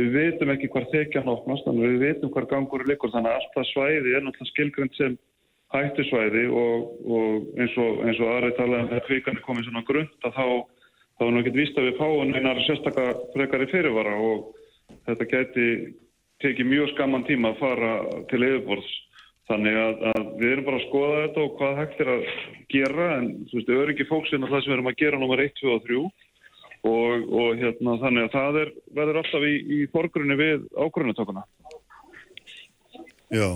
[0.00, 3.42] Við veitum ekki hvar þekja náttúrulega, þannig við veitum hvar gangur er likur, þannig að
[3.42, 5.18] alltaf svæði er náttúrulega skilgrend sem
[5.74, 10.38] hættusvæði og, og eins og, og aðra talaðum þegar kvikan er komið svona grund að
[10.38, 10.46] þá
[11.20, 13.02] þá er nú ekkert víst að við fáum einar sérstakka
[13.34, 14.54] frekari fyrirvara og
[15.04, 15.66] þetta geti
[16.40, 17.90] tekið mjög skamman tíma að fara
[18.30, 18.90] til eðurborðs.
[19.50, 22.24] Þannig að, að við erum bara að skoða þetta og hvað hægt er að
[22.70, 25.54] gera en þú veist, öryggi fólksinn er það sem við erum að gera numar 1,
[25.60, 30.38] 2 og 3 og, og hérna þannig að það er, verður alltaf í, í forgrunni
[30.40, 31.44] við ákvörunatökuna.
[33.34, 33.48] Já,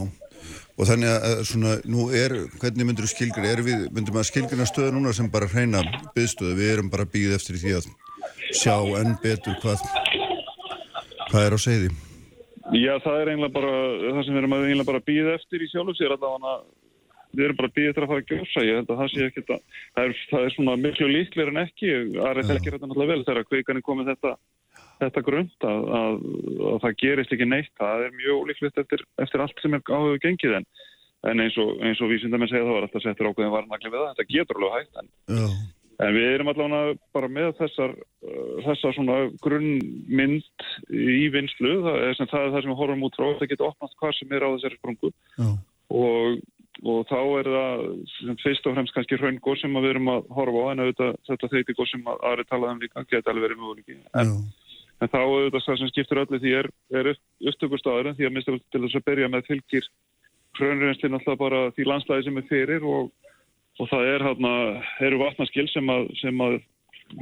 [0.74, 4.94] Og þannig að svona, nú er, hvernig myndur skilgjur, er við, myndur maður skilgjurna stöðu
[4.96, 5.84] núna sem bara hreina
[6.16, 7.86] byðstöðu, við erum bara býð eftir því að
[8.58, 9.84] sjá enn betur hvað,
[11.30, 11.92] hvað er á segði?
[12.74, 15.70] Já, það er einlega bara, það sem við erum að einlega bara býð eftir í
[15.70, 16.56] sjálf og sér allavega,
[17.34, 19.44] við erum bara býð eftir að fara að gjósa, ég held að það sé ekki
[19.44, 23.26] þetta, það er, það er svona miklu líklir en ekki, aðrið þekkir þetta náttúrulega vel
[23.28, 24.34] þegar kveikanir komið þetta
[25.04, 26.18] þetta grund að, að,
[26.70, 30.20] að það gerist ekki neitt, það er mjög ólíklegt eftir, eftir allt sem er áhuga
[30.24, 30.66] gengið en,
[31.30, 34.36] en eins og, og vísindamenn segja það var alltaf settur ákveðin varnagli við það, þetta
[34.36, 35.12] getur alveg hægt en,
[36.02, 37.94] en við erum allavega bara með þessar,
[38.26, 43.06] uh, þessar svona grunnmynd í vinslu, það er, sem, það, er það sem við horfum
[43.08, 45.12] út frá, það getur opnast hvað sem er á þessari sprungu.
[45.94, 46.42] Og,
[46.82, 47.82] og þá er það
[48.42, 51.76] fyrst og fremst kannski hraungóð sem við erum að horfa á en auðvitað, þetta þeiti
[51.78, 53.98] góð sem aðri talaðum líka geta alveg verið möguleiki.
[54.18, 54.34] En
[55.02, 57.10] en þá auðvitað það sem skiptur öllu því er, er
[57.50, 59.88] upptökustafur því að mistur til þess að byrja með fylgir
[60.58, 63.10] hrönrinslinn alltaf bara því landslæði sem er fyrir og,
[63.80, 64.52] og það er hérna,
[65.08, 66.60] eru vatnaskil sem að, sem að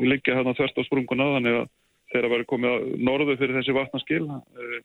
[0.02, 1.70] liggja hérna þörst á sprunguna þannig að
[2.12, 4.78] þegar að vera komið norðu fyrir þessi vatnaskil eh,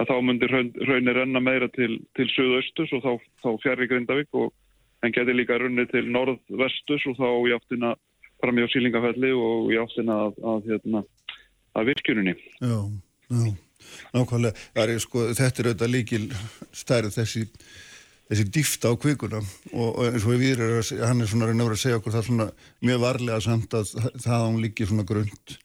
[0.00, 3.12] að þá myndir hraunir renna meira til, til söðaustus og þá,
[3.44, 4.54] þá fjari Grindavík og
[5.04, 7.94] en geti líka runni til norðvestus og þá í áttina
[8.40, 11.04] fram í á sílingafelli og í áttina að, að hérna
[11.80, 12.34] af virkjuninni.
[12.60, 12.76] Já,
[13.30, 13.52] já,
[14.14, 14.66] nákvæmlega.
[14.74, 16.26] Er, sko, þetta er auðvitað líkil
[16.76, 17.46] stærð þessi,
[18.30, 21.82] þessi dýft á kvikuna og, og eins og við erum, hann er svona reyna að
[21.82, 22.48] segja okkur það svona
[22.84, 25.58] mjög varlega samt að það án líki svona grund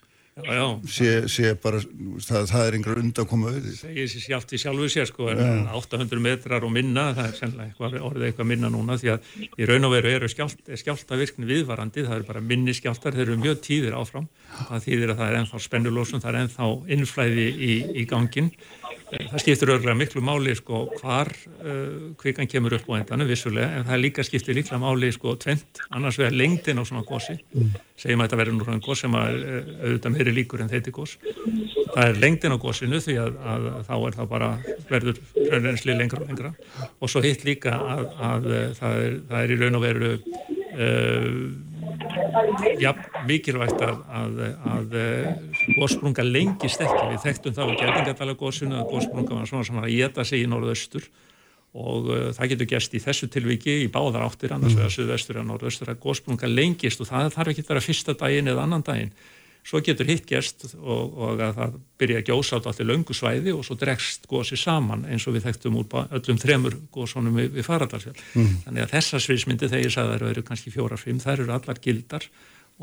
[0.91, 3.77] sé, sé bara, það, það er einhver und að koma auðvitað.
[3.79, 7.37] Það segir sér sjálft í sjálfu sér sko, en 800 metrar og minna, það er
[7.37, 12.03] sennilega orðið eitthvað minna núna því að í raun og veru eru skjált, skjáltavirkni viðvarandi,
[12.03, 14.27] það eru bara minni skjáltar, þeir eru mjög tíðir áfram,
[14.57, 18.51] það þýðir að það er ennþá spennulósun, það er ennþá innflæði í, í gangin
[19.15, 23.87] Það skiptir örgulega miklu máli sko hvar uh, kvikan kemur upp á endanum vissulega en
[23.87, 27.75] það líka skiptir líkla máli sko tvent, annars vegar lengdin á svona gósi mm.
[28.01, 30.95] segjum að þetta verður nú svona gós sem að uh, auðvitað meiri líkur en þetta
[30.95, 31.17] gós
[31.95, 34.49] það er lengdin á gósinu því að, að, að þá er það bara
[34.89, 36.51] verður raunreynsli lengra og lengra.
[36.99, 40.11] Og svo hitt líka að, að uh, það, er, það er í raun og veru
[40.75, 41.35] uh,
[42.81, 42.93] ja,
[43.27, 44.97] mikilvægt að, að, að
[45.77, 47.03] góðsprunga lengist ekki.
[47.13, 50.43] Við þekktum það á Gerningadala góðsunu að góðsprunga var svona sem var að geta sig
[50.43, 51.07] í norðaustur.
[51.75, 55.49] Og uh, það getur gæst í þessu tilviki í báðar áttir, annars vegar söðvestur og
[55.49, 59.11] norðaustur að góðsprunga lengist og það þarf ekki að vera fyrsta daginn eða annan daginn
[59.65, 63.53] svo getur hitt gerst og, og að það byrja að gjósa á allir löngu svæði
[63.55, 67.65] og svo dregst gósi saman eins og við þekktum úr öllum þremur gósónum við, við
[67.65, 68.17] faradarsfjall.
[68.35, 68.51] Mm.
[68.67, 71.81] Þannig að þessa sviðsmyndi þegar ég sagði að það eru kannski fjóra-fimm, þær eru allar
[71.81, 72.27] gildar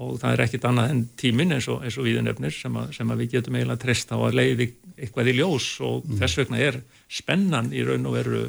[0.02, 3.22] og það er ekkit annað en tímin eins og, eins og viðinöfnir sem, sem að
[3.22, 6.18] við getum eiginlega treysta á að leiði eitthvað í ljós og mm.
[6.22, 6.80] þess vegna er
[7.12, 8.42] spennan í raun og veru,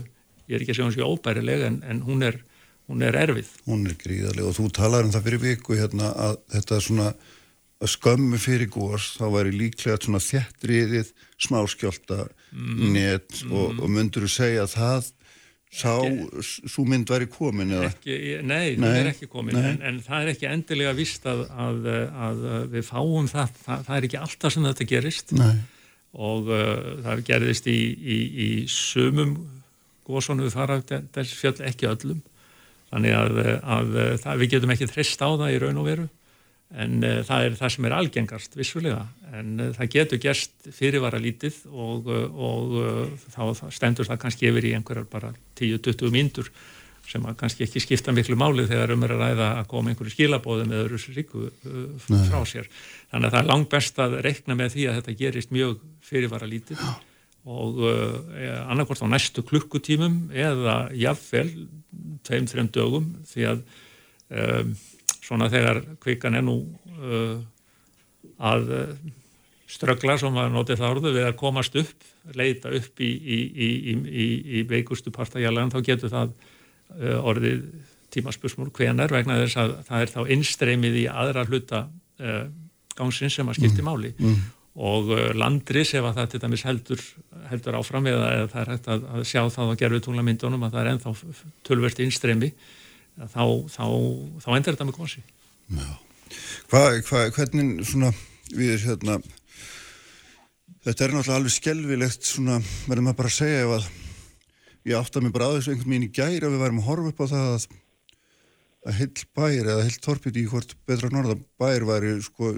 [0.48, 2.40] ég er ekki að segja hún sé óbærileg en, en hún, er,
[2.88, 3.52] hún er erfið.
[3.68, 7.12] Hún er gríðarlega og þú talar um það fyrir viku hérna að þetta er svona
[7.84, 11.12] að skömmu fyrir górs þá væri líklega svona þjættriðið
[11.42, 12.24] smáskjálta
[12.54, 12.88] mm.
[12.96, 13.52] net mm.
[13.52, 15.12] Og, og myndur þú segja að það
[15.74, 15.94] sá,
[16.44, 17.90] svo mynd væri komin eða?
[17.90, 21.46] Ekki, nei, nei, það er ekki komin en, en það er ekki endilega vist að,
[21.50, 21.88] að,
[22.28, 22.44] að
[22.76, 25.56] við fáum það, það það er ekki alltaf sem þetta gerist nei.
[26.14, 26.76] og uh,
[27.08, 29.36] það gerðist í, í, í sumum
[30.08, 32.22] góðsónu við fara þess fjöld ekki öllum
[32.94, 36.12] þannig að, að það, við getum ekki þrist á það í raun og veru
[36.74, 39.02] en uh, það er það sem er algengast vissulega,
[39.38, 44.70] en uh, það getur gerst fyrirvara lítið og, uh, og þá stendur það kannski yfir
[44.70, 46.50] í einhverjar bara 10-20 myndur
[47.04, 50.14] sem að kannski ekki skipta miklu máli þegar um er að ræða að koma einhverju
[50.14, 51.50] skilabóðum eða öðru ríku
[52.08, 52.70] frá sér.
[53.12, 56.48] Þannig að það er langt best að rekna með því að þetta gerist mjög fyrirvara
[56.48, 56.86] lítið
[57.44, 57.84] og
[58.72, 61.50] annarkort á næstu klukkutímum eða jafnvel
[62.24, 63.66] tveim-þreim dögum því að
[64.32, 64.72] um,
[65.24, 66.58] svona þegar kvikan er nú
[67.00, 67.38] uh,
[68.44, 69.12] að uh,
[69.74, 74.28] ströggla sem að notið það orðu við að komast upp, leita upp í, í, í,
[74.60, 77.64] í veikustu partægjalan þá getur það uh, orðið
[78.14, 82.44] tímaspursmúl hvenar vegna þess að það er þá innstreymið í aðra hluta uh,
[82.98, 83.90] gangsins sem að skipti mm.
[83.90, 84.38] máli mm.
[84.86, 87.04] og uh, landris ef að það til dæmis heldur,
[87.50, 90.76] heldur áfram eða, eða það er hægt að, að sjá það á gerfi tunglamyndunum að
[90.76, 92.54] það er ennþá tölvert innstreymi
[93.18, 93.86] þá, þá,
[94.44, 95.24] þá endur þetta með gósi
[96.72, 98.10] Hvað, hva, hvernig svona
[98.54, 99.20] við hérna
[100.84, 102.58] þetta er náttúrulega alveg skelvilegt svona,
[102.88, 103.88] verðum að bara segja ef að
[104.90, 106.90] ég átti að mig bara á þessu einhvern veginn í gæri að við værum að
[106.90, 107.68] horfa upp á það að
[108.84, 112.52] að heil bær eða heil torpit í hvort betra norðan bær væri sko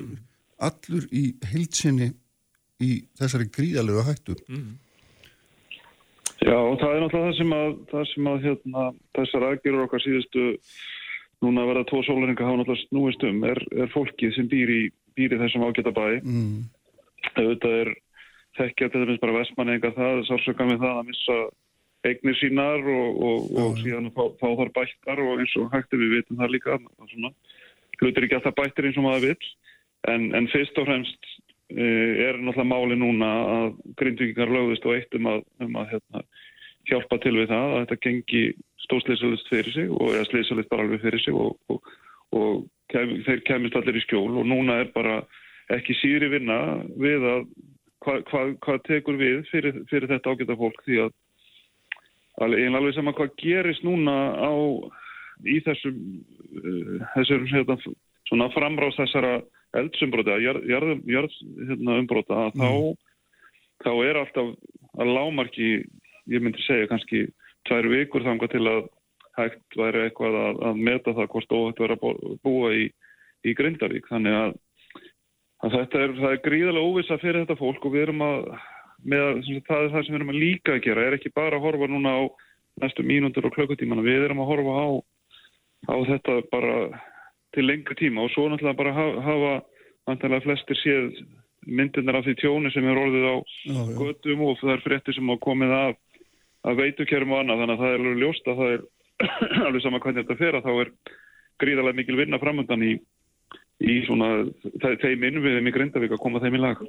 [0.66, 2.10] allur í heilsinni
[2.82, 2.89] í
[3.20, 4.36] þessari gríðalögu hættu.
[4.49, 4.72] Mm.
[6.45, 8.86] Já, og það er náttúrulega það sem að, það sem að hérna,
[9.17, 10.45] þessar aðgerur okkar síðustu
[11.43, 14.82] núna að vera tvo sólaringa hafa náttúrulega snúist um er, er fólkið sem býr í,
[15.17, 16.07] býr í þessum ágæta bæ.
[16.21, 16.65] Mm.
[17.36, 17.93] Þetta er
[18.59, 21.38] þekkja til þess bara vestmanninga það, sársöka með það að missa
[22.05, 23.80] eignir sínar og, og, og mm.
[23.82, 26.80] síðan fá, fá þar bættar og eins og hægtir við vitum það líka.
[27.95, 29.49] Hlutir ekki alltaf bættir eins og maður vil
[30.11, 31.32] en, en fyrst og fremst
[31.74, 36.22] er náttúrulega máli núna að grindvíkingar lögðist og eitt um að, um að hérna,
[36.86, 38.43] hjálpa til við það að þetta gengi
[38.86, 41.89] stóðsleisalist fyrir sig og eða sleisalist bara alveg fyrir sig og, og,
[42.38, 45.24] og kem, þeir kemist allir í skjól og núna er bara
[45.74, 46.59] ekki síri vinna
[47.01, 47.47] við að
[48.05, 51.16] hvað hva, hva tekur við fyrir, fyrir þetta ágæta fólk því að
[52.45, 54.53] einlega alveg sama hvað gerist núna á
[55.49, 55.97] í þessum,
[56.61, 57.78] uh, þessum hérna,
[58.30, 59.39] svona framrást þessara
[59.82, 62.11] eldsumbrota, jarðumbróta jarð, hérna, mm.
[62.59, 64.51] þá, þá er alltaf
[65.01, 65.71] að lámarki,
[66.32, 67.26] ég myndi segja kannski
[67.67, 68.86] tvær vikur þanga til að
[69.36, 72.86] hægt væri eitthvað að, að meta það hvort óhægt verið að búa í,
[73.43, 74.07] í Grindavík.
[74.11, 74.53] Þannig að,
[75.65, 78.45] að þetta er, er gríðarlega óvisa fyrir þetta fólk og við erum að,
[79.03, 81.67] með, það er það sem við erum að líka að gera, er ekki bara að
[81.67, 82.21] horfa núna á
[82.84, 84.88] næstu mínúndur og klökkutímana, við erum að horfa á,
[85.91, 86.78] á þetta bara
[87.56, 89.53] til lengri tíma og svo náttúrulega bara hafa
[90.06, 91.24] vantanlega flestir séð
[91.66, 93.95] myndirnar af því tjóni sem er orðið á já, já.
[93.97, 95.97] gödum og það er fréttir sem á komið af,
[96.70, 97.62] af veitukerum og annað.
[97.64, 98.86] Þannig að það er alveg ljóst að það er
[99.68, 100.93] alveg sama hvernig þetta fer að þá er
[101.64, 102.93] gríðarlega mikil vinna framöndan í,
[103.82, 104.32] í svona
[105.01, 106.86] þeim innviðum í Grindavík að koma þeim í lag.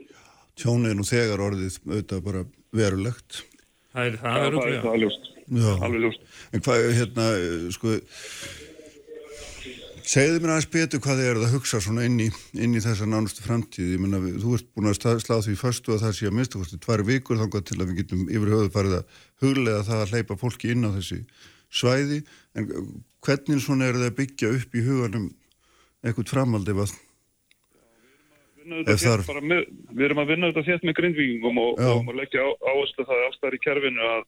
[0.56, 2.44] Tjóni er nú þegar orðið auðvitað bara
[2.76, 3.42] verulegt.
[3.96, 5.32] Það er það, það, það er ljóst.
[5.86, 6.30] Alveg ljóst.
[6.52, 7.26] En hvað, hérna,
[7.72, 7.98] sko
[10.06, 12.26] Segðu mér aðeins betur hvað þið eruð að hugsa svona inn í,
[12.62, 13.88] inn í þessa nánustu framtíð.
[13.96, 16.78] Ég menna, þú ert búin að slá því förstu að það sé að mista kosti
[16.84, 20.36] tvær vikur þangað til að við getum yfir höfuð farið að huglega það að hleypa
[20.38, 21.18] fólki inn á þessi
[21.80, 22.20] svæði.
[22.54, 22.70] En
[23.26, 25.26] hvernig svona eru það að byggja upp í huganum
[26.06, 26.94] eitthvað framald ef.
[28.86, 29.26] Ef þar...
[29.26, 33.62] Við erum að vinna þetta þétt með grindvíkingum og, og leggja áherslu það ástæðar í
[33.66, 34.26] kerfinu að,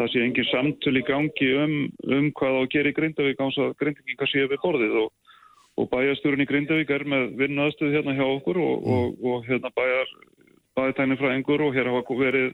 [0.00, 1.74] það sé engin samtöl í gangi um,
[2.08, 5.08] um hvað á að gera í Grindavík áns að Grindavíkar séu við borðið og,
[5.78, 8.92] og bæjarstjórun í Grindavík er með vinnaðstöð hérna hjá okkur og, mm.
[8.96, 10.14] og, og hérna bæjar
[10.78, 12.48] bæjartænir frá engur og hér hafa verið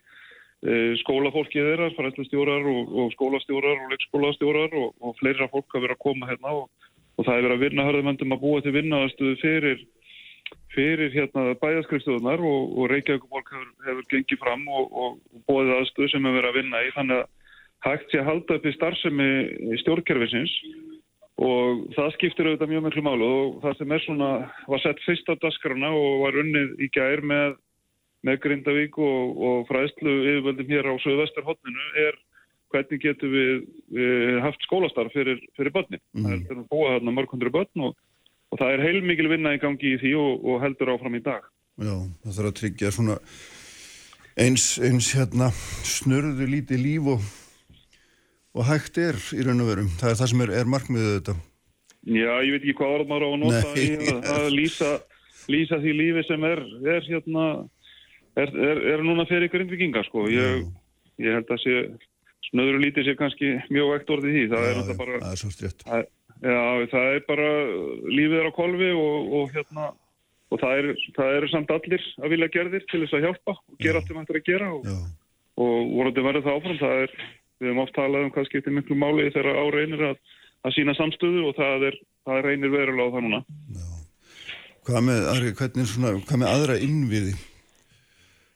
[0.67, 0.73] e,
[1.05, 6.57] skólafólkið þeirra, fræðslustjórar og skólastjórar og leikskólastjórar og fleira fólk að vera að koma hérna
[6.59, 9.87] og það er verið að vinna hörðumöndum að búa til vinnaðstöðu fyrir
[10.75, 16.29] fyrir hérna bæðaskrifstofunar og, og Reykjavík hefur, hefur gengið fram og, og bóðið aðstöðu sem
[16.29, 17.35] hefur verið að vinna í þannig að
[17.87, 19.31] hægt sé að halda upp í starfsemi
[19.83, 20.55] stjórnkerfisins
[21.39, 24.31] og það skiptir auðvitað mjög miklu málu og það sem er svona
[24.67, 27.55] var sett fyrst á dasgrana og var unnið í gær með,
[28.27, 32.19] með Grindavík og, og fræðslu yfirvöldum hér á Söðvestarhóttinu er
[32.73, 33.63] hvernig getur við,
[33.95, 36.01] við haft skólastarf fyrir, fyrir börni.
[36.13, 36.43] Mm.
[36.49, 37.95] Það er búið hérna mörg hundru börn og
[38.53, 41.47] og það er heilmikil vinna í gangi í því og, og heldur áfram í dag.
[41.79, 41.95] Já,
[42.25, 43.19] það þarf að tryggja svona
[44.39, 45.51] eins, eins hérna
[45.87, 47.29] snurðu lítið líf og,
[48.57, 49.93] og hægt er í raun og verum.
[50.01, 51.37] Það er það sem er, er markmiðið þetta.
[52.09, 53.81] Já, ég veit ekki hvað orð maður á að nota Nei.
[53.85, 54.93] í að, að lýsa,
[55.53, 56.63] lýsa því lífi sem er,
[56.97, 57.47] er hérna,
[58.39, 58.55] er,
[58.95, 60.29] er núna fyrir grindvikinga, sko.
[60.33, 60.63] Ég,
[61.21, 61.81] ég held að sé,
[62.49, 64.47] snöðru lítið sé kannski mjög vekt orðið því.
[64.55, 65.21] Það Já, er náttúrulega bara...
[65.27, 65.85] Það er svo stjött.
[66.39, 67.49] Já, það er bara
[68.07, 69.89] lífið er á kolvi og, og hérna
[70.49, 70.95] og það eru
[71.27, 74.33] er samt allir að vilja gerðir til þess að hjálpa og gera allt sem hægt
[74.33, 74.87] er að gera og,
[75.59, 76.79] og vorandi verður það áfram.
[76.81, 77.15] Það er,
[77.59, 80.23] við hefum oft talað um hvað skiptir miklu máli þegar á reynir að,
[80.65, 83.43] að sína samstöðu og það er, það reynir verulega á það núna.
[83.77, 83.87] Já.
[84.89, 87.35] Hvað með, Ari, hvernig svona, hvað með aðra innviði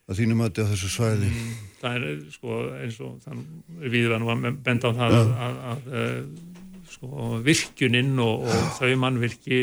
[0.09, 1.29] að þínum að þetta á þessu svæði?
[1.29, 3.43] Mm, það er sko eins og þann
[3.83, 6.17] við varum að benda á það að, að, að
[7.03, 9.59] sko, virkjuninn og, og þau mannvirki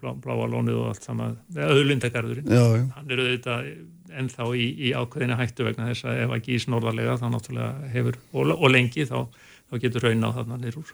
[0.00, 2.52] blá, bláalónið og allt saman auðlindagarðurinn,
[2.92, 3.70] hann er auðvitað
[4.12, 8.18] ennþá í, í ákveðinu hættu vegna þess að ef ekki ís norðarlega þá náttúrulega hefur,
[8.32, 9.24] og, og lengi þá,
[9.70, 10.92] þá getur raun á þarna nýrúr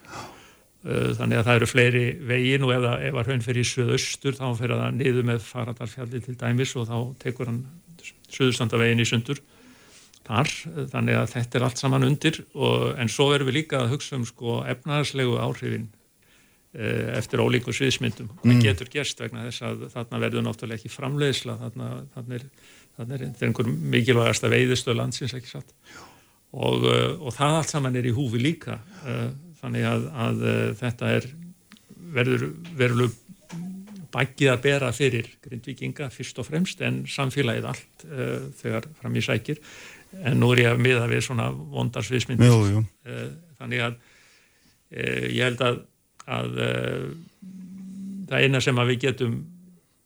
[1.18, 4.46] þannig að það eru fleiri vegin og ef, ef að raun fyrir í söðaustur þá
[4.60, 7.64] fyrir það niður með Faradalfjalli til dæmis og þá tekur hann
[8.30, 9.42] söðustandavegin í sundur
[10.28, 10.50] þar,
[10.92, 14.18] þannig að þetta er allt saman undir og, en svo verðum við líka að hugsa
[14.18, 15.88] um sko efnarslegu áhrifin
[16.74, 18.30] e, eftir ólíku sviðsmyndum.
[18.42, 18.50] Mm.
[18.50, 22.46] það getur gerst vegna þess að þarna verður náttúrulega ekki framleiðsla þarna, þarna er,
[22.98, 25.76] þarna er, er einhver mikilvægasta veiðistöð landsins ekki satt?
[26.52, 29.20] Og, e, og það allt saman er í húfi líka e,
[29.62, 30.44] þannig að, að
[30.82, 31.32] þetta er
[32.18, 33.16] verður verður
[34.08, 38.04] bækið að bera fyrir grindvikinga fyrst og fremst en samfélagið allt
[38.56, 39.60] þegar fram í sækir
[40.16, 42.78] en nú er ég að miða við svona vondarsviðsmyndir
[43.08, 43.26] eh,
[43.58, 43.98] þannig að
[44.90, 45.02] e,
[45.36, 45.80] ég held að,
[46.38, 46.70] að e,
[48.30, 49.36] það eina sem að við getum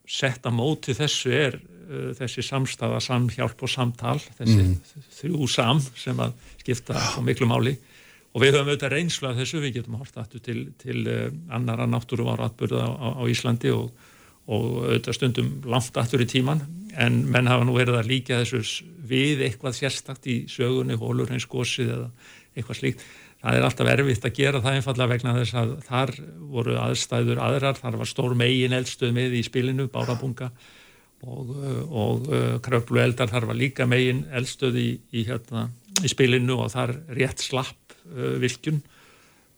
[0.08, 4.76] sett að móti þessu er e, þessi samstafa, samhjálp og samtal þessi mm.
[5.20, 7.76] þrjú sam sem að skipta á miklu máli.
[8.32, 11.02] Og við höfum auðvitað reynslu af þessu, við getum hort aftur til, til
[11.52, 13.90] annara náttúru ára atbyrða á, á Íslandi og,
[14.48, 16.62] og auðvitað stundum langt aftur í tíman
[17.00, 21.48] en menn hafa nú verið að líka þessu við eitthvað sérstakt í sögunni, hólur hreins
[21.50, 22.08] gósið eða
[22.56, 23.04] eitthvað slíkt.
[23.42, 26.12] Það er alltaf erfitt að gera það einfallega vegna þess að þar
[26.52, 30.52] voru aðstæður aðrar, þar var stór megin eldstöð með í spilinu, bárabunga
[31.26, 31.50] og,
[31.90, 32.30] og
[32.62, 35.66] kröplu eldar, þar var líka megin eldstöð í, í, hérna,
[36.02, 38.78] í spilinu og þar rétt slapp uh, virkjun.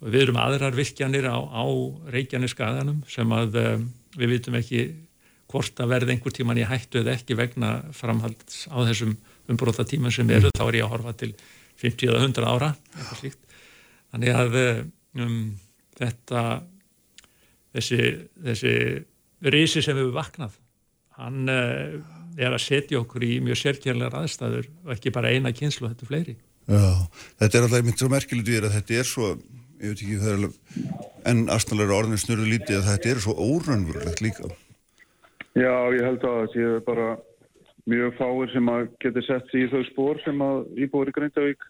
[0.05, 1.64] Við erum aðrar virkjanir á, á
[2.12, 4.87] Reykjaneskaðanum sem að um, við vitum ekki
[5.55, 9.14] hvort að verði einhver tíman í hættu eða ekki vegna framhalds á þessum
[9.50, 11.30] umbróta tíma sem eru, þá er ég að horfa til
[11.82, 12.70] 50 eða 100 ára
[14.11, 14.59] þannig að
[15.20, 15.38] um,
[15.98, 16.42] þetta
[17.74, 18.00] þessi,
[18.48, 18.74] þessi
[19.55, 20.59] risi sem við vaknað
[21.18, 21.94] hann uh,
[22.34, 26.11] er að setja okkur í mjög sérkjærlegar aðstæður og ekki bara eina kynslu, þetta er
[26.11, 26.34] fleiri.
[26.64, 26.86] Já,
[27.42, 29.30] þetta er alltaf mynd svo merkilegt við að þetta er svo,
[29.78, 34.24] ég veit ekki það er enn aðstæðlega orðin snurðu lítið að þetta er svo órannvurlegt
[34.24, 34.50] líka
[35.55, 37.09] Já, ég held að það sé bara
[37.90, 41.66] mjög fáir sem að geti sett sér í þau spór sem að íbúður í Grindavík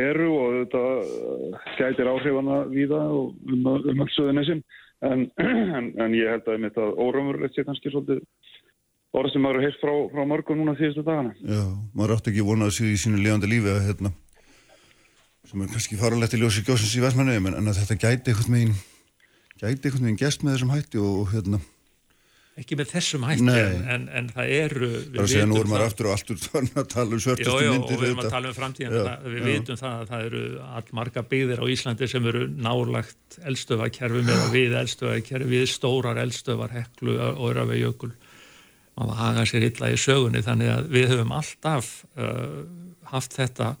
[0.00, 4.62] eru og þetta uh, gætir áhrifana víða og um, um alls söðunisinn
[5.02, 5.26] en,
[5.78, 8.22] en, en ég held að þetta óramurlegt sé kannski svolítið
[9.18, 11.34] orð sem maður heilt frá, frá mörgum núna þýðustu dagana.
[11.42, 11.64] Já,
[11.98, 14.14] maður átti ekki vonað sig í sínu levandi lífi að hérna
[15.50, 18.54] sem er kannski faralegt í ljósi gjósins í Vestmannu en, en að þetta gæti eitthvað
[18.54, 18.76] meginn
[19.58, 21.58] gæti eitthvað meginn gest með þessum hætti og hérna
[22.60, 23.56] ekki með þessum hætti
[23.94, 26.40] en, en það eru það er að segja nú er maður aftur og aftur
[26.82, 29.46] að tala um svörtustu myndir og við erum að tala um framtíðan það, við já.
[29.48, 30.42] vitum það að það eru
[30.80, 36.74] allmarga byggðir á Íslandi sem eru nálagt eldstöðakerfi með að við eldstöðakerfi við stórar eldstöðar
[36.76, 38.12] heklu og örafi jökul
[39.00, 42.60] og það haga sér illa í sögunni þannig að við höfum alltaf uh,
[43.10, 43.74] haft þetta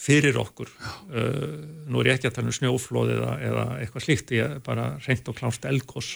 [0.00, 0.70] fyrir okkur.
[1.12, 4.92] Uh, nú er ég ekki að tala um snjóflóð eða, eða eitthvað slíkt, ég bara
[5.06, 6.12] reynd og klást elgos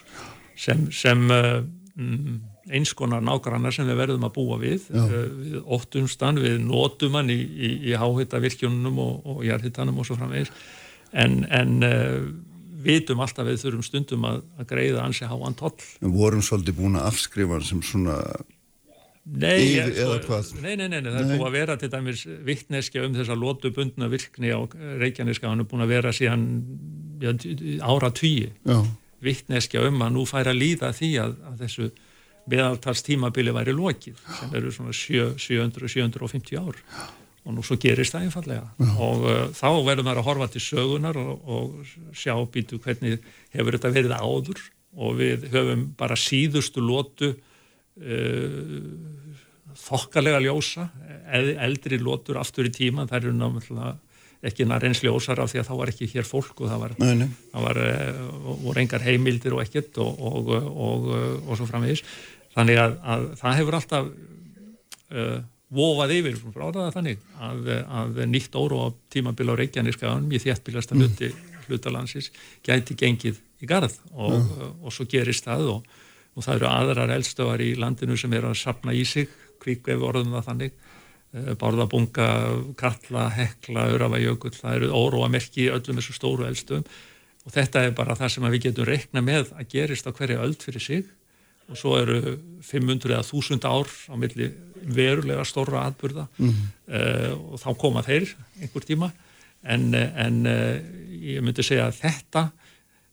[0.57, 1.65] sem, sem uh,
[1.99, 2.39] mm,
[2.75, 4.89] eins konar nágrannar sem við verðum að búa við.
[4.95, 10.09] Uh, við óttumstan, við nótum hann í, í, í háhita virkjunum og, og jarðhitanum og
[10.09, 10.53] svo framvegis.
[11.15, 12.19] En, en uh,
[12.85, 15.77] vitum alltaf við þurfum stundum að, að greiða ansi háan toll.
[16.03, 18.19] Við vorum svolítið búin að afskrifa sem svona
[19.25, 20.51] Nei, Yfir, hvað?
[20.61, 24.09] nei, nei, nei, nei, það er búið að vera til dæmis vittneskja um þessa lótubundna
[24.13, 24.61] virkni á
[25.01, 26.43] Reykjaneska, hann er búin að vera síðan
[27.23, 27.33] já,
[27.89, 28.77] ára Já,
[29.25, 31.91] vittneskja um að nú færa að líða því að, að þessu
[32.51, 36.81] meðaltals tímabili væri lokið sem eru svona 700-750 ár.
[37.45, 41.19] Og nú svo gerist það einfallega og uh, þá verður maður að horfa til sögunar
[41.21, 43.19] og, og sjá býtu hvernig
[43.53, 44.63] hefur þetta verið áður?
[44.95, 48.79] Og við höfum bara síðustu lótu uh,
[49.85, 50.89] þokkalega ljósa
[51.35, 53.95] eld, eldri lótur aftur í tíma þær eru náttúrulega
[54.45, 56.95] ekki nær eins ljósar af því að þá var ekki hér fólk og það var
[57.01, 58.21] nei, nei, það var, eh,
[58.67, 61.09] voru engar heimildir og ekkert og, og, og,
[61.49, 62.05] og svo framvegis.
[62.55, 64.11] Þannig að, að það hefur alltaf
[65.15, 65.39] uh,
[65.75, 70.99] vofað yfir frá það þannig að, að nýtt óru á tímabil á Reykjaneskaðanum í þéttbílasta
[70.99, 71.33] hluti
[71.69, 72.31] hlutalansis
[72.65, 74.51] gæti gengið í garð og,
[74.85, 75.95] og svo gerist það og,
[76.35, 79.31] og það eru aðrar eldstöðar í landinu sem eru að sapna í sig
[79.63, 80.75] kvík ef við orðum það þannig.
[80.75, 80.84] Eh,
[81.59, 82.29] Bárðabunga,
[82.79, 86.87] Katla, Hekla, Örafajökull, það eru óróa merki í öllum þessu stóru eldstöðum.
[87.45, 90.63] Og þetta er bara það sem við getum reikna með að gerist á hverja öld
[90.63, 91.09] fyrir sig.
[91.69, 94.51] Og svo eru 500 eða 1000 ár á milli
[94.95, 96.29] verulega stóra atburða.
[96.39, 96.63] Mm.
[97.51, 98.31] og þá koma þeir
[98.61, 99.11] einhver tíma.
[99.65, 100.77] En, en uh,
[101.25, 102.43] ég myndi segja að þetta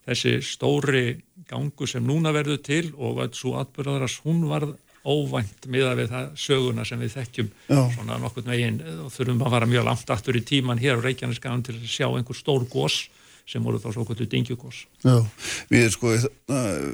[0.06, 1.06] þessi stóri
[1.48, 6.86] gangu sem núna verður til og svo atburðaðaras hún varð óvænt miða við það söguna
[6.86, 7.80] sem við þekkjum Já.
[7.96, 8.78] svona nokkurn veginn.
[9.06, 12.08] Og þurfum að fara mjög langt aftur í tíman hér á Reykjaneskaðan til að sjá
[12.10, 13.04] einhver stór gós
[13.50, 15.16] sem voru þá svo kvöldu dingjugós já
[15.72, 16.14] Við sko,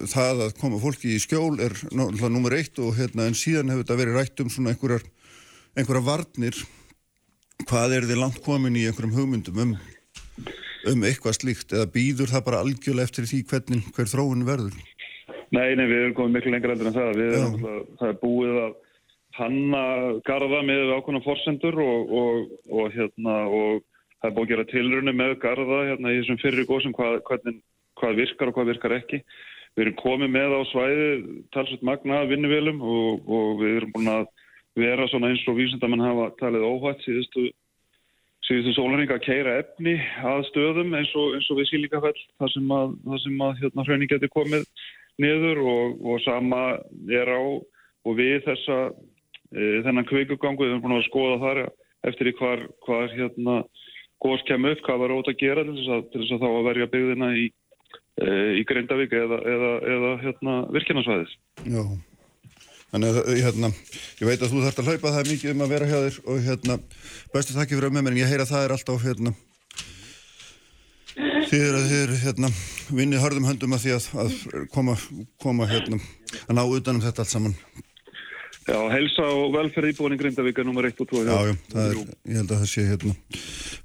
[0.07, 3.83] það að koma fólki í skjól er náttúrulega nummer eitt og hérna en síðan hefur
[3.83, 5.03] þetta verið rætt um svona einhverjar,
[5.75, 6.63] einhverjar varnir.
[7.67, 9.73] Hvað er þið langt komin í einhverjum hugmyndum um,
[10.93, 11.73] um eitthvað slíkt?
[11.73, 14.77] Eða býður það bara algjörlega eftir því hvernig hver þróun verður
[15.55, 17.19] Nei, nei, við erum komið miklu lengra endur en það.
[17.21, 17.67] Við erum,
[18.03, 18.73] er búið að
[19.37, 19.83] hanna
[20.27, 23.83] garða með ákveðna forsendur og, og, og, hérna, og
[24.17, 27.61] það er búið að gera tilrunni með garða hérna, í þessum fyrri góðsum hvað, hvernig,
[28.01, 29.21] hvað virkar og hvað virkar ekki.
[29.77, 31.07] Við erum komið með á svæði
[31.53, 34.27] talsveit magna vinnuvélum og, og við erum búin að
[34.77, 37.47] vera svona eins og vísindamenn hafa talið óhætt síðustu
[38.47, 42.71] síðustu sólaringa að keira efni að stöðum eins og, eins og við sílíkafell þar sem
[42.73, 44.67] að, þar sem að hérna, hraunin geti komið
[45.21, 46.61] niður og, og sama
[47.09, 47.41] er á
[48.07, 51.61] og við þessa e, þennan kveikugangu, við erum búin að skoða þar
[52.07, 53.61] eftir hvar, hvar hérna
[54.23, 56.49] góðs kemur upp, hvað var ótt að gera til þess að, til þess að þá
[56.51, 57.47] að verja byggðina í,
[58.23, 58.29] e,
[58.61, 61.39] í Grindavík eða, eða, eða hérna virkjanarsvæðis.
[61.65, 61.81] Já
[62.87, 63.69] Þannig að hérna,
[64.21, 66.37] ég veit að þú þarft að hlaupa það mikið um að vera hjá þér og
[66.45, 66.77] hérna
[67.33, 69.33] bestu þakki fyrir að með mér en ég heyra að það er alltaf hérna
[71.47, 72.51] þið eru þið eru hérna
[72.99, 74.37] vinnið hörðum höndum að því að, að
[74.73, 74.95] koma,
[75.43, 75.99] koma hérna
[76.45, 77.57] að ná utan um þetta allt saman.
[78.67, 81.21] Já, helsa og velferð íbúin í Grindavík er nummer 1 og 2.
[81.23, 83.13] Já, já, það er, ég held að það sé hérna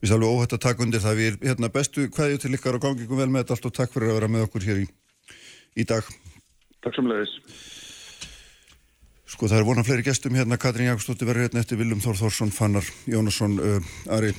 [0.02, 1.20] við erum alveg óhætt að taka undir það.
[1.20, 3.76] Við erum hérna bestu kveðju til ykkar og gangi ykkur vel með þetta allt og
[3.76, 4.88] takk fyrir að vera með okkur hér í,
[5.78, 6.08] í dag.
[6.82, 7.36] Takk sem leiðis.
[9.32, 12.50] Sko það er vonað fleiri gestum hérna, Katrín Jakobsdóttir verður hérna eftir Viljum Þór Þórsson,
[12.52, 14.34] Fannar Jónasson, uh, Ari,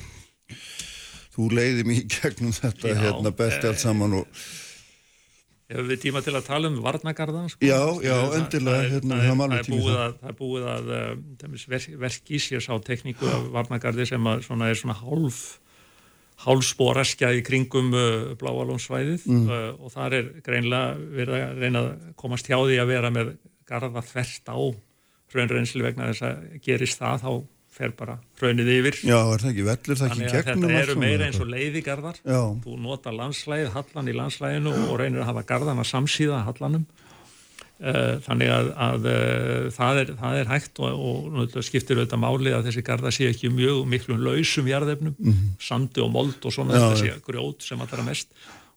[1.33, 4.43] þú leiði mér í gegnum þetta Já, hérna besti allt saman og
[5.73, 7.47] Hefur við tíma til að tala um varnagarðan?
[7.49, 7.65] Sko?
[7.65, 9.29] Já, já, endilega, hérna, það er-
[9.63, 13.29] höfum það að, það er búið að um, dæmis, verk, verk í sér sá tekníku
[13.31, 15.39] af varnagarði sem að, svona, er svona hálf
[16.43, 19.47] hálfspóraskja í kringum uh, bláalónsvæðið Mm.
[19.47, 23.33] uh, og þar er greinlega verið að reyna að komast hjá því að vera með
[23.69, 24.57] garða þvert á
[25.33, 27.31] hraunreynsli vegna þess að gerist það þá
[27.73, 28.99] fer bara hraunið yfir.
[29.07, 29.65] Já, er það ekki?
[29.69, 32.19] Vellur, það ekki gegnum þetta eru meira eins og leiðigarðar.
[32.63, 36.85] Þú nota landslæðið, hallan í landslæðinu og reynir að hafa garðana samsíða hallanum.
[37.83, 41.07] Eh, þannig að, að eh, það, er, það er hægt og,
[41.43, 45.17] og skiptir auðvitað máli að þessi garda sé ekki mjög miklum lausum jarðefnum,
[45.59, 46.77] sandi og mold og svona.
[46.77, 48.31] Já, þetta sé grjót sem allra mest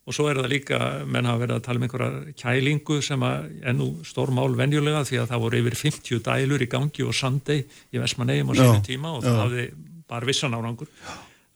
[0.07, 0.81] og svo er það líka,
[1.11, 5.03] menn hafa verið að tala um einhverja kælingu sem að er nú stór mál venjulega
[5.09, 8.85] því að það voru yfir 50 dælur í gangi og sandei í Vestmannegjum á sínu
[8.87, 9.41] tíma og það já.
[9.43, 9.67] hafði
[10.07, 10.93] bara vissan árangur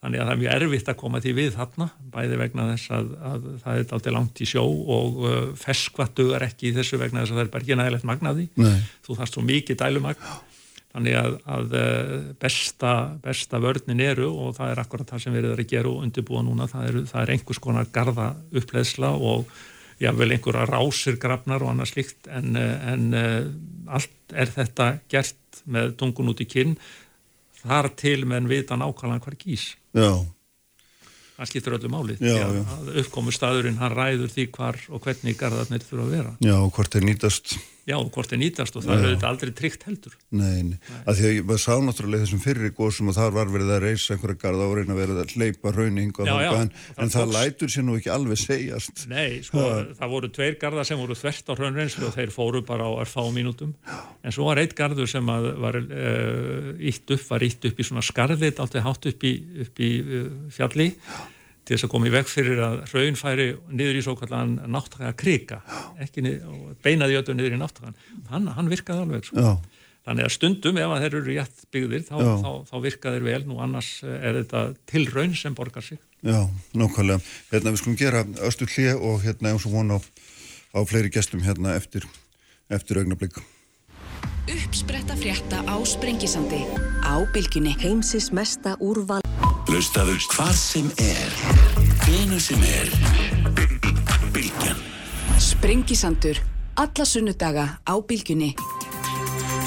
[0.01, 3.09] þannig að það er mjög erfitt að koma því við þarna bæði vegna þess að,
[3.31, 7.21] að það er aldrei langt í sjó og uh, ferskvatt dugar ekki í þessu vegna
[7.21, 8.79] þess að það er bara ekki nægilegt magnaði Nei.
[9.05, 10.31] þú þarft svo mikið dælumagn
[10.91, 12.93] þannig að, að eh, besta,
[13.23, 16.45] besta vörnin eru og það er akkurat það sem við erum að gera og undirbúa
[16.47, 19.53] núna, það er, það er einhvers konar garda uppleðsla og
[20.01, 23.11] jável einhverja rásir grafnar og annað slikt en, en
[23.85, 26.73] allt er þetta gert með tungun út í kinn.
[27.61, 30.23] Þar til meðan vita nákvæmlega hver gís Já.
[31.41, 32.63] Það skiptir öllu máli já, já.
[33.01, 36.33] uppkomu staðurinn, hann ræður því hvar og hvernig garðarnir þurfa að vera.
[36.43, 37.55] Já, og hvort er nýtast
[37.89, 38.97] Já, hvort er nýtast og það já.
[38.99, 40.13] er auðvitað aldrei tryggt heldur.
[40.37, 40.75] Nei, nei.
[41.01, 44.15] að því að ég sá náttúrulega þessum fyrri góðsum og þar var verið að reysa
[44.15, 47.33] einhverja garda og reyna að vera að hleypa rauning og þannig en, en það, það
[47.37, 49.03] lætur sér nú ekki alveg segjast.
[49.09, 49.65] Nei, sko,
[49.97, 53.25] það voru tveir garda sem voru þvert á raunreynslu og þeir fóru bara á erfá
[53.33, 53.73] mínútum.
[54.21, 58.05] En svo var eitt gardur sem var uh, ítt upp, var ítt upp í svona
[58.05, 59.35] skarðið, alltaf hátt upp í,
[59.65, 60.91] upp í uh, fjalli
[61.71, 65.15] til þess að koma í veg fyrir að raun færi niður í svo kallan náttúrulega
[65.15, 65.61] krika.
[66.03, 66.23] Ekki
[66.83, 69.53] beinaði öllu niður í náttúrulega hann, hann virkaði alveg sko.
[70.01, 73.39] þannig að stundum ef að þeir eru rétt byggðir þá, þá, þá virkaði þeir vel.
[73.47, 76.01] Nú annars er þetta til raun sem borgar sig.
[76.27, 76.41] Já,
[76.75, 77.23] nákvæmlega.
[77.53, 79.99] Hérna við skulum gera östu hlið og hérna eins og vona á,
[80.75, 82.03] á fleiri gestum hérna eftir,
[82.67, 83.39] eftir augnablík
[84.51, 86.65] Uppspretta frétta á Sprengisandi
[87.01, 89.21] á bylginni heimsis mesta úrval
[89.71, 91.35] Hlustaður hvað sem er,
[92.03, 92.89] hvenu sem er,
[94.35, 94.81] bylgjan.
[95.39, 96.41] Sprengisandur,
[96.75, 98.49] alla sunnudaga á bylginni.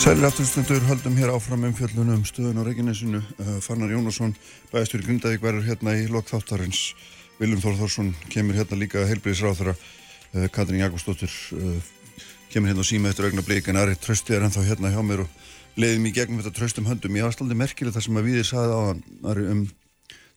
[0.02, 3.22] Sælir afturstundur höldum hér áfram um fjöllunum stöðun á Reykjanesinu.
[3.40, 4.36] Uh, Fannar Jónasson,
[4.74, 6.82] bæðistur í Grundavík, verður hérna í lokþáttarins.
[7.40, 9.72] Viljum Þór Þórsson kemur hérna líka heilbriðisráþara.
[10.35, 11.78] Uh, Katrín Jakobsdóttir uh,
[12.55, 15.24] kemur hérna og síma eftir augna blík en Ari Trösti er ennþá hérna hjá mér
[15.24, 17.16] og leiðum í gegnum þetta tröstum höndum.
[17.18, 19.64] Ég var alltaf merkilegt það sem að við saði á hann um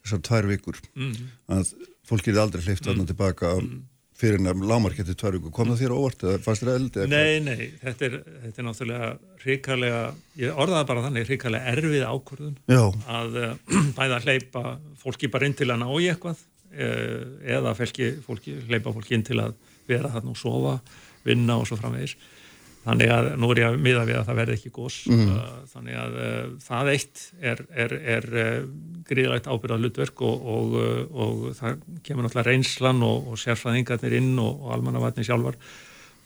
[0.08, 1.30] þessar tvær vikur mm -hmm.
[1.58, 1.76] að
[2.08, 3.08] fólk er aldrei hleyft aðna mm -hmm.
[3.12, 3.54] tilbaka
[4.18, 7.08] fyrir að lámarketti tvær vikur kom það þér óvart eða fannst þér eldi?
[7.08, 8.14] Nei, nei, þetta er,
[8.44, 9.10] þetta er náttúrulega
[9.46, 10.04] ríkalega,
[10.42, 12.84] ég orðaði bara þannig ríkalega erfið ákvörðun Já.
[13.20, 14.64] að uh, bæða hleypa
[14.98, 19.28] fólki bara inn til að ná í eitthvað uh, eða fólki, fólki, hleypa fólki inn
[19.28, 19.54] til að
[19.88, 20.80] vera þarna og sofa
[21.28, 22.18] vinna og svo framvegis
[22.88, 24.98] Þannig að nú er ég að miða við að það verði ekki gós.
[25.12, 25.32] Mm.
[25.74, 28.70] Þannig að uh, það eitt er, er, er uh,
[29.10, 34.32] gríðlægt ábyrðað hlutverk og, og, uh, og það kemur náttúrulega reynslan og, og sérfræðingarnir inn
[34.40, 35.60] og almannavatni sjálfar.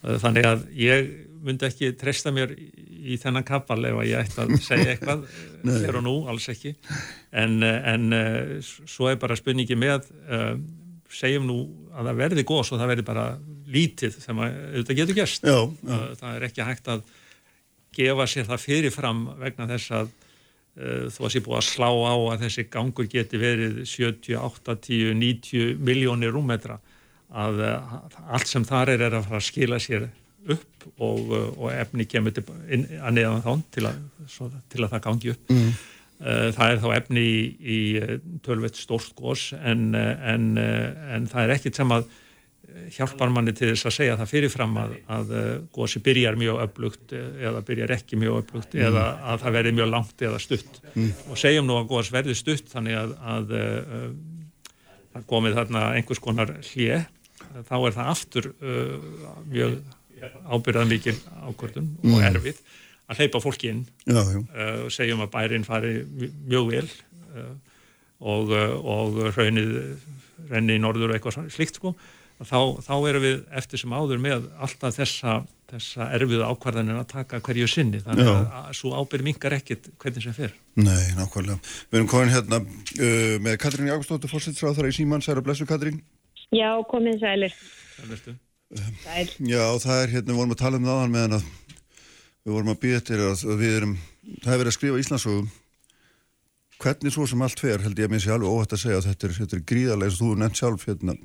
[0.01, 1.09] Þannig að ég
[1.45, 5.25] myndi ekki treysta mér í þennan kappal ef að ég ætti að segja eitthvað
[5.81, 6.75] hér og nú, alls ekki.
[7.37, 8.07] En, en
[8.61, 10.09] svo er bara spurningi með,
[11.13, 11.59] segjum nú
[11.93, 13.25] að það verði gós og það verði bara
[13.71, 15.97] lítið sem að þetta getur gerst já, já.
[16.19, 17.03] það er ekki hægt að
[17.95, 22.15] gefa sér það fyrirfram vegna þess að uh, þú að sé búið að slá á
[22.15, 26.79] að þessi gangur geti verið 70, 80, 90 miljónir rúmmetra
[27.31, 27.95] að uh,
[28.31, 30.09] allt sem þar er er að fara að skila sér
[30.51, 34.85] upp og, uh, og efni kemur til, inn, að neðan þá til að, svo, til
[34.85, 35.71] að það gangi upp mm.
[36.55, 37.37] það er þá efni í,
[37.75, 37.79] í
[38.45, 42.05] tölvett stórst gós en, en, en það er ekkit sem að
[42.91, 47.15] hjálpar manni til þess að segja það fyrirfram að, að uh, gósi byrjar mjög öflugt
[47.15, 48.83] eða byrjar ekki mjög öflugt mm.
[48.87, 51.09] eða að það verði mjög langt eða stutt mm.
[51.27, 54.05] og segjum nú að gós verði stutt þannig að, að uh,
[55.15, 57.01] það komið þarna einhvers konar hlje
[57.67, 59.09] þá er það aftur uh,
[59.49, 59.81] mjög
[60.21, 61.17] ábyrðað mikil
[61.49, 62.13] ákvörðun mm.
[62.13, 62.63] og erfið
[63.11, 63.83] að hleypa fólki inn
[64.13, 66.83] og segjum að bærin fari mjög vel
[68.21, 69.73] og, og raunið
[70.51, 71.95] renni í norður eitthvað slikt sko
[72.47, 75.35] þá, þá erum við eftir sem áður með alltaf þessa,
[75.71, 78.33] þessa erfiðu ákvarðanir að taka hverju sinni þannig Já.
[78.61, 80.55] að svo ábyrg mingar ekkit hvernig sem fer.
[80.79, 81.59] Nei, nákvæmlega.
[81.91, 86.01] Við erum komin hérna uh, með Katrín Jágustóttur, fórsættisráð þar í Síman, særa blessu Katrín.
[86.51, 87.57] Já, komið sælir.
[87.97, 88.35] Sælirstu.
[89.03, 89.25] Sæl.
[89.47, 91.49] Já, það er hérna, við vorum að tala um það áðan meðan að
[92.41, 93.97] við vorum að býða til að við erum,
[94.41, 95.49] það hefur verið að skrifa Íslandsögum
[96.81, 99.07] hvernig svo sem allt fer held ég að mér sé alveg óhætt að segja að
[99.11, 101.15] þetta er, þetta er gríðarlega eins og þú nefnt sjálf hérna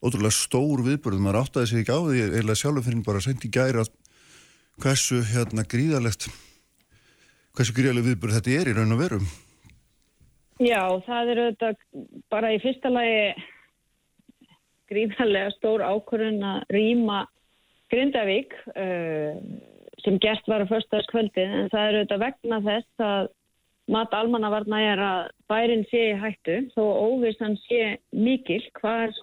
[0.00, 3.52] ótrúlega stór viðbörð, maður áttaði sig ekki á því eða sjálfur fyrir bara seint í
[3.52, 3.92] gæri að
[4.80, 6.28] hversu hérna gríðalegt
[7.56, 9.26] hversu gríðaleg viðbörð þetta er í raun og verum
[10.60, 11.82] Já, það er auðvitað
[12.32, 13.20] bara í fyrsta lagi
[14.90, 17.20] gríðalega stór ákvörðun að rýma
[17.90, 19.36] Grindavík uh,
[20.04, 23.30] sem gert var á förstaðskvöldi en það er auðvitað vegna þess að
[23.90, 28.62] mat almannavarna er að bærin sé í hættu þó óvissan sé mikil.
[28.78, 29.18] Hvað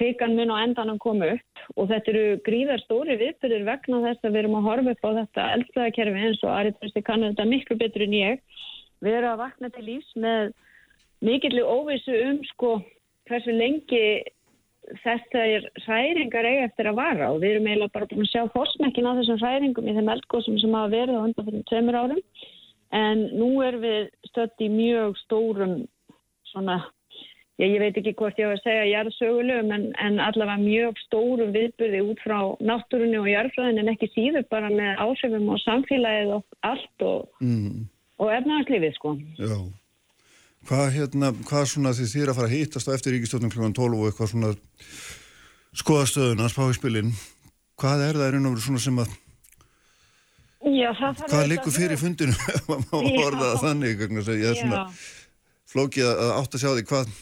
[0.00, 4.32] Híkan mun á endanum koma upp og þetta eru gríðar stóri viðbyrðir vegna þess að
[4.32, 7.76] við erum að horfa upp á þetta eldflæðakerfi eins og Ari Trösti kannu þetta miklu
[7.82, 8.42] betur en ég.
[9.04, 10.52] Við erum að vakna til lífs með
[11.20, 12.74] mikillig óvissu um sko
[13.28, 14.04] hversu lengi
[15.04, 19.06] þessar hræringar eiga eftir að vara og við erum eiginlega bara búin að sjá fórsmekkin
[19.06, 22.22] á þessum hræringum í þeim eldgóðsum sem hafa verið á undan fyrir tveimur árum
[22.96, 25.76] en nú erum við stött í mjög stórum
[26.50, 26.80] svona,
[27.60, 31.52] já, ég veit ekki hvort ég var að segja jarðsögulegum en, en allavega mjög stórum
[31.54, 32.38] viðbyrði út frá
[32.70, 37.86] náttúrunni og jarðfræðin en ekki síður bara með áhrifum og samfélagið og allt og, Mm.
[38.20, 39.14] og efnaðarslífið sko.
[39.38, 39.58] Já.
[40.68, 43.70] Hvað hérna, hvað svona þið er að fara að hittast á eftir ríkistjóðnum kl.
[43.72, 44.50] 12 og eitthvað svona
[45.80, 47.12] skoðastöðuna, spá í spilin.
[47.80, 49.14] Hvað er það veru svona sem að,
[50.60, 52.34] Já, hvað að fyrir fundinu,
[52.68, 53.20] maður má Já.
[53.24, 54.58] orða það þannig, að ég er
[55.72, 57.14] flókið að að átta að sjá því hvað,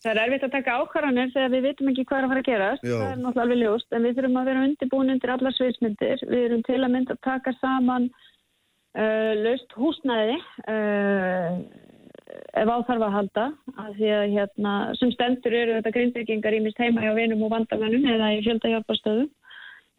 [0.00, 2.46] Það er erfitt að taka ákvarðanir þegar við vitum ekki hvað er að fara að
[2.48, 2.84] gerast.
[2.86, 2.94] Já.
[2.94, 6.24] Það er náttúrulega alveg ljóst, en við þurfum að vera undirbúin undir allar sviðsmyndir.
[6.30, 8.08] Við erum til að mynda að taka saman
[8.96, 10.38] uh, laust húsnæði
[10.72, 11.60] uh,
[12.62, 13.46] ef áþarf að halda.
[13.76, 18.10] Af því að hérna, sem stendur eru þetta grindbyggingar ímist heima hjá vinum og vandamennum
[18.16, 19.30] eða í fjöldahjálparstöðum.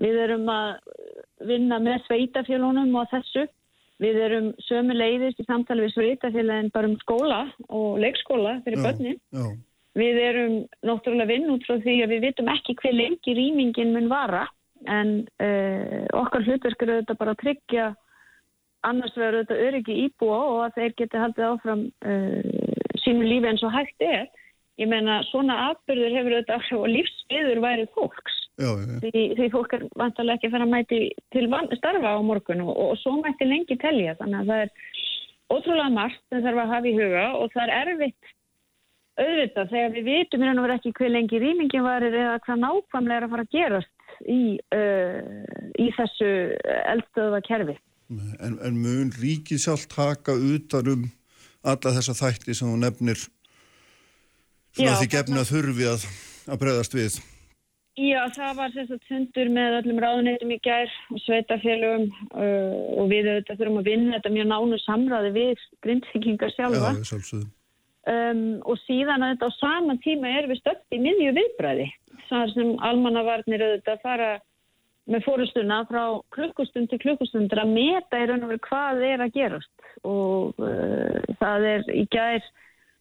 [0.02, 0.78] Við erum að
[1.46, 3.46] vinna með sveitafjölunum og þessu.
[4.02, 8.88] Við erum sömu leiðist í samtali við sveitafjölun bara um skóla og leikskóla fyrir Já.
[8.88, 9.28] börnin.
[9.94, 10.54] Já, Við erum
[10.88, 14.46] náttúrulega vinn út frá því að við vitum ekki hver lengi rýmingin mun vara
[14.90, 17.88] en uh, okkar hlutverk eru auðvitað bara að tryggja
[18.88, 23.66] annars verður auðvitað öryggi íbúa og að þeir geti haldið áfram uh, sínu lífi eins
[23.68, 24.30] og hægt er.
[24.80, 28.38] Ég meina svona atbyrður hefur auðvitað og lífsviður væri fólks.
[28.62, 31.00] Já, já, því, því fólk er vantarlega ekki að fara að mæti
[31.34, 34.18] til van, starfa á morgun og, og svo mætti lengi telja.
[34.20, 34.74] Þannig að það er
[35.52, 38.34] ótrúlega margt sem þarf að hafa í huga og það er erfitt
[39.22, 43.28] auðvitað þegar við vitum og veru ekki hver lengi rýmingin varir eða hvað nákvæmlega er
[43.28, 44.42] að fara að gerast í,
[44.76, 45.20] uh,
[45.80, 46.30] í þessu
[46.94, 47.78] eldstöða kerfi.
[48.44, 51.06] en, en mun ríkið sjálf taka utan um
[51.62, 53.20] alla þessa þætti sem þú nefnir
[54.76, 56.08] svona Já, því gefna þurfi að,
[56.48, 57.20] að bregðast við.
[58.00, 63.28] Já, það var að fundur með öllum ráðuneytum í gær og sveitafélögum uh, og við
[63.28, 66.94] auðvitað þurfum að vinna þetta mjög nánu samræði við grindvikingar sjálfa.
[66.96, 67.50] Já, sjálfsögðum.
[68.10, 71.90] Um, og síðan að þetta á sama tíma er við stöpt í miðju viðbræði
[72.30, 74.32] þar sem almannavarnir auðvitað fara
[75.12, 76.04] með fórustuna frá
[76.36, 79.72] klukkustund til klukkustund að meta í raun og veru hvað er að gerast.
[80.08, 82.46] Og uh, það er í gær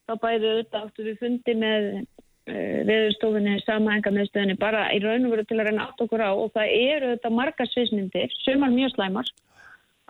[0.09, 5.28] þá bæði auðvitað áttu við fundi með uh, veðurstofunni sama enga meðstöðinni bara í raun
[5.28, 6.31] og veru til að reyna átt okkur á.
[6.32, 9.32] Og það eru auðvitað margar sviðsmyndir, sumar mjög slæmar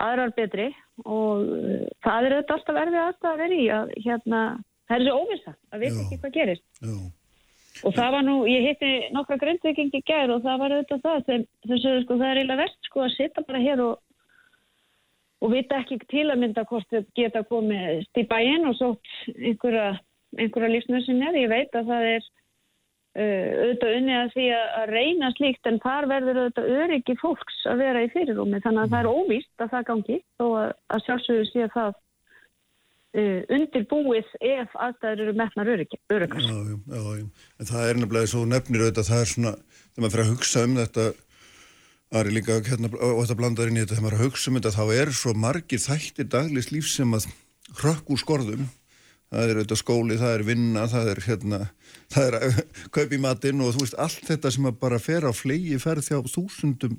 [0.01, 0.71] aðrar betri.
[1.05, 4.45] Og uh, það er auðvitað alltaf erfið að vera í að hérna,
[4.91, 6.05] það er þessi óvissa að Já.
[6.05, 6.67] ekki hvað gerist.
[6.83, 6.99] Já,
[7.87, 11.49] og það var nú, ég hitti nokkra grindvikingi gær og það var auðvitað það sem,
[11.65, 13.95] sem sögðu sko það er eiginlega verst sko að sitja bara hér og
[15.41, 19.95] og vita ekki til að mynda hvort þau geta komið í bæinn og sótt einhverja,
[20.37, 25.33] einhverja lífsnössin eða ég veit að það er uh, auðvitað unnið að því að, reyna
[25.39, 28.61] slíkt en þar verður auðvitað öryggi fólks að vera í fyrirrúmi.
[28.67, 31.99] Þannig að það er óvíst að það gangi þó að, að sjálfsögðu sé að það
[33.11, 36.45] undirbúið ef aðstæður eru öryggi, öryggar.
[36.45, 37.27] já, já, já.
[37.59, 39.53] En það er nefnilega svo nefnir auðvitað, það er svona,
[39.91, 41.07] þegar maður fyrir að hugsa um þetta,
[42.11, 44.57] Ari líka hérna, og þetta blandar inn í þetta, þegar maður er að hugsa um
[44.59, 47.29] þetta, þá er svo margir þættir daglis líf sem að
[47.79, 48.65] hrökk úr skorðum.
[49.31, 51.61] Það er auðvitað skóli, það er vinna, það er hérna,
[52.11, 52.57] það er að
[52.97, 56.09] kaupa í matinn og þú veist, allt þetta sem að bara fer á flegi ferð
[56.09, 56.99] þjá þúsundum.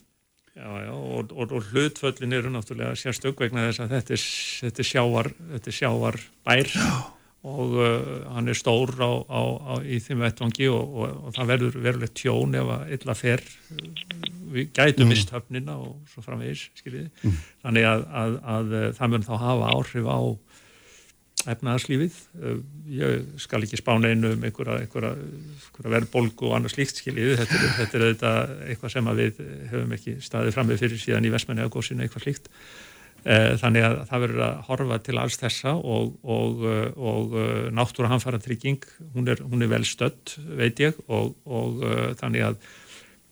[0.52, 4.24] Já, já, og, og, og hlutföllin eru náttúrulega sérstök vegna þess að þetta er,
[4.66, 6.72] þetta er sjávar, þetta er sjávar bær
[7.48, 11.50] og uh, hann er stór á, á, á, í þeim vettvangi og, og, og það
[11.54, 13.46] verður verulegt tjón ef að illa fer
[14.52, 15.14] við gætum Mm.
[15.16, 17.32] mist höfnina og svo framvegis, skiljiði.
[17.64, 20.20] Þannig að, að, að, að það mun þá hafa áhrif á
[21.50, 22.20] efnaðarslífið.
[22.42, 22.62] Uh,
[22.92, 27.38] Ég skal ekki spána einu um einhverja, einhverja, einhverja verðbólgu og annars líkt skiljiði.
[27.40, 29.42] Þetta þetta er auðvitað eitthvað sem við
[29.72, 32.52] höfum ekki staðið fram með fyrir síðan í Vestmenni eða góðsinu eitthvað slíkt.
[33.22, 37.68] Eh, Þannig að það verður að horfa til alls þessa og, og, eh, og eh,
[37.78, 38.82] náttúra hamfara trygging,
[39.14, 42.58] hún er, er vel stödd, veit ég, og, og eh, þannig að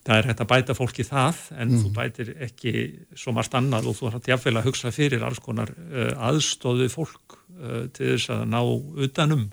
[0.09, 2.73] það er hægt að bæta fólki það en þú bætir ekki
[3.17, 7.37] svo margt annað og þú har jafnvel að hugsa fyrir alls konar uh, aðstóðu fólk
[7.37, 8.59] uh, til þess að ná
[9.05, 9.47] utanum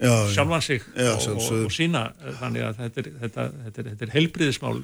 [0.00, 0.30] Já, já.
[0.32, 3.90] sjálfan sig Já, og, og, og sína uh, þannig að þetta er, þetta, þetta er,
[3.90, 4.78] þetta er heilbriðismál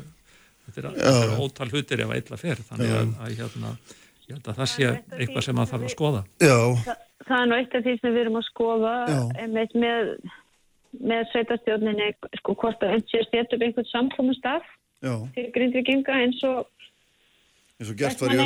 [0.66, 3.72] þetta er, er ótal hlutir ef að illa fer þannig að, að hérna,
[4.26, 6.22] ég held að það sé eitthvað sem að þarf að skoða.
[6.42, 6.96] Já, Þa,
[7.28, 8.94] það er nú eitt af því sem við erum að skoða
[9.54, 10.12] með,
[10.96, 14.72] með sveitastjórninni sko hvort að eins sé að setja upp einhvern samkomustaf
[15.02, 16.64] já, fyrir grindvikinga eins og
[17.76, 18.36] eins og gert var í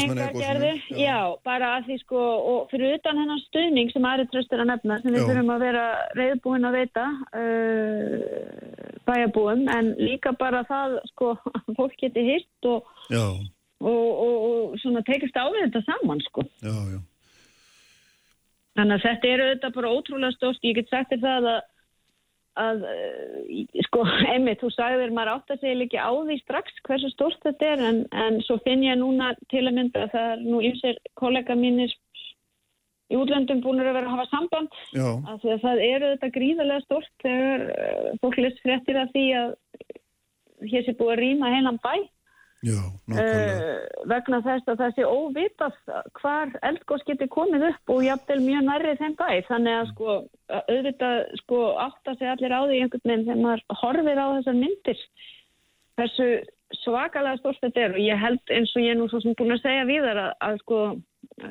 [0.40, 0.96] gerðu, já.
[1.04, 2.22] já, bara að því sko
[2.52, 5.84] og fyrir utan hennar stuðning sem Ari tröstur að nefna sem við þurfum að vera
[6.18, 7.04] reyðbúin að veita
[7.38, 13.46] uh, bæjabúum en líka bara það sko að fólk geti hitt og, og,
[13.86, 16.46] og, og svona tekist á við þetta saman sko.
[16.64, 17.00] Já, já.
[18.78, 21.60] Þannig að þetta eru þetta bara ótrúlega stórst, ég get sagt þér það að
[22.60, 27.10] að, eh, sko, einmitt, þú sagðir maður átt að segja ekki á því strax hversu
[27.14, 30.46] stórt þetta er en, en svo finn ég núna til að mynda að það er
[30.46, 31.96] nú ymsir kollega mínir
[33.10, 34.76] í útlöndum búin að vera að hafa samband
[35.32, 39.54] að það eru þetta gríðarlega stórt þegar uh, fólk lest fréttir af því að
[40.70, 41.94] hér sé búið að rýma heilan bæ
[42.60, 45.76] Já, uh, vegna þess að það sé óvitað
[46.20, 49.28] hvar eldgóðs getur komið upp og jafnvel mjög nærrið þeim bæ.
[49.48, 50.16] Þannig að sko
[50.58, 54.58] auðvitað sko átt að segja allir á því einhvern veginn þegar maður horfir á þessar
[54.58, 55.04] myndir
[56.00, 56.28] þessu
[56.82, 57.96] svakalega stórst þetta er.
[57.96, 60.22] Og ég held eins og ég er nú svo sem búin að segja við þar
[60.26, 60.82] að, að sko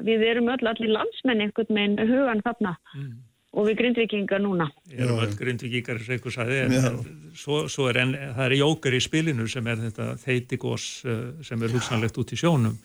[0.06, 2.78] við erum öll allir landsmenn einhvern veginn hugan þarna.
[2.94, 3.18] Mm
[3.50, 4.70] og við grindvikingar núna.
[4.92, 7.04] Ég er alveg grindvikíkar eins og einhver saði en
[7.38, 11.64] svo, svo er en það er jókar í spilinu sem er þetta þeitigós eh, sem
[11.64, 12.78] er hugsanlegt út í sjónum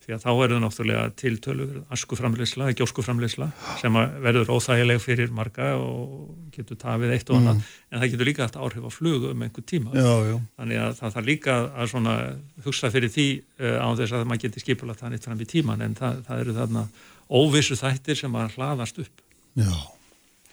[0.00, 3.50] því að þá er það náttúrulega tiltölu askuframleysla, gjóskuframleysla
[3.82, 7.68] sem verður óþægileg fyrir marga og getur tafið eitt og annað mm.
[7.90, 9.92] en það getur líka haft áhrif á flugu um einhver tíma.
[9.92, 10.36] Já, já.
[10.56, 12.16] Þannig að það þarf líka að svona
[12.64, 13.28] hugsa fyrir því
[13.60, 16.58] uh, á þess að maður getur skipulagt nýtt fram í tíman en það, það eru
[16.58, 16.86] þarna
[17.28, 19.26] óvissu þættir sem að hlaðast upp.
[19.60, 19.72] Já.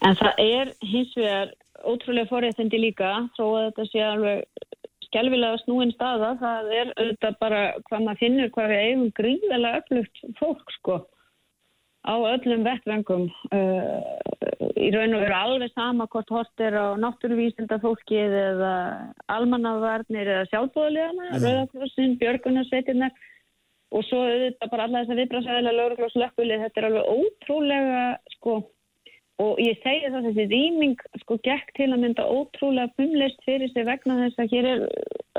[0.05, 1.53] En það er hins vegar
[1.87, 4.65] ótrúlega forréttindi líka, þó að þetta sé alveg
[5.07, 10.25] skjálfilega snúin staða, það er auðvitað bara hvað maður finnur hvað við eigum gríðilega öflugt
[10.39, 10.97] fólk sko
[12.07, 14.03] á öllum vettvengum uh,
[14.79, 18.75] í raun og veru alveg sama hvort hort er á náttúruvísinda fólkið eða
[19.33, 21.41] almannavarnir eða sjálfbóðulegana, mm.
[21.43, 23.11] Rauðakrossin, Björgunarsveitirnar
[23.95, 28.01] og svo auðvitað bara alla þess að viðbrásæðilega lögurglóslökkulið, þetta er alveg ótrúlega
[28.37, 28.57] sko
[29.43, 33.69] og ég segi það að þessi rýming sko gekk til að mynda ótrúlega bumlist fyrir
[33.73, 34.85] sig vegna þess að hér er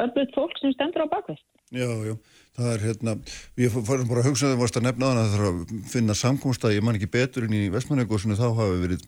[0.04, 1.46] öllum fólk sem stendur á bakvist.
[1.74, 2.14] Já, já,
[2.56, 3.14] það er hérna,
[3.58, 6.76] við fórum bara að hugsa þegar varst að nefna að það þarf að finna samkómstað,
[6.78, 9.02] ég man ekki betur en í Vestmannegósinu þá hafi verið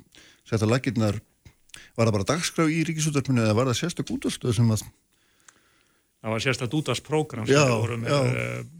[0.50, 1.20] sett að lakirnar,
[1.94, 4.84] var það bara dagskrá í ríkisúttarpinu eða var það sérstak útastöð sem að...
[6.20, 8.76] Það var sérstak útastprógram sem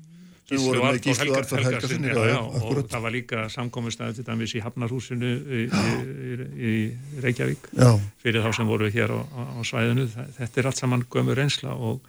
[0.51, 2.09] við vorum með Gíslu Artur Helgar, Helgarsin
[2.41, 5.93] og það var líka samkominnstæði til dæmis í Hafnarhúsinu í, í,
[6.71, 6.73] í
[7.25, 7.91] Reykjavík já.
[8.23, 10.09] fyrir þá sem voru hér á, á svæðinu
[10.39, 12.03] þetta er allt saman gömur reynsla og,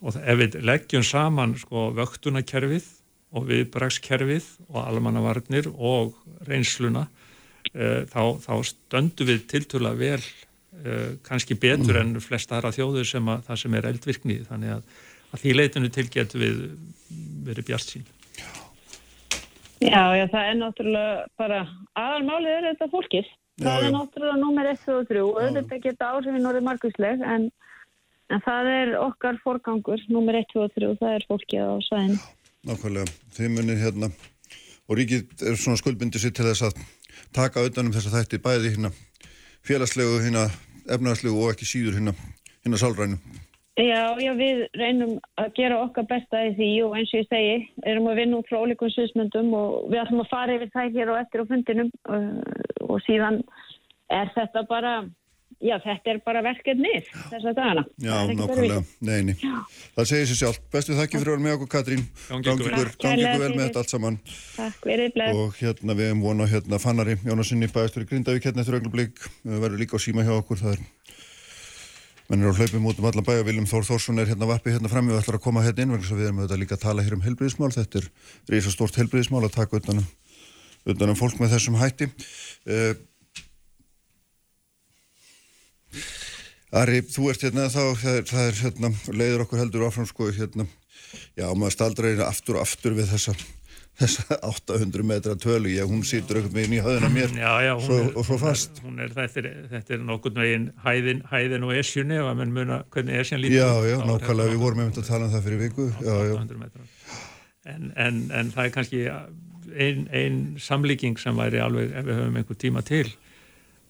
[0.00, 2.88] og ef við leggjum saman sko, vöktunarkerfið
[3.36, 6.16] og viðbrakskerfið og almannavarnir og
[6.48, 7.06] reynsluna
[7.72, 10.22] e, þá, þá stöndu við tiltúrlega vel
[10.82, 10.96] e,
[11.26, 12.02] kannski betur mm.
[12.02, 14.98] en flesta aðra þjóður sem að það sem er eldvirknið þannig að
[15.30, 16.64] að því leitinu til getur við
[17.46, 18.08] verið bjart sín.
[19.80, 21.60] Já, já, það er náttúrulega bara,
[21.96, 23.30] aðalmálið er þetta fólkið.
[23.60, 27.46] Það já, er náttúrulega nummer 1 og 3 og auðvitað geta áhrifin orðið margvísleg en,
[28.28, 32.20] en það er okkar forgangur, nummer 1 og 3 og það er fólkið á sæðin.
[32.68, 34.10] Nákvæmlega, þið munir hérna
[34.90, 36.82] og ríkið er svona skuldbundið sér til þess að
[37.36, 38.92] taka auðvanum þess að þætti bæði hérna
[39.64, 40.48] félagslegu, hérna
[40.90, 42.16] efnarslegu og ekki síður hérna
[42.60, 43.20] hérna sálrænu.
[43.80, 47.54] Já, já, við reynum að gera okkar besta í því og eins og ég segi,
[47.88, 51.12] erum að vinna út frá ólíkum sviðsmyndum og við ætlum að fara yfir það hér
[51.14, 53.40] og eftir á fundinum uh, og síðan
[54.12, 54.92] er þetta bara,
[55.62, 57.86] já, þetta er bara verkefnið þess að dagana.
[58.04, 59.36] Já, nákvæmlega, neini.
[59.96, 60.60] Það segir sér sjálf.
[60.74, 62.06] Bestu þakki fyrir að vera með okkur, Katrín.
[62.28, 64.20] Gangi ykkur vel með þetta allt saman.
[64.58, 65.44] Takk, verið bleið.
[65.44, 69.80] Og hérna við hefum vonað hérna Fannari Jónasinni bæðistur í Grindavík hérna eftir augnablik, verður
[69.84, 70.88] líka á síma hjá okkur, það er
[72.30, 74.90] menn er á hlaupum út um allan bæja Viljum Þór Þórsson er hérna varpið hérna
[74.92, 75.08] fram.
[75.10, 77.24] Og ætlar að koma hérna inn vegna við erum auðvitað líka að tala hér um
[77.24, 78.06] helbriðismál þetta er
[78.52, 80.06] reysa stort helbriðismál að taka utanum,
[80.86, 82.06] utanum fólk með þessum hætti.
[82.70, 82.94] Uh,
[86.70, 90.28] Ari, þú ert hérna þá það er, það er hérna, leiður okkur heldur áfram sko
[90.30, 90.68] hérna,
[91.34, 93.34] já maður staldra einu aftur og aftur við þessa
[94.00, 97.34] þessa 800 metra tölu, já hún sýtur með inn í höðuna mér.
[97.36, 98.80] Já, já, svo, er, og svo fast.
[98.86, 102.80] er, er, þetta, þetta er nokkur veginn hæðin, hæðin og esjunni ef að mann muna
[102.94, 105.88] hvernig esjan lítur Já, já, nákvæmlega, við vorum einmitt að tala um það fyrir viku.
[106.00, 106.88] já, 800 metra.
[107.70, 109.06] En, en, en það er kannski
[109.70, 113.06] einn ein samlíking sem væri alveg, ef við höfum einhver tíma til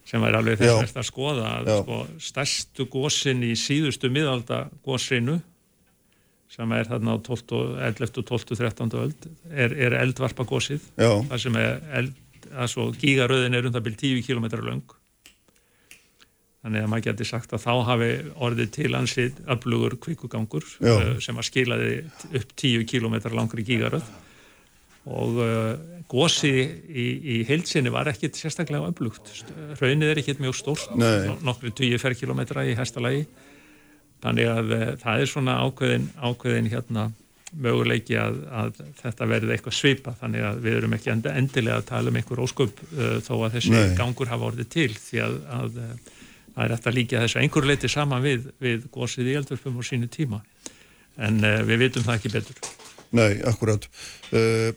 [0.09, 5.39] sem væri alveg þess að skoða að sko, stærstu gósin í síðustu miðalda gósinu
[6.51, 8.23] sem er þarna á 11.
[8.23, 8.57] og 12.
[8.59, 8.95] 13.
[8.99, 12.17] öld er, er eldvarpagósið það sem er eld,
[12.71, 14.97] svo gígaröðin er um það byrjum 10 km lang
[16.61, 18.09] þannig að maður geti sagt að þá hafi
[18.47, 21.95] orðið til ansið öflugur kvikugangur uh, sem að skilaði
[22.41, 24.11] upp 10 km langri gígaröð
[25.11, 25.71] og uh,
[26.11, 29.31] gósi í, í heilsinni var ekkit sérstaklega öflugt
[29.81, 30.99] raunnið er ekkit mjög stórt
[31.47, 33.25] nokkru 10 ferkilometra í hæstalagi
[34.23, 37.11] þannig að uh, það er svona ákveðin, ákveðin hérna
[37.51, 42.13] möguleiki að, að þetta verði eitthvað svipa þannig að við erum ekki endilega að tala
[42.13, 43.95] um einhver ósköp uh, þó að þessi Nei.
[43.99, 44.91] gangur hafa orðið til.
[44.95, 46.13] Því að, að uh,
[46.55, 49.83] það er eftir að líka þessu einhver leiti saman við, við gósið í eldvörpum á
[49.91, 50.43] sínu tíma.
[51.19, 52.63] En uh, við vitum það ekki betur.
[53.19, 53.89] Nei, akkurat.
[54.31, 54.71] Uh,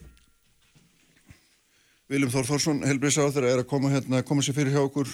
[2.09, 5.09] Viljum Þór Þórsson, helbriðsáður, er að koma hérna, koma sér fyrir hjá okkur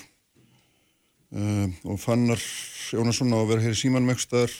[1.35, 2.41] uh, og fannar
[2.89, 4.53] Jónasson á að vera hér í símanum staðar.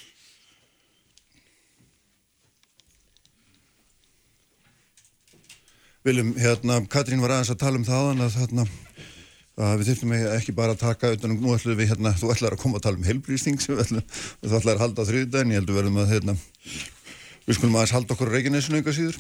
[6.06, 8.68] Viljum, hérna, Katrín var aðeins að tala um það að, þarna,
[9.60, 12.56] að við þurfum ekki bara að taka utan um, nú ætlum við, hérna, þú ætlar
[12.56, 14.08] að koma að tala um helbriðsting sem við ætlum,
[14.46, 16.38] þú ætlar að halda á þriðdægin, ég heldur verðum að, hérna,
[17.50, 19.16] Við skulum aðeins halda okkur á Reykjanesinu einhver síður.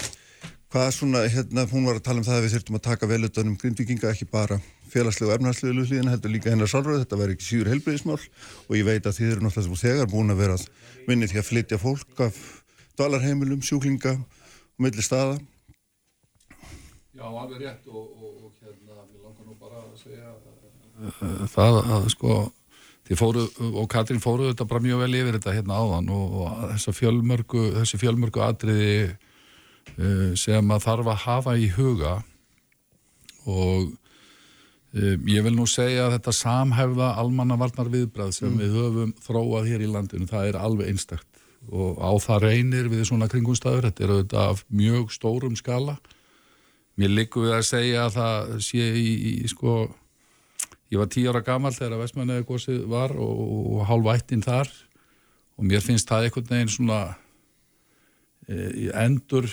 [0.69, 3.07] Hvað er svona, hérna, hún var að tala um það að við þurftum að taka
[3.09, 4.59] vel utan um grindvikinga, ekki bara
[4.93, 8.85] félagslegu og efnarslegu hlýðina, heldur líka hennar sálröð, þetta væri ekki síður helbriðismál og ég
[8.85, 10.67] veit að þið eru náttúrulega þegar búin að vera að
[11.07, 12.37] vinni því að flytja fólk af
[12.99, 15.39] dvalarheimilum, sjúklinga og milli staða.
[17.17, 21.79] Já, alveg rétt og, og, og hérna, mér langar nú bara að segja uh, það
[21.81, 22.35] að sko
[23.09, 26.61] þið fóru, og Katrín fóru þetta bara mjög vel yfir þetta hérna áðan og, og
[26.75, 28.93] þessa fjölmörgu, þessi fjölmörgu atriði
[30.39, 32.13] sem að þarf að hafa í huga.
[33.49, 33.89] Og
[34.93, 38.59] um, ég vil nú segja að þetta samhæfða almannavarnar viðbrað sem Mm.
[38.59, 41.27] við höfum þróað hér í landinu, það er alveg einstakt.
[41.71, 45.97] Og á það reynir við svona kringumstæður, þetta er auðvitað af mjög stórum skala.
[46.97, 49.09] Mér liggur við að segja að það sé í,
[49.43, 49.89] í sko
[50.91, 53.41] ég var tíu ára gammal þegar að Vestmannaði gósið var og,
[53.75, 54.71] og hálf ættinn þar.
[55.59, 56.99] Og mér finnst það einhvern veginn svona
[58.47, 59.47] e, endur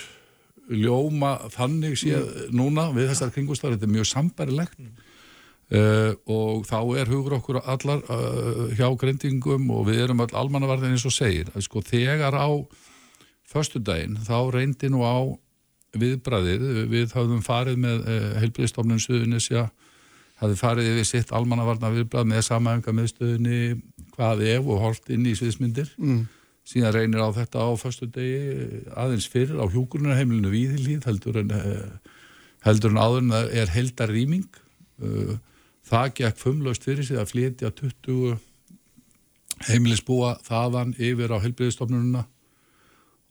[0.71, 7.13] ljóma þannig séð núna við þessar kringustar, þetta er mjög sambarilegt uh, og þá er
[7.13, 11.67] hugur okkur allar uh, hjá grindingum og við erum all almannavarðin eins og segir, að
[11.69, 12.51] sko þegar á
[13.47, 15.17] föstudaginn þá reyndi nú á
[15.97, 19.69] viðbræðið, við höfðum farið með uh, heilbriðstofnun Suðunisja
[20.41, 23.61] hafði farið yfir sitt almannavarna viðbræð með samæfinga meðstöðunni
[24.17, 25.89] hvað ef og hort inn í sviðsmyndir.
[25.97, 26.27] Mm.
[26.67, 32.15] Síðan reynir á þetta á förstu degi aðeins fyrir á hjúgrunarheimilinu Víðilíð heldur en eh,
[32.67, 34.63] heldur en áður en það er heldar rýming
[34.97, 35.37] Uh,
[35.85, 38.39] það gekk fumlaust fyrir sig að flytja 20
[39.67, 42.23] heimilisbúa þaðan yfir á helbriðistofnununa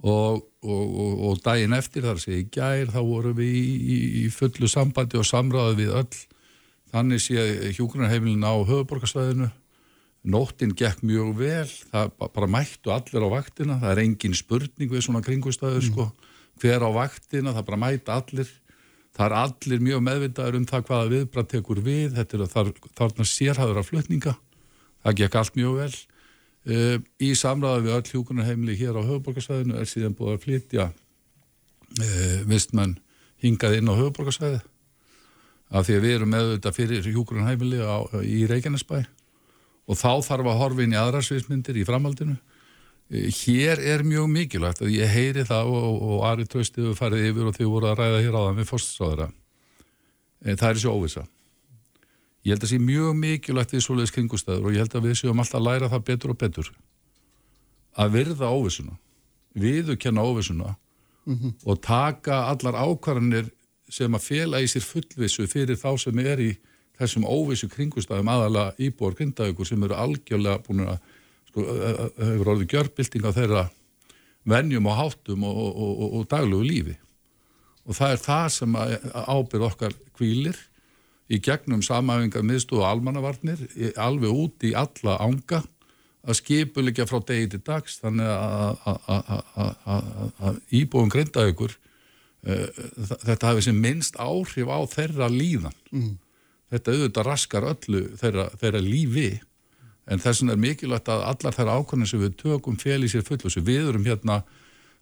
[0.06, 3.98] og, og, og, og daginn eftir þar sé í gær þá vorum við í, í,
[4.22, 6.22] í fullu sambandi og samráði við öll.
[6.94, 7.48] Þannig sé
[7.80, 9.50] hjúgrunarheimilin á höfuborgarsvæðinu
[10.26, 14.92] nóttin gekk mjög vel það ba- bara mættu allir á vaktina það er engin spurning
[14.92, 16.08] við svona kringustæður sko,
[16.62, 18.50] hver á vaktina, það bara mæta allir.
[19.16, 23.26] Það er allir mjög meðvitaður um það hvaða viðbrætt tekur við þetta er þar, þarna
[23.32, 24.34] sérhæður af flutninga.
[25.06, 25.96] Það gekk allt mjög vel.
[26.66, 32.40] Uh, í samræði við öll hjúkunarheimili hér á höfuborgarsvæðinu er síðan búið að flytja uh,
[32.50, 32.96] vistmenn
[33.44, 34.64] hingað inn á höfuborgarsvæði
[35.70, 39.04] af því að við erum meðvitað fyrir hjúkunarheimili á, í Reykjanesbæ
[39.86, 42.38] og þá þarf að horfa inn í aðra sviðsmyndir í framhaldinu
[43.10, 47.28] Eh, Hér er mjög mikilvægt að ég heyri það og, og Ari Trausti hefur farið
[47.30, 49.28] yfir og þau voru að ræða hér áðan við fórstisáðara.
[50.46, 51.26] Það er þessi óvisa.
[52.46, 55.42] Ég held að sé mjög mikilvægt við svoleiðis kringustæður og ég held að við séum
[55.42, 56.72] alltaf að læra það betur og betur.
[57.96, 58.98] Að virða óvisuna,
[59.54, 60.76] viðukenna óvisuna
[61.66, 63.48] og taka allar ákvarðanir
[63.90, 66.52] sem að fela í sér fullvissu fyrir þá sem er í
[67.00, 70.98] þessum óvissu kringustæðum aðalega íbúar grindaðugur sem eru algjörlega búin að
[71.50, 71.60] sko,
[72.20, 73.64] hefur orðið gjörbylting á þeirra
[74.46, 76.96] venjum og háttum og, og, og, og daglugu lífi.
[77.86, 80.58] Og það er það sem ábyrð okkar kvílir
[81.30, 83.60] í gegnum samæfingar miðstóð og almannavarnir
[83.98, 85.60] alveg út í alla ánga
[86.26, 87.94] að skipulegja frá degi til dags.
[88.02, 88.78] Þannig að-
[90.74, 91.72] íbúum greinda ykkur
[92.46, 95.74] þetta hafi sem minnst áhrif á þeirra líðan.
[95.92, 96.14] Mm.
[96.74, 99.30] Þetta auðvitað raskar öllu þeirra, þeirra lífi.
[100.06, 103.26] En þess vegna er mikilvægt að allar þær ákvæmlega sem við tökum fel í sér
[103.26, 104.44] fullu sem við erum hérna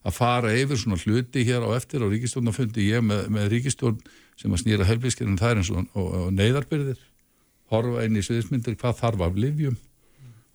[0.03, 3.99] að fara yfir svona hluti hér á eftir á ríkistjórnafundi ég með, með ríkistjórn
[4.39, 7.01] sem að snýra helbriðskirinn þær eins og, og, og neyðarbyrðir
[7.71, 9.77] horfa inn í sviðismyndir hvað þarf af livjum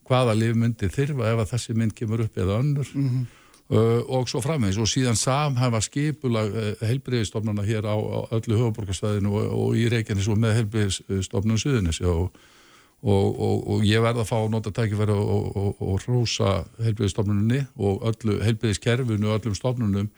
[0.08, 2.92] hvaða livmyndi þyrfa ef að þessi mynd kemur upp eða önnur?
[2.94, 3.24] Mhm.
[3.24, 9.28] uh, og svo framvegis og síðan samhæfa skipula uh, helbriðistofnana hér á, á öllu höfuborgarsvæðinu
[9.28, 12.30] og, og í Reykjanes og með helbriðistofnunum Suðunis og,
[13.02, 18.06] og, og, og ég verða að fá að nota tækifæri og, og hrósa heilbyrðistofnunni og
[18.08, 20.08] öllu heilbyrðiskerfinu og öllum stofnunum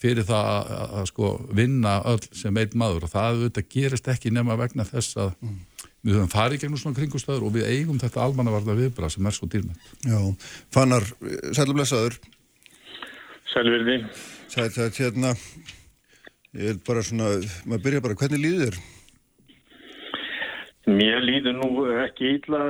[0.00, 4.10] fyrir það að, að, að sko vinna öll sem einn maður og það auðvitað gerist
[4.12, 5.56] ekki nema vegna þess að mm.
[6.04, 9.48] við höfum farið gegnum svona kringustöður og við eigum þetta almannavarða viðbra sem er svo
[9.52, 9.90] dýrmætt.
[10.04, 10.20] Já,
[10.72, 11.08] Fannar,
[11.56, 12.16] sælum lesaður.
[13.50, 13.98] Sælverði.
[14.50, 15.30] Sæl, það er hérna,
[16.54, 17.30] ég er bara svona,
[17.66, 18.80] maður byrja bara, hvernig líður þér?
[20.90, 22.60] Mér líður nú ekki ítla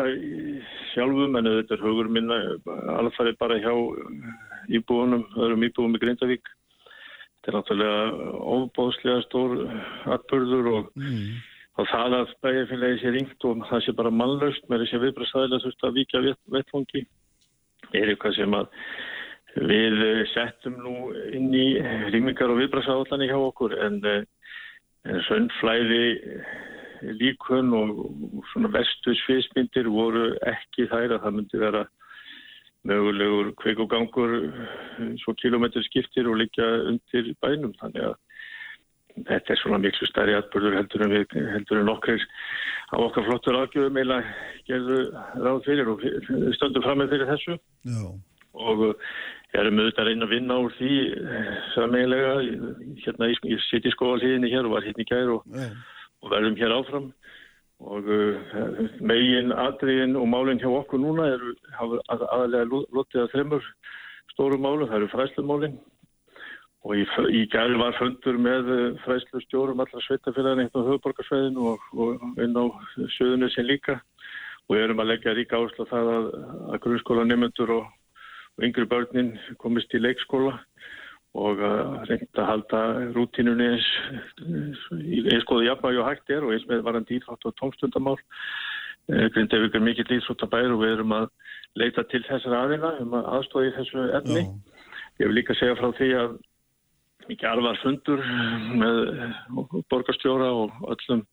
[0.93, 2.39] sjálfum en þetta er hugur minna
[2.99, 3.71] alfarið bara hjá
[4.81, 6.51] íbúunum, öðrum íbúum í Grindavík.
[7.41, 9.55] Þetta er náttúrulega ofbóðslega stór
[10.17, 11.39] atbörður og, mm.
[11.81, 15.89] og það að bæjarfélagi sé ringt og það sé bara mannlaust með þessi viðbrastæðilega þurft
[15.89, 16.25] að vika
[16.57, 17.07] vettfangi
[17.97, 18.69] er eitthvað sem að
[19.57, 20.03] við
[20.33, 20.95] settum nú
[21.35, 21.67] inn í
[22.13, 26.05] rýmingar og viðbrastæðalani hjá okkur en, en söndflæði
[27.17, 28.05] líkun og,
[28.39, 31.85] og svona vestu sviðsmyndir voru ekki þær að það myndi vera
[32.89, 34.35] mögulegur kveikugangur
[35.21, 38.17] svo kilometri skiptir og líka undir bænum þannig að
[39.27, 42.25] þetta er svona miklu stærri atbyrður heldur en við heldur en okkar
[42.95, 44.21] á okkar flottur aðgjöfum eila
[44.69, 45.01] gerðu
[45.45, 46.05] ráð fyrir og
[46.57, 48.07] stöndum fram með fyrir þessu Já.
[48.55, 48.85] og
[49.51, 50.93] ég er mögut að reyna að vinna úr því
[51.75, 52.35] sameiginlega.
[53.05, 55.49] Hérna ég sitt í skóalíðinni hér og var hérna í kær og
[56.21, 57.13] og verðum hér áfram.
[57.81, 61.55] Og uh, megin atriðin og málinn hjá okkur núna eru
[62.13, 63.71] aðalega lotið að þreymur
[64.35, 65.79] stóru málu, það eru fræslumálinn
[66.81, 67.03] og í,
[67.37, 72.57] í gæri var fundur með uh, fræslustjórum allra sveitafélagin eitt á höfuborgarsveiðinu og, og inn
[72.57, 72.65] á
[73.17, 73.97] söðunni sem líka.
[74.69, 76.29] Og við erum að leggja ríka áherslu á það að,
[76.69, 78.00] að grunnskóla nefnendur og, og
[78.67, 80.57] yngri börnin komist í leikskóla
[81.39, 82.81] og uh, reynda að halda
[83.15, 83.89] rútinunni eins,
[84.43, 88.19] eins skoðu jafnvægi og hægt er og eins með varandi íþrótt og tómstundamál.
[89.11, 91.29] Eh, Grindavík er mikill íþróttabær og við erum að
[91.79, 94.45] leita til þessar aðeina um að aðstóði þessu efni.
[95.23, 96.37] Ég vil líka segja frá því að
[97.31, 98.23] mikið alvar fundur
[98.81, 99.01] með
[99.93, 101.25] borgarstjóra og öllum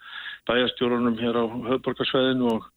[0.49, 2.76] bæjarstjórunum hér á höfborgarsveðinu og og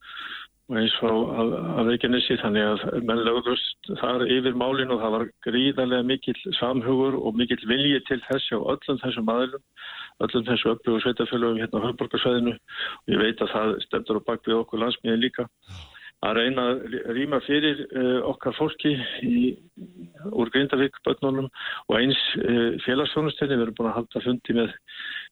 [0.79, 6.07] eins frá að Reykjanesi þannig að menn lögðust þar yfir málinu og það var gríðarlega
[6.07, 9.63] mikill samhugur og mikill vilji til þess á öllum þessum aðlum,
[10.27, 14.29] öllum þessu öllu og sveitafélögum hérna á höfborgarsvæðinu og ég veit að það stemdur á
[14.29, 15.49] bakvið okkur landsmiðin líka.
[16.21, 18.93] Að reyna að rýma fyrir uh, okkar fólki
[19.25, 19.55] í,
[20.29, 21.49] úr Grindavík börnunum
[21.89, 24.75] og eins uh, félagsfjónustinni, við erum búin að halda fundi með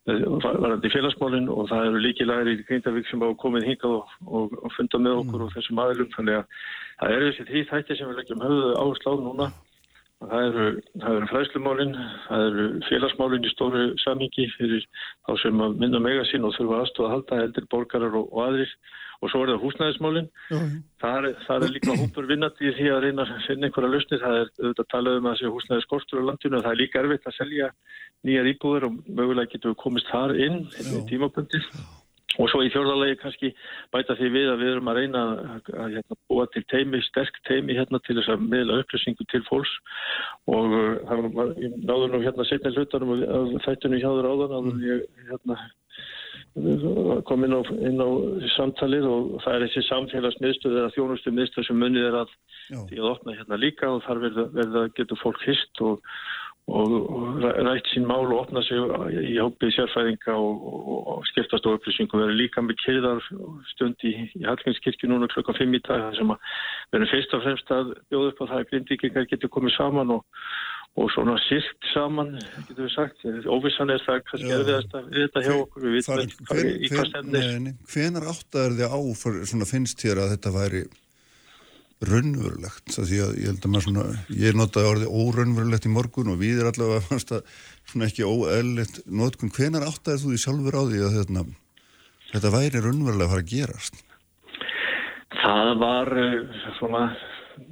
[0.09, 4.75] varandi félagsmálinn og það eru líkilæri í Grindavík sem hafa komið hingað og, og, og
[4.77, 6.45] funda með okkur og þessum aðlum þannig að
[7.01, 9.49] það eru þessi því þætti sem við leggjum höfuðu áherslu á núna.
[10.19, 10.69] Það eru,
[11.13, 11.93] eru fræslumálinn
[12.27, 14.87] það eru félagsmálinn í stóru samingi fyrir
[15.29, 18.73] þá sem að minna megasín og þurfa aðstofa að halda eldir borgarar og, og aðrir
[19.19, 20.29] og svo er það húsnæðismálinn
[21.03, 24.51] það, það er líka hópur vinnandi því að reyna að finna einhverja lausni það er
[24.51, 27.71] auðvitað að tala um að þessi húsnæðiskortur á landinu það er líka erfitt að selja
[28.27, 31.67] nýjar íbúður og mögulega getur við komist þar inn í tímapunktir
[32.39, 33.51] og svo í fjörðarlegi kannski
[33.95, 37.41] bæta því við að við erum að reyna að, að, hérna, búa til teimi, sterk
[37.49, 39.73] teimi hérna til þess að meðla upplýsingu til fólks.
[40.53, 41.53] Og uh, það var
[41.89, 45.59] náður nú hérna setna hlutanum af þættinu hjá þér áðan að ég hérna
[47.29, 48.09] kom inn á, inn á
[48.57, 52.35] samtalið og það er þessi samfélagsmiðstöð eða þjónustu miðstöð sem munið er að
[52.73, 52.81] Já.
[52.89, 56.01] því að opna hérna líka og þar verða, verða getur fólk hist og,
[56.67, 58.81] og, og rætt sín mál og opna sig
[59.29, 60.65] í hópið sérfæðinga og,
[61.15, 62.25] og skiptast á upplýsingum.
[62.25, 63.23] Erum líka með kyrðar
[63.75, 67.47] stund í, í Hallgjörnskirkju núna klokkan 5 í dag þar sem að erum fyrst og
[67.47, 70.27] fremst að bjóða upp á það að grindvíkingar getur komið saman og
[70.99, 72.33] og svona sýrt saman,
[72.67, 73.27] getur við sagt.
[73.47, 77.11] Óvissan er það kannski erfiðast að við þetta hjá okkur, við vitum ekki í hvað
[77.13, 77.69] stefnir.
[77.93, 80.83] Hvenar áttaður þið á, for, svona finnst þér að þetta væri
[82.09, 82.95] raunverulegt?
[82.95, 84.05] Því að ég held að maður svona,
[84.41, 87.55] ég notaði orðið óraunverulegt í morgun og við er allavega fannst að
[87.93, 89.55] svona ekki óæðilegt notkun.
[89.55, 91.47] Hvenar áttaður þú því sjálfur á því að þetta,
[92.35, 94.03] þetta væri raunverulega að fara að gerast?
[95.39, 97.05] Það var eh, svona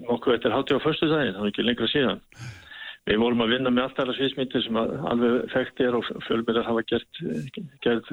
[0.07, 2.23] nokkuð eftir hátti á förstu daginn, það var ekki lengra síðan.
[3.07, 6.83] Við vorum að vinna með allt aðra sviðsmyndir sem alveg þekkt er og fjölmjölar hafa
[6.91, 7.21] gert,
[7.85, 8.09] gert,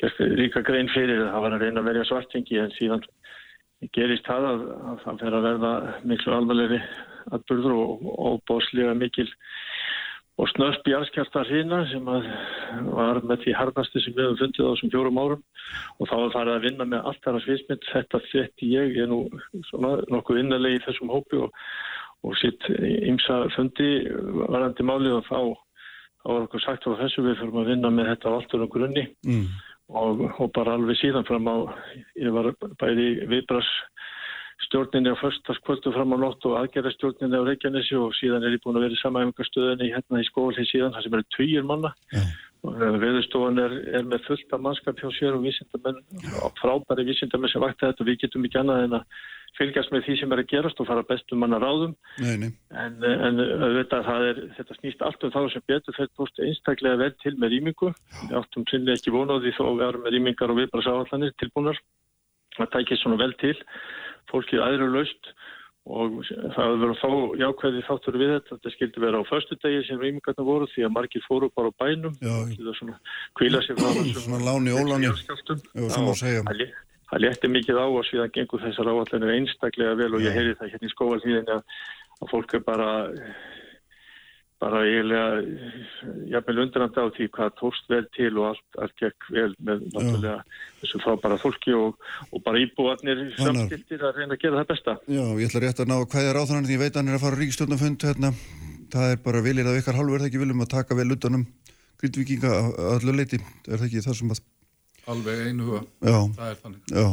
[0.00, 1.26] gert ríka grein fyrir.
[1.28, 3.04] Það var að reyna að verja svartingi en síðan
[3.94, 4.64] gerist það að
[5.04, 5.72] það fer að verða
[6.08, 6.80] miklu alvarlegri
[7.36, 9.28] atbyrður og, og bóslega mikil
[10.38, 14.92] og snöst bjarskjartar hérna sem var með því harnasti sem við hefum fundið á þessum
[14.92, 15.46] fjórum árum.
[15.98, 17.88] Og þá var það að vinna með allt aðra sviðsmynd.
[17.90, 19.20] Þetta þetta ég, er nú
[20.14, 21.64] nokkuð innarlega í þessum hópi og
[22.26, 23.88] og sitt ymsa fundi
[24.48, 25.38] varandi máli og þá
[26.18, 28.70] þá var okkur sagt á þessu við fyrir að vinna með þetta á alltaf um
[28.72, 29.04] grunni.
[29.26, 29.44] Mm.
[29.88, 31.56] og, og bara alveg síðan fram á,
[32.20, 32.50] ég var
[32.80, 33.70] bæði viðbras
[34.66, 38.76] stjórninni á förstaskvöldu fram á nótt og aðgerðastjórninni á Reykjanesi og síðan er ég búin
[38.76, 41.94] að vera í samæfingastöðinni hérna í skóli síðan, það sem eru tvíir manna.
[42.66, 46.00] Og veðurstofan er, er með fullt af mannskap hjá sér og vísindamenn
[46.42, 48.02] og frábæri vísindamenn sem vakti þetta.
[48.02, 49.20] Og við getum ekki annað en að
[49.58, 52.50] fylgjast með því sem er að gerast og fara bestum manna ráðum Nei, nei.
[52.70, 57.00] en, en auðvitað, það er, þetta snýst allt um þá sem betur þeir tóst einstaklega
[57.00, 57.92] vel til með rýmingu
[58.28, 61.80] við áttum sinnlega ekki vonaði þó að við erum með rýmingar og viðbrasáallanir tilbúnar
[62.58, 63.54] það tækist svona vel til
[64.30, 65.32] fólkið aðra laust
[65.88, 66.18] og
[66.52, 67.10] það verið þá
[67.40, 70.92] jákvæði þáttur við þetta þetta skildi vera á förstu degi sem rýmingarna voru því að
[70.98, 72.34] margir fóru bara á bænum Já.
[72.58, 72.98] það svona
[73.38, 75.08] kvíla sér frá Svona láni óláni.
[75.16, 76.44] sem má segja.
[77.10, 80.34] Það lé- Það létti mikið á og síðan gengur þessar áallanir einstaklega vel og ég
[80.36, 81.62] heyri það hérna í skóvalíðinni að,
[82.22, 82.90] að fólk er bara
[84.58, 85.42] bara eiginlega
[86.32, 90.40] jafnvel undrandi á því hvað tókst vel til og allt, allt gekk vel með náttúrulega
[90.80, 91.94] þessu frábæra fólki og,
[92.34, 94.96] og bara íbúarnir samstiltir að reyna að gera það besta.
[95.06, 97.18] Já, ég ætla rétt að ná hvað er áþrann því ég veit að hann er
[97.20, 98.32] að fara ríkistjórnafund hérna.
[98.90, 101.46] Það er bara viljið af ykkar hálfu er það ekki viljum að taka vel utanum
[102.02, 104.42] grindvikinga að öllu leiti er það ekki það sem að
[105.08, 105.80] Alveg einu huga.
[106.04, 106.18] Já.
[106.36, 106.82] Það er þannig.
[106.92, 107.06] Já,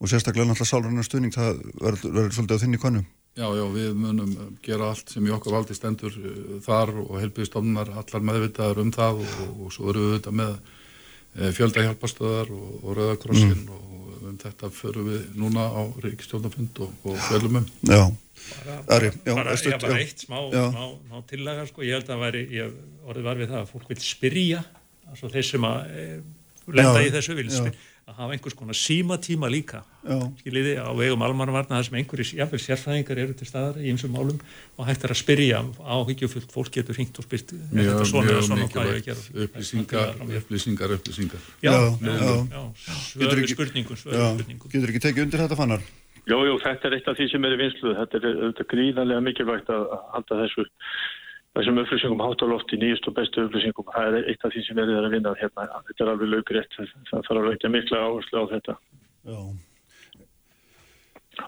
[0.00, 3.02] og sérstaklega náttúrulega sálrannar stuðning það verður verður svolítið á þinni konu
[3.38, 4.30] Já, já, við munum
[4.64, 9.20] gera allt sem í okkar valdi stendur uh, þar og helbiðstofnar allar meðvitaðar um það
[9.22, 13.70] og, og svo erum við þetta með uh, fjölda hjálpastöðar og, og rauðakrossin Mm.
[13.76, 17.68] og um þetta förum við núna á ríkistjórnafund og, og fjölum um.
[17.88, 18.02] Já,
[18.90, 21.82] Ari, já, bara, stutt, já, bara eitt smá, smá, smá tillaga sko.
[21.86, 22.74] ég held að væri, ég
[23.06, 24.60] orðið var við það að fólk vil spyrja
[25.10, 26.04] altså þeir sem að e,
[26.68, 27.56] lenda Já, í þessu vil já.
[27.56, 29.84] spyrja að hafa einhvers konar símatíma líka.
[30.02, 30.16] Já.
[30.40, 34.40] skiljiði á vegum almanvarna þar sem einhverjir, jáfnvel sérfræðingar eru til staðar í ymsum málum
[34.80, 38.32] og hægt er að spyrja áhyggjufullt fólk getur hringt og spyrt er Mjög, þetta svona
[38.34, 41.46] eða svona hvað ég gera Upplýsingar, upplýsingar, upplýsingar.
[41.62, 42.62] Já, Já,
[43.14, 43.96] svöru ekki- spurningum,
[44.72, 45.86] getur ekki tekið undir þetta fannar?
[46.30, 47.94] Jú, jú, þetta er eitt af því sem er í vinslu.
[47.96, 50.66] Þetta er auðvitað gríðarlega mikilvægt að halda þessu
[51.58, 53.88] þessum upplýsingum hátt á loft í nýjust og bestu upplýsingum.
[53.94, 55.66] Það er eitt af því sem er að vinna hérna.
[55.88, 56.78] Þetta er alveg laugrétt.
[56.78, 58.78] Það þarf að leggja mikla áherslu á þetta.
[59.30, 59.40] Já.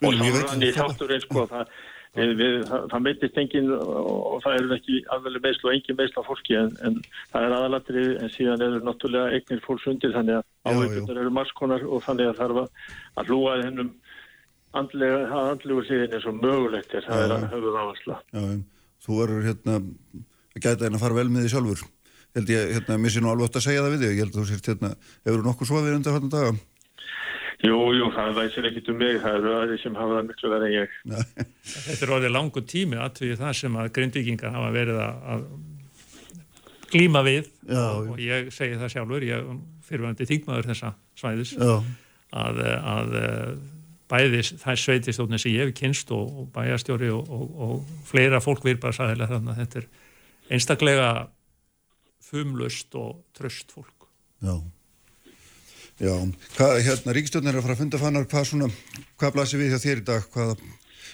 [0.03, 1.73] Og Viljum, veit- sárann í þátturinn, sko, það,
[2.17, 6.23] við, við, það, það meitist engin og það eru ekki alveg meðslu og engin meðslu
[6.23, 6.97] á fólki en, en
[7.33, 11.35] það er aðalatri en síðan eru náttúrulega eignir fólks undir þannig að Já, áveikunar eru
[11.39, 12.69] margskonar og þannig að þarf að,
[13.21, 13.91] að hlúa hennum
[14.81, 17.25] andlega, að andlegu hliðin eins og mögulegt er, það Já.
[17.27, 18.21] er að höfuð áhersla.
[18.33, 18.43] Já,
[19.03, 19.91] þú verður hérna að
[20.59, 21.87] gæta hérna að fara vel með því sjálfur.
[22.33, 24.13] Held ég, hérna, missi nú alveg átt að segja það við þig.
[24.13, 24.93] Ég held að þú sért hérna,
[25.27, 26.53] hefur nokkuð sofið undir hérna daga?
[27.63, 30.65] Jú, jú, það væsir ekkit um mig, það eru aðri sem hafa það miklu verið
[30.67, 30.95] en ég.
[31.87, 35.45] Þetta er orðið langur tími aðtöyu það sem að grindvíkingar hafa verið að, að
[36.91, 37.53] glíma við.
[37.69, 39.53] Já, og ég segi það sjálfur, ég
[39.87, 41.73] fyrirvændi þingmaður þessa svæðis Já.
[42.43, 42.61] að,
[42.97, 43.15] að
[44.13, 48.67] bæði þær sveitistóknir sem ég hef kynst og, og bæjastjóri og, og, og fleira fólk
[48.69, 49.89] við bara sæðilega þannig að þetta er
[50.53, 51.09] einstaklega
[52.33, 54.09] fumlust og tröst fólk.
[54.43, 54.55] Já.
[56.03, 56.15] Já,
[56.57, 58.69] hvað, hérna, ríkistjórnir er að fara að funda fannar, hvað svona,
[59.21, 60.63] hvað blasir við hjá þér í dag, hvað,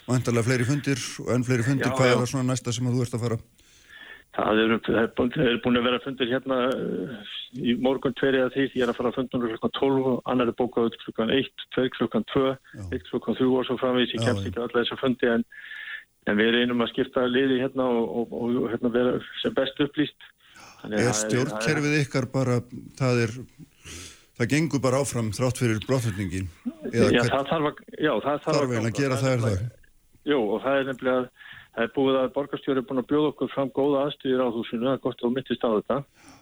[0.09, 2.13] vantarlega fleiri fundir og enn fleiri fundir, Já, hvað já.
[2.15, 3.39] er það svona næsta sem að þú ert að fara?
[4.39, 8.67] Það eru, er búin, er að vera fundir hérna uh, í morgun tveri að því,
[8.79, 11.33] ég er að fara að funda um klukkan 12 og annar er bókað út klukkan
[11.35, 12.45] 1, 2 klukkan 2,
[12.87, 15.43] 1 klukkan 3 og svo framvís, ég kemst ekki allar þessar fundi en,
[16.31, 20.31] en við reynum að skipta liði hérna og, og, og hérna vera sem best upplýst.
[20.87, 22.61] Er að stjórnkerfið ykkar bara,
[23.01, 23.35] það er,
[24.39, 26.47] það gengur bara áfram þrátt fyrir brotthutningin?
[26.95, 29.67] Já, það þarf að, já, það þarf eiginlega að gera það er það?
[30.29, 31.48] Jú, og það er nefnilega,
[31.79, 34.87] það er búið að borgarstjóri er búin að bjóða okkur fram góða aðstýðir á þúsinu,
[34.89, 35.99] það er gott að mittist á þetta.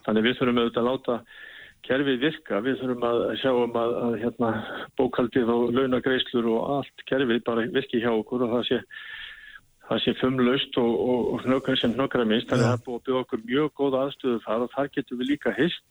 [0.07, 1.17] Þannig við þurfum auðvitað að láta
[1.87, 4.49] kerfið virka, við þurfum að sjá um að, að hérna,
[4.97, 8.79] bókaldið og launagreislur og allt kerfið bara virki hjá okkur og það sé,
[9.87, 12.49] það sé fumlaust og, og, og hnökar sem hnökar að minnst.
[12.49, 15.21] Þannig að það er búið að bjóða okkur mjög góða aðstöðu þar og þar getum
[15.21, 15.85] við líka hist,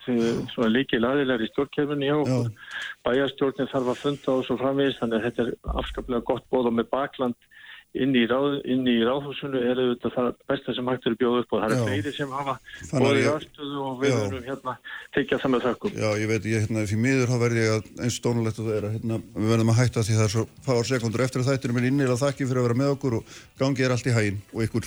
[0.56, 2.72] svona líkil aðilar í stjórnkerfinni hjá okkur.
[3.06, 6.90] Bæjarstjórnin þarf að funda og svo framvegis, þannig að þetta er afskaplega gott bóða með
[6.92, 7.52] bakland
[7.96, 11.38] inn í, ráð, inn í ráðhúsinu er auðvitað það besta sem hægt er að bjóða
[11.44, 12.54] upp og það er fleiri sem hafa
[12.90, 14.72] Þannig að bóðið ég- aðstöðu og við verðum hérna
[15.16, 15.92] tekja það með þökkum.
[15.96, 18.76] Já, ég veit, ég, hérna, því miður þá verði ég að eins stónulegt og það
[18.76, 21.48] er að hérna, við verðum að hætta því það er svo fáar sekundur eftir að
[21.52, 23.22] þættinum er innilega þakki fyrir að vera með okkur og
[23.62, 24.84] gangi er allt í hægin og ykkur.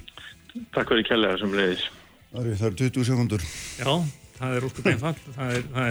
[0.76, 1.84] Takk fyrir kærlega sem leiðis.
[2.36, 3.42] Ari, það eru 20 sekundur.
[3.80, 3.94] Já,
[4.38, 5.86] það er úrskup einfalt, það er, það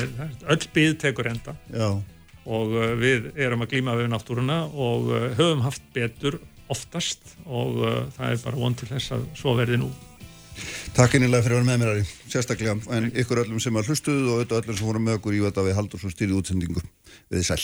[6.22, 6.38] er,
[6.72, 9.90] oftast og uh, það er bara von til þess að svo verði nú.
[10.96, 14.32] Takk einnilega fyrir að vera með mér Ari, sérstaklega, en ykkur öllum sem að hlustuðu
[14.34, 16.82] og öllum sem voru með okkur í þetta við haldur svo stýrið útsendingu
[17.30, 17.60] við sæl.